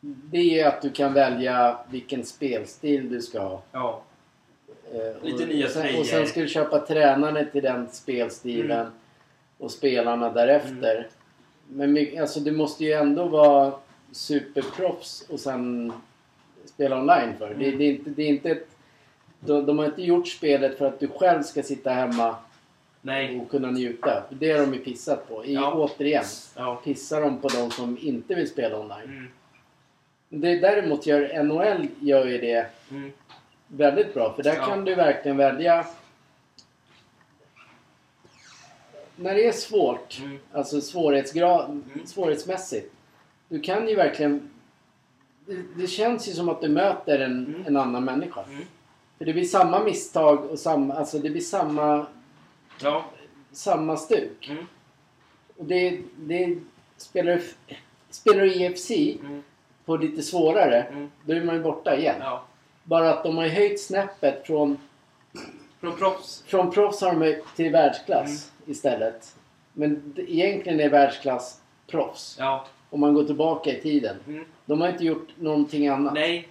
[0.00, 3.62] Det är att du kan välja vilken spelstil du ska ha.
[3.72, 4.02] Ja.
[4.92, 6.00] Eh, Lite och, nya tröjor.
[6.00, 8.80] och sen ska du köpa tränare till den spelstilen.
[8.80, 8.92] Mm.
[9.58, 11.08] Och spelarna därefter.
[11.68, 13.72] Men my- alltså, du måste ju ändå vara
[14.12, 15.92] superproffs och sen
[16.64, 17.48] spela online för.
[17.54, 17.78] Det, Mm.
[17.78, 18.68] det, är inte, det är inte ett,
[19.40, 22.36] de, de har inte gjort spelet för att du själv ska sitta hemma
[23.02, 23.40] Nej.
[23.40, 24.22] och kunna njuta.
[24.30, 25.44] Det har de ju pissat på.
[25.44, 25.72] I, Ja.
[25.74, 26.24] Återigen.
[26.56, 26.80] Ja.
[26.84, 29.02] Pissar de på de som inte vill spela online.
[29.04, 29.28] Mm.
[30.28, 33.12] Det, däremot gör NHL gör ju det Mm.
[33.68, 34.32] Väldigt bra.
[34.36, 34.66] För där Ja.
[34.66, 35.86] kan du verkligen välja...
[39.16, 40.38] När det är svårt, Mm.
[40.52, 42.06] alltså svårighetsgrad, Mm.
[42.06, 42.92] svårighetsmässigt.
[43.48, 44.50] Du kan ju verkligen...
[45.46, 47.64] Det, det känns ju som att du möter en, Mm.
[47.66, 48.42] en annan människa.
[48.42, 48.64] Mm.
[49.18, 50.94] För det blir samma misstag och samma...
[50.94, 52.06] Alltså det blir samma,
[52.82, 53.04] Ja.
[53.52, 54.48] samma stuk.
[54.50, 54.66] Mm.
[55.56, 56.58] Och det, det
[56.96, 57.76] spelar, du-
[58.10, 58.90] spelar du IFC
[59.20, 59.42] Mm.
[59.84, 62.16] på lite svårare, då är man ju borta igen.
[62.20, 62.44] Ja.
[62.86, 64.78] Bara att de har höjt snäppet från,
[65.80, 66.42] Från proffs.
[66.46, 69.36] från proffs har de höjt till världsklass istället.
[69.72, 72.36] Men egentligen är världsklass proffs.
[72.38, 72.66] Ja.
[72.90, 74.16] Om man går tillbaka i tiden.
[74.28, 74.44] Mm.
[74.66, 76.14] De har inte gjort någonting annat.
[76.14, 76.48] Nej.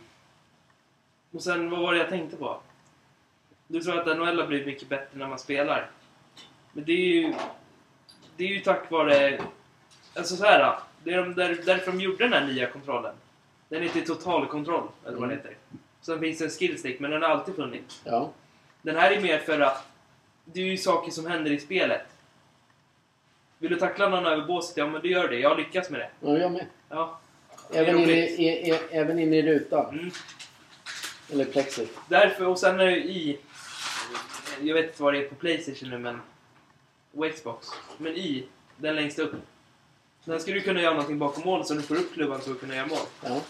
[1.31, 2.57] Och sen, vad var det jag tänkte på?
[3.67, 5.89] Du sa att NHL har blivit mycket bättre när man spelar.
[6.73, 7.33] Men det är ju...
[8.37, 9.39] Det är ju tack vare...
[10.15, 10.79] Alltså så här.
[11.03, 13.15] Det är de, där, därför de gjorde den här nya kontrollen.
[13.69, 15.37] Den heter totalkontroll, eller vad det Mm.
[15.37, 15.57] heter.
[16.05, 18.01] Sen finns det en skillstick, men den har alltid funnits.
[18.03, 18.31] Ja.
[18.81, 19.87] Den här är mer för att
[20.45, 22.01] det är ju saker som händer i spelet.
[23.57, 24.77] Vill du tackla någon över båset?
[24.77, 25.39] Ja, men du gör det.
[25.39, 26.09] Jag har lyckats med det.
[26.19, 26.65] ja, jag med.
[26.89, 27.19] Ja.
[27.71, 28.39] Även inne, roligt.
[28.39, 29.99] i, i, även inne i rutan.
[29.99, 30.11] Mm.
[31.31, 31.97] Eller plexit.
[32.09, 33.39] Därför, och sen är det i...
[34.61, 36.21] Jag vet inte vad det är på Playstation nu, men...
[37.13, 37.67] Och Xbox.
[37.97, 38.47] Men i,
[38.77, 39.33] den längst upp.
[40.25, 42.55] Sen ska du kunna göra någonting bakom mål så du får upp klubban så du
[42.55, 42.97] kan göra mål.
[43.23, 43.41] Ja.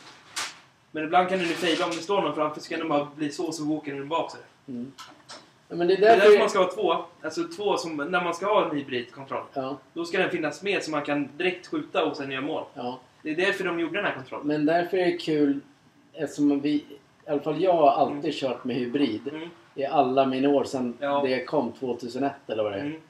[0.96, 3.30] Men ibland kan du fejla om det står någon framför så kan det bara bli
[3.32, 4.40] så så åker den bak sig.
[4.68, 4.92] Mm.
[5.70, 6.26] ja men det är Det är därför...
[6.26, 6.96] därför man ska ha två.
[7.22, 9.44] Alltså två som, när man ska ha en hybridkontroll.
[9.54, 12.64] Ja, Då ska den finnas med så man kan direkt skjuta och sen göra mål.
[12.74, 13.00] ja.
[13.22, 14.48] Det är därför de gjorde den här kontrollen.
[14.48, 15.60] Men därför är det kul
[16.14, 16.70] eftersom vi...
[16.72, 16.86] I
[17.30, 18.32] alla fall jag har alltid Mm.
[18.32, 19.28] kört med hybrid.
[19.28, 19.50] Mm.
[19.76, 21.22] I alla mina år sedan Ja.
[21.26, 22.86] det kom 2001 eller vad det är.
[22.86, 23.02] Mm.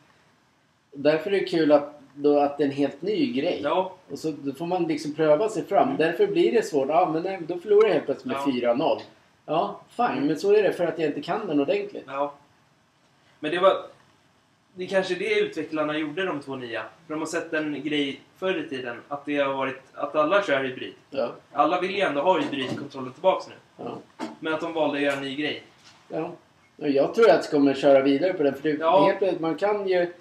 [0.91, 3.59] Därför är det kul att, då, att det är en helt ny grej.
[3.63, 5.97] Ja, Och så då får man liksom pröva sig fram.
[5.97, 6.89] Därför blir det svårt.
[6.89, 8.73] Ja, men nej, då förlorar jag helt plötsligt med Ja.
[8.75, 8.99] 4-0.
[9.45, 10.27] Ja, fine.
[10.27, 12.03] Men så är det för att jag inte kan den ordentligt.
[12.07, 12.33] ja.
[13.39, 13.73] Men det var...
[14.77, 16.81] Det är kanske det utvecklarna gjorde de två nya.
[17.07, 18.97] För de har sett en grej förr i tiden.
[19.07, 19.81] Att det har varit...
[19.93, 20.93] Att alla kör hybrid.
[21.09, 21.31] Ja.
[21.51, 23.53] Alla vill ju ändå ha hybridkontrollen tillbaks nu.
[23.77, 23.97] Ja.
[24.39, 25.63] Men att de valde att göra en ny grej.
[26.09, 26.31] ja.
[26.77, 28.53] Jag tror att jag kommer köra vidare på den.
[28.53, 29.15] För det, Ja.
[29.21, 30.13] helt man kan ju...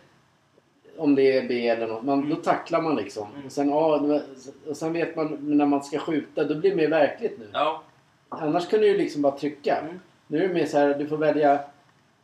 [0.97, 2.05] Om det är B eller något.
[2.05, 3.27] Man, Då tacklar man liksom.
[3.35, 3.47] Mm.
[3.47, 4.21] Och, sen, A,
[4.69, 6.45] och sen vet man när man ska skjuta.
[6.45, 7.49] Då blir det mer verkligt nu.
[7.53, 7.83] Ja.
[8.29, 9.77] Annars kan du ju liksom bara trycka.
[9.77, 10.01] Mm.
[10.27, 10.95] Nu är det mer så här.
[10.95, 11.59] Du får välja...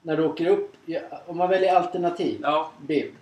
[0.02, 0.72] När du åker upp.
[0.86, 2.38] ja, Om man väljer alternativ.
[2.42, 2.70] Ja.
[2.86, 3.12] bild.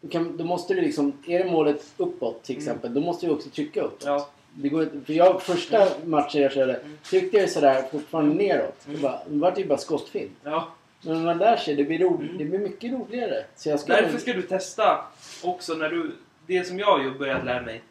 [0.00, 3.32] Då, kan, då måste du liksom, är det målet uppåt till exempel, då måste du
[3.32, 4.04] också trycka uppåt.
[4.04, 4.14] Mm.
[4.16, 4.28] Ja.
[4.54, 6.98] Det går för jag, första matchen jag körde, Mm.
[7.04, 8.86] tryckte jag sådär fortfarande neråt.
[8.86, 8.96] Mm.
[8.96, 10.32] Det, bara, det var typ bara skottfint.
[10.42, 10.68] Ja.
[11.02, 12.38] Men man lär sig, det blir, ro, Mm.
[12.38, 13.44] det blir mycket roligare.
[13.54, 15.04] Ska Därför ska du testa
[15.42, 16.12] också när du...
[16.46, 17.82] Det som jag har börjat lära mig.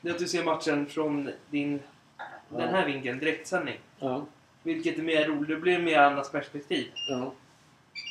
[0.00, 1.80] Det är att du ser matchen från din...
[2.48, 3.78] Den här vinkeln, direktsändning.
[3.98, 4.26] Ja,
[4.62, 5.48] Vilket är mer roligt.
[5.48, 6.86] Det blir mer annat perspektiv.
[7.08, 7.32] ja,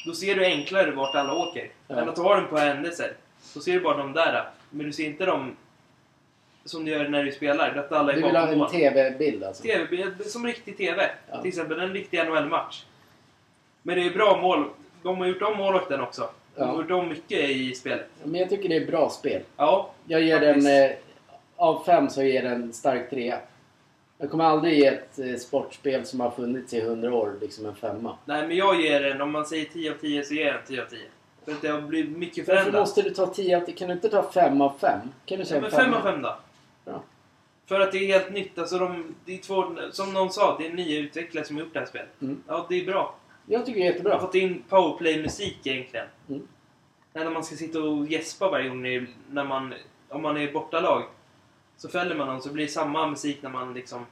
[0.06, 1.69] Då ser du enklare vart alla åker.
[1.88, 1.95] Ja.
[1.95, 3.14] Än att du har den på händelser.
[3.53, 4.49] Då ser du bara de där.
[4.69, 5.56] Men du ser inte dem
[6.65, 7.76] som du gör när du spelar.
[7.76, 8.72] Att alla är du vill ha en.
[8.72, 9.64] TV-bild alltså?
[9.64, 11.10] TV, som riktig TV.
[11.31, 11.41] Ja.
[11.41, 12.85] Till exempel en riktig NHL-match.
[13.88, 14.65] Men det är bra mål.
[15.03, 16.30] De har gjort om målvakten också.
[16.55, 16.81] De har Ja.
[16.81, 18.07] gjort om mycket i spelet.
[18.22, 19.41] Ja, Men jag tycker det är bra spel.
[19.57, 20.68] Ja, Jag ger Faktiskt.
[20.68, 20.95] den, eh,
[21.55, 23.39] av fem så ger den stark trea.
[24.18, 27.76] Jag kommer aldrig ge ett eh, sportspel som har funnits i 100 år liksom en
[27.76, 28.18] femma.
[28.26, 30.64] nej men jag ger den, om man säger 10 av 10 så ger jag den
[30.68, 30.99] 10 av 10.
[31.45, 32.81] För att det har blivit mycket Varför förändrat.
[32.81, 33.76] måste du ta 10 av 10?
[33.76, 34.99] Kan du inte ta 5 av 5?
[35.26, 35.84] Kan du Ja, säga men femma?
[35.84, 36.35] 5 av 5 då.
[36.85, 37.03] Bra.
[37.65, 38.57] För att det är helt nytt.
[38.59, 41.73] Alltså de, det är två, som någon sa, det är nya utvecklare som har gjort
[41.73, 42.22] det här spelet.
[42.22, 42.43] Mm.
[42.47, 43.15] Ja, det är bra.
[43.49, 44.19] Jag tycker det är De har jättebra.
[44.19, 46.07] fått in powerplay-musik egentligen.
[46.29, 46.47] Mm.
[47.13, 48.81] När man ska sitta och gäspa varje gång
[49.29, 49.73] när man,
[50.09, 51.03] om man är bortalag.
[51.77, 54.05] Så fäller man dem så blir det samma musik när man liksom...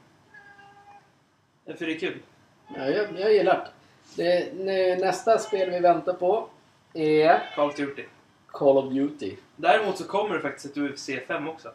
[1.78, 2.18] För det är kul.
[2.76, 3.68] Ja, jag, jag gillar
[4.16, 4.22] det.
[4.24, 4.54] det.
[4.54, 6.48] nu, Nästa spel vi väntar på
[6.94, 8.04] är Call of Duty.
[8.46, 9.36] Call of Duty.
[9.56, 11.72] Däremot så kommer det faktiskt ett UFC 5 också.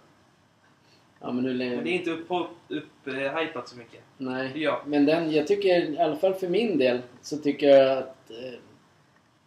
[1.22, 2.31] Ja, men nu, Men det är inte upp,
[2.68, 3.07] upp,
[3.39, 4.02] hypat så mycket.
[4.18, 4.52] Nej.
[4.56, 4.81] jag.
[4.85, 8.31] Men den, jag tycker, i alla fall för min del, så tycker jag att...
[8.31, 8.60] Eh,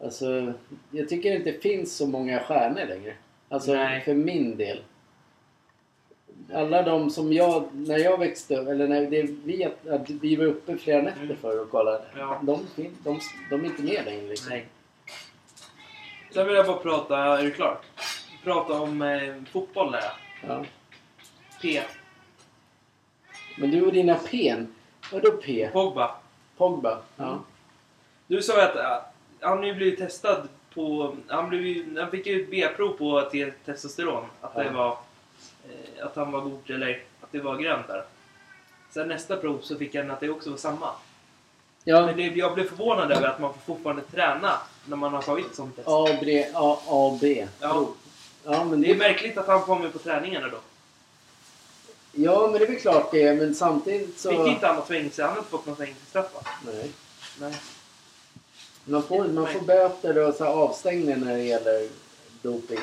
[0.05, 0.53] alltså,
[0.91, 3.15] jag tycker inte det finns så många stjärnor längre.
[3.49, 4.01] Alltså, Nej.
[4.01, 4.83] för min del.
[6.55, 10.45] Alla de som jag, när jag växte upp, eller när det, vi, att vi var
[10.45, 11.37] uppe flera nätter Mm.
[11.37, 12.05] för och kollade.
[12.19, 12.41] Ja.
[12.43, 13.21] De, de,
[13.51, 14.51] de är inte med längre liksom.
[14.51, 14.67] Nej.
[16.31, 17.79] Sen vill jag bara prata, är du klar?
[18.45, 20.03] Prata om eh, fotboll där.
[20.49, 20.65] Ja.
[21.65, 21.83] P.
[23.59, 24.75] Men du och dina pen.
[25.13, 25.71] Vadå P?
[25.73, 26.15] Pogba.
[26.57, 26.99] Pogba?
[27.17, 27.25] Ja.
[27.25, 27.39] Mm.
[28.27, 28.97] Du sa ju att äh,
[29.41, 31.17] han har ju blivit testad på...
[31.29, 34.25] Han, blev ju, han fick ju ett B-prov på te- testosteron.
[34.41, 34.73] Att, det Ja.
[34.73, 34.91] var,
[35.69, 38.05] eh, att han var god, eller att det var grönt där.
[38.91, 40.91] Sen nästa prov så fick han att det också var samma.
[41.85, 42.07] Ja.
[42.07, 44.53] Men det, jag blev förvånad över att man får fortfarande träna
[44.87, 45.89] när man har tagit ett sånt test.
[45.89, 47.47] A, B, A, A B.
[47.61, 47.89] Ja.
[48.45, 50.57] Ja, men Det är det, märkligt att han med på träningarna då.
[52.15, 54.31] Ja, men det är väl klart det är, men samtidigt så...
[54.31, 55.23] Fick inte han något fängelse?
[55.23, 56.41] Han har inte fått någon fängelsestraff va?
[56.67, 56.91] Nej.
[57.41, 57.55] Nej.
[58.85, 61.89] Man får, man får böter och så avstängning när det gäller
[62.43, 62.81] doping.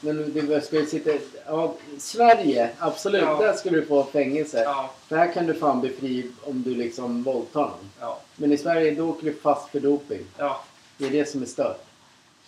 [0.00, 0.42] Men du
[0.78, 1.10] ju sitta...
[1.46, 3.22] Ja, Sverige, absolut.
[3.22, 3.38] Ja.
[3.38, 4.62] Där skulle du få fängelse.
[4.62, 7.90] Ja, För här kan du fan bli fri om du liksom våldtar någon.
[8.00, 10.26] ja, Men i Sverige, då åker du fast för doping.
[10.38, 10.64] ja.
[10.98, 11.84] Det är det som är stört.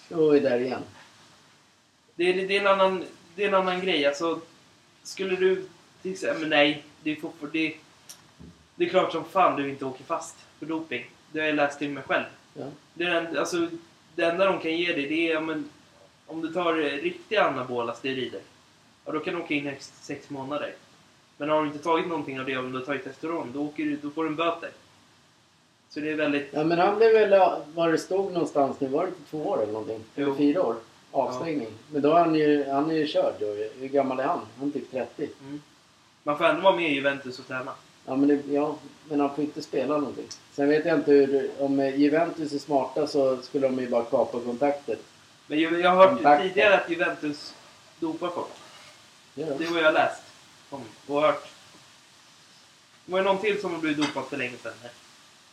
[0.09, 0.83] Då är vi där igen.
[2.15, 4.07] Det är, det, är en annan, det är en annan grej.
[4.07, 4.41] Alltså,
[5.05, 5.67] skulle du
[6.03, 6.41] till exempel...
[6.41, 7.75] Men nej, det är, fortfar- det,
[8.77, 11.11] det är klart som fan du inte åker fast för doping.
[11.33, 12.25] Det har jag läst till mig själv.
[12.55, 12.65] Ja.
[12.95, 13.69] Det, är den, alltså,
[14.15, 15.69] det enda de kan ge dig det är men,
[16.27, 18.41] om du tar eh, riktiga anabola steroider.
[19.05, 20.75] Ja, då kan du åka in högst sex månader.
[21.37, 23.85] Men har du inte tagit någonting av det, om du har tagit testosteron, då, åker
[23.85, 24.71] du, då får du en böter.
[25.89, 26.49] Så det är väldigt...
[26.53, 27.31] Ja men han blev väl,
[27.75, 30.05] var det stod någonstans nu, var det inte två år eller någonting?
[30.17, 30.77] Eller fyra år?
[31.15, 31.69] Avstängning.
[31.93, 33.47] Men då är han ju, han är ju körd då.
[33.79, 34.41] Hur gammal är han?
[34.59, 35.29] Han är typ 30.
[35.41, 35.63] Mm.
[36.23, 37.73] Man får ändå vara med i Juventus och träna.
[38.07, 38.77] Ja men, det, ja,
[39.09, 40.27] men han får inte spela någonting.
[40.53, 44.05] Sen vet jag inte hur, om eh, Juventus är smarta så skulle de ju bara
[44.05, 44.99] kapa kontaktet.
[45.47, 46.49] Men ju- jag har hört Kontakter.
[46.49, 47.55] tidigare att Juventus
[48.01, 48.47] dopar folk.
[49.35, 49.47] Ja.
[49.59, 50.23] Det har jag läst
[50.71, 51.49] om och hört.
[53.07, 54.73] Var det någon till som har blivit dopad för länge sedan?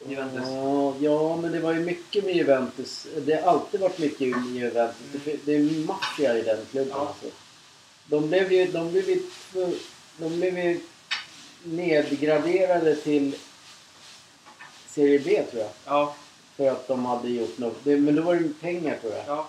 [0.08, 0.42] Juventus.
[0.48, 3.08] Ja, ja, men det var ju mycket med Juventus.
[3.26, 4.96] Det har alltid varit mycket med Juventus.
[5.26, 7.08] Det, det är maffia i den klubben Ja.
[7.08, 7.26] alltså.
[8.06, 9.22] De blev ju, de blev ju,
[10.18, 10.80] de blev ju
[11.64, 13.36] nedgraderade till
[14.88, 15.72] Serie B tror jag.
[15.86, 16.16] Ja,
[16.56, 17.86] För att de hade gjort något.
[17.86, 19.24] Men då var det pengar tror jag.
[19.28, 19.48] ja.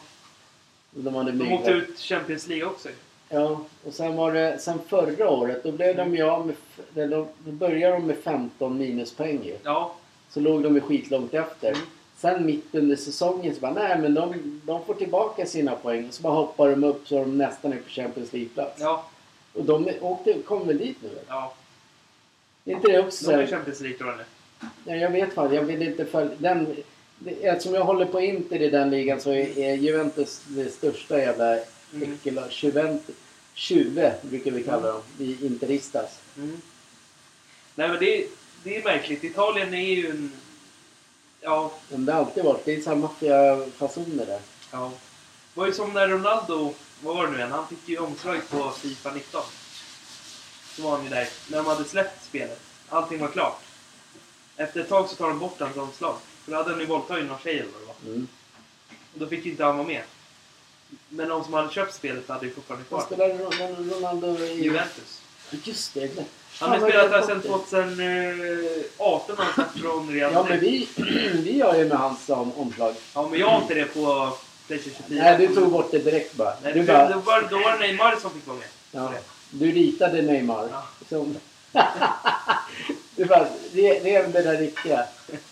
[0.90, 2.88] De hade De åkte ut Champions League också.
[3.28, 6.46] Ja, och sen var det, sen förra året då blev de ju av
[6.94, 9.56] med, då började de med 15 minuspoäng ju.
[9.62, 9.94] Ja,
[10.34, 11.68] Så låg de ju skitlångt efter.
[11.68, 11.80] Mm.
[12.16, 16.08] Sen mitt under säsongen så bara, nej men de, de får tillbaka sina poäng.
[16.08, 18.80] Och så bara hoppar de upp så de nästan är på Champions League-plats.
[18.80, 19.06] ja,
[19.52, 21.54] Och de åkte, kom väl dit nu ja.
[22.64, 24.24] Är inte det också så De är i Champions League tror jag nu.
[24.84, 26.66] nej, Jag vet fan, jag vill inte följa den.
[27.18, 31.18] det- Eftersom jag håller på Inter i den ligan så är, är Juventus det största
[31.18, 31.58] jävla
[31.94, 32.12] Mm.
[32.14, 32.40] äckel.
[32.50, 33.14] Juventus.
[33.54, 35.00] Tjuve brukar vi kalla dem.
[35.18, 36.18] Vi interistas.
[36.36, 36.60] Mm.
[37.74, 38.26] Nej men det är,
[38.62, 39.24] det är märkligt.
[39.24, 40.32] Italien är ju en...
[41.40, 42.64] Ja, Men det har alltid varit.
[42.64, 44.40] Det är samma maffiafasoner där.
[44.70, 44.92] ja.
[45.54, 48.40] Det var ju som när Ronaldo, vad var det nu igen, han fick ju omslag
[48.50, 49.42] på Fifa 19.
[50.76, 52.60] Så var han ju där, när de hade släppt spelet.
[52.88, 53.60] Allting var klart.
[54.56, 56.16] Efter ett tag så tar de bort hans omslag.
[56.44, 58.12] För då hade han ju våldtagit någon tjej eller vad det var.
[58.14, 58.28] Mm.
[59.14, 60.02] Och då fick ju inte han vara med.
[61.08, 63.16] Men de som hade köpt spelet hade ju fortfarande Vad kvar.
[63.16, 64.62] spelade Ron- Ronaldo i...
[64.64, 65.22] Juventus.
[65.50, 66.00] Just det.
[66.00, 66.30] jag glömde.
[66.58, 68.86] Han har spelat sedan glömt det.
[68.96, 70.88] 2018 har han från Real Ja, men vi,
[71.44, 72.94] vi har ju med hans om, omslag.
[73.14, 74.32] Ja, men jag har inte det på
[74.66, 75.24] Playstation 24.
[75.24, 76.54] Nej, du tog bort det direkt bara.
[76.62, 78.66] Nej, du, bara då, var, då var det Neymar som fick vara med.
[78.90, 79.12] ja,
[79.50, 80.68] du ritade Neymar.
[80.70, 80.84] Ja.
[81.08, 81.36] Som,
[83.16, 85.04] du bara, det, det är det där riktiga.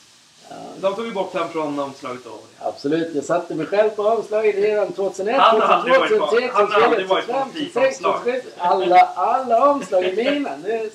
[0.50, 2.30] Ja, De tog ju bort honom från omslaget då.
[2.58, 6.26] absolut, jag satte mig själv på omslaget redan 2001, Han har 2002, aldrig varit på-
[6.26, 8.42] 2003, han har aldrig 2004, varit på 2005, FIFA 2006, 2007.
[8.58, 10.56] Alla, alla omslag är mina.
[10.56, 10.90] Nu-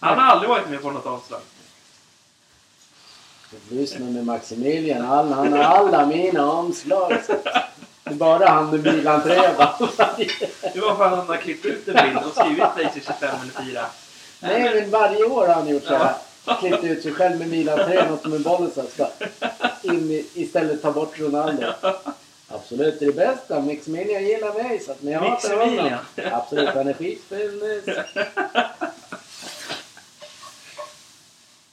[0.00, 1.40] Han har aldrig varit med på något omslag.
[3.68, 5.04] Lyssna med Maximilian.
[5.04, 7.12] Han, han har alla mina omslag.
[8.04, 9.74] Det är bara han med bilanträ va?
[10.74, 13.72] Det var för att han har klippt ut en bild och skrivit Playstation 25 eller
[13.72, 13.86] 4.
[14.40, 16.14] Nej men varje år har han gjort så här.
[16.44, 19.06] Klippt ut sig själv med bilanträ något med bollen ska
[19.82, 21.66] in i, istället ta bort Ronaldo.
[22.48, 23.60] Absolut, det är det bästa.
[23.60, 25.92] Maximilian gillar mig så att men jag hatar honom.
[26.32, 27.82] Absolut, han är skitful nu.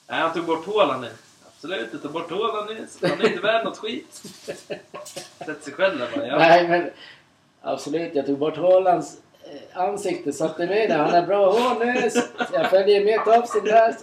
[0.08, 1.10] Nej, han tog bort Haaland nu.
[1.48, 2.88] Absolut, du tog bort Haaland nu.
[3.10, 4.22] Han är inte värd något skit.
[5.46, 6.28] Sätt sig själv där bara.
[6.28, 6.38] Ja.
[6.38, 6.90] Nej men
[7.62, 9.20] absolut, jag tog bort Haalands eh,
[9.74, 10.96] ansikte, satte med det.
[10.96, 12.10] Han har bra hår nu.
[12.10, 12.22] så
[12.54, 13.96] Jag följer med topsen där.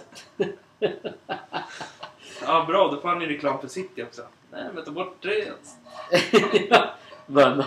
[2.45, 2.87] ja, bra.
[2.91, 4.21] Då får han ju reklam för City också.
[4.51, 5.51] Nej, men ta bort det.
[7.27, 7.65] Bara,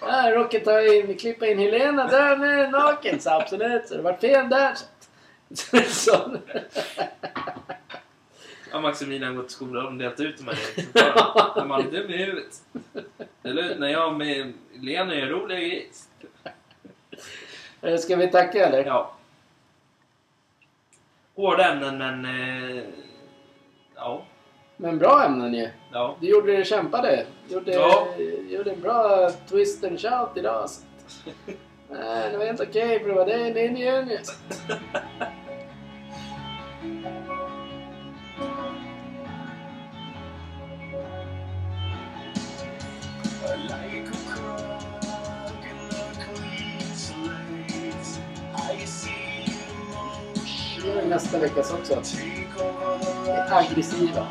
[0.00, 3.20] Jag råkade ta in, klippa in Helena där nu naken.
[3.20, 4.74] Så absolut, så det var fel där.
[5.86, 6.36] Så,
[8.72, 10.56] Ja, Maximilian har gått till skolan och delat ut de här.
[11.56, 12.62] Men Man är dum i huvudet.
[13.42, 13.78] Eller?
[13.78, 15.84] När jag med Lena gör roliga grejer.
[17.82, 18.84] Eh, Ska vi tacka eller?
[18.84, 19.12] Ja.
[21.36, 22.24] Hårda ämnen, men...
[22.24, 22.84] Eh,
[23.94, 24.22] ja.
[24.76, 25.68] Men bra ämnen ju.
[25.92, 26.16] Ja.
[26.20, 27.26] Du gjorde det, kämpade.
[27.48, 28.06] Du gjorde, Ja.
[28.48, 30.70] gjorde en bra twist and shout idag.
[30.70, 30.82] Så.
[31.90, 34.18] Nej, det var inte okej för det var det din unge.
[51.16, 52.02] nästa veckas också.
[53.24, 54.26] Det är aggressiva.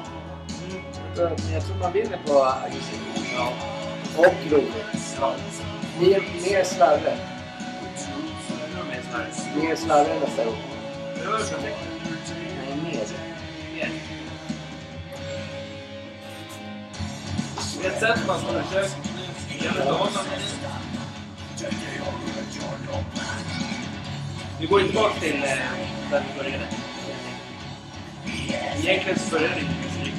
[1.07, 3.03] Jag tror, jag tror man vinner på aggressiva.
[3.37, 3.53] Ja.
[4.17, 5.15] Och roligt.
[5.19, 5.33] ja.
[5.99, 7.17] Mer, mer är så här.
[9.61, 10.55] Mer slarre nästa gång.
[11.15, 11.77] Det var perfekt.
[12.67, 13.05] Nej, mer.
[13.75, 13.91] Mer.
[17.87, 19.91] Ett sätt man ska försöka...
[19.91, 20.25] Om man...
[24.59, 25.49] Vi går tillbaka till eh,
[26.11, 26.67] där vi började.
[28.77, 30.13] Egentligen så började det inte med stryk.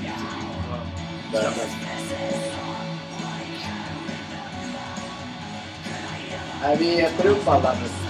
[6.63, 8.06] Nej, vi äter upp alla nu.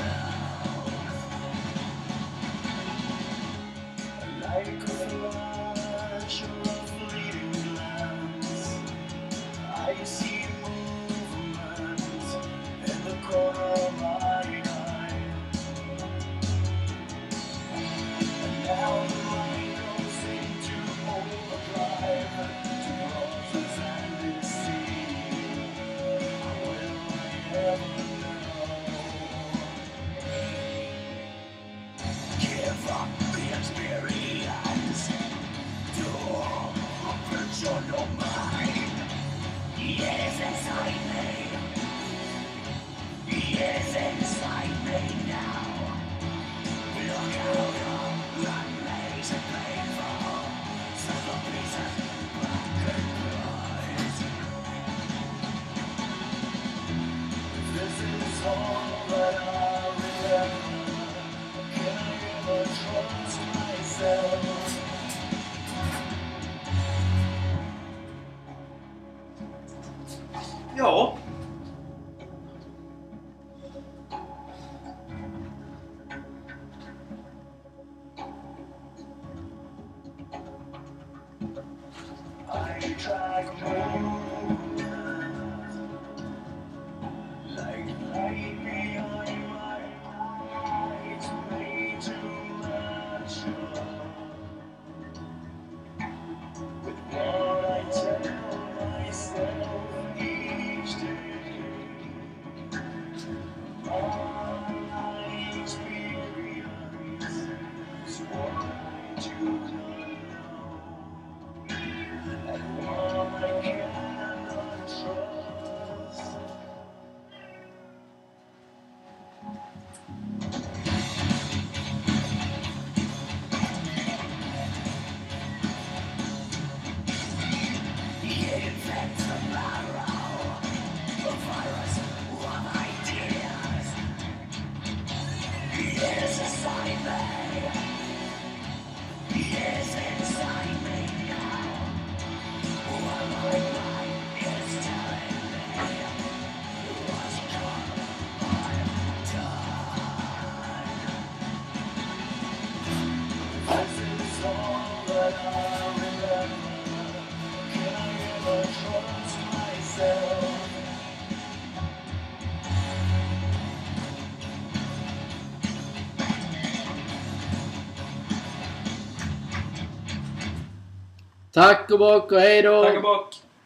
[171.57, 172.85] Tack och bock och hej då!
[172.85, 173.26] Tack och.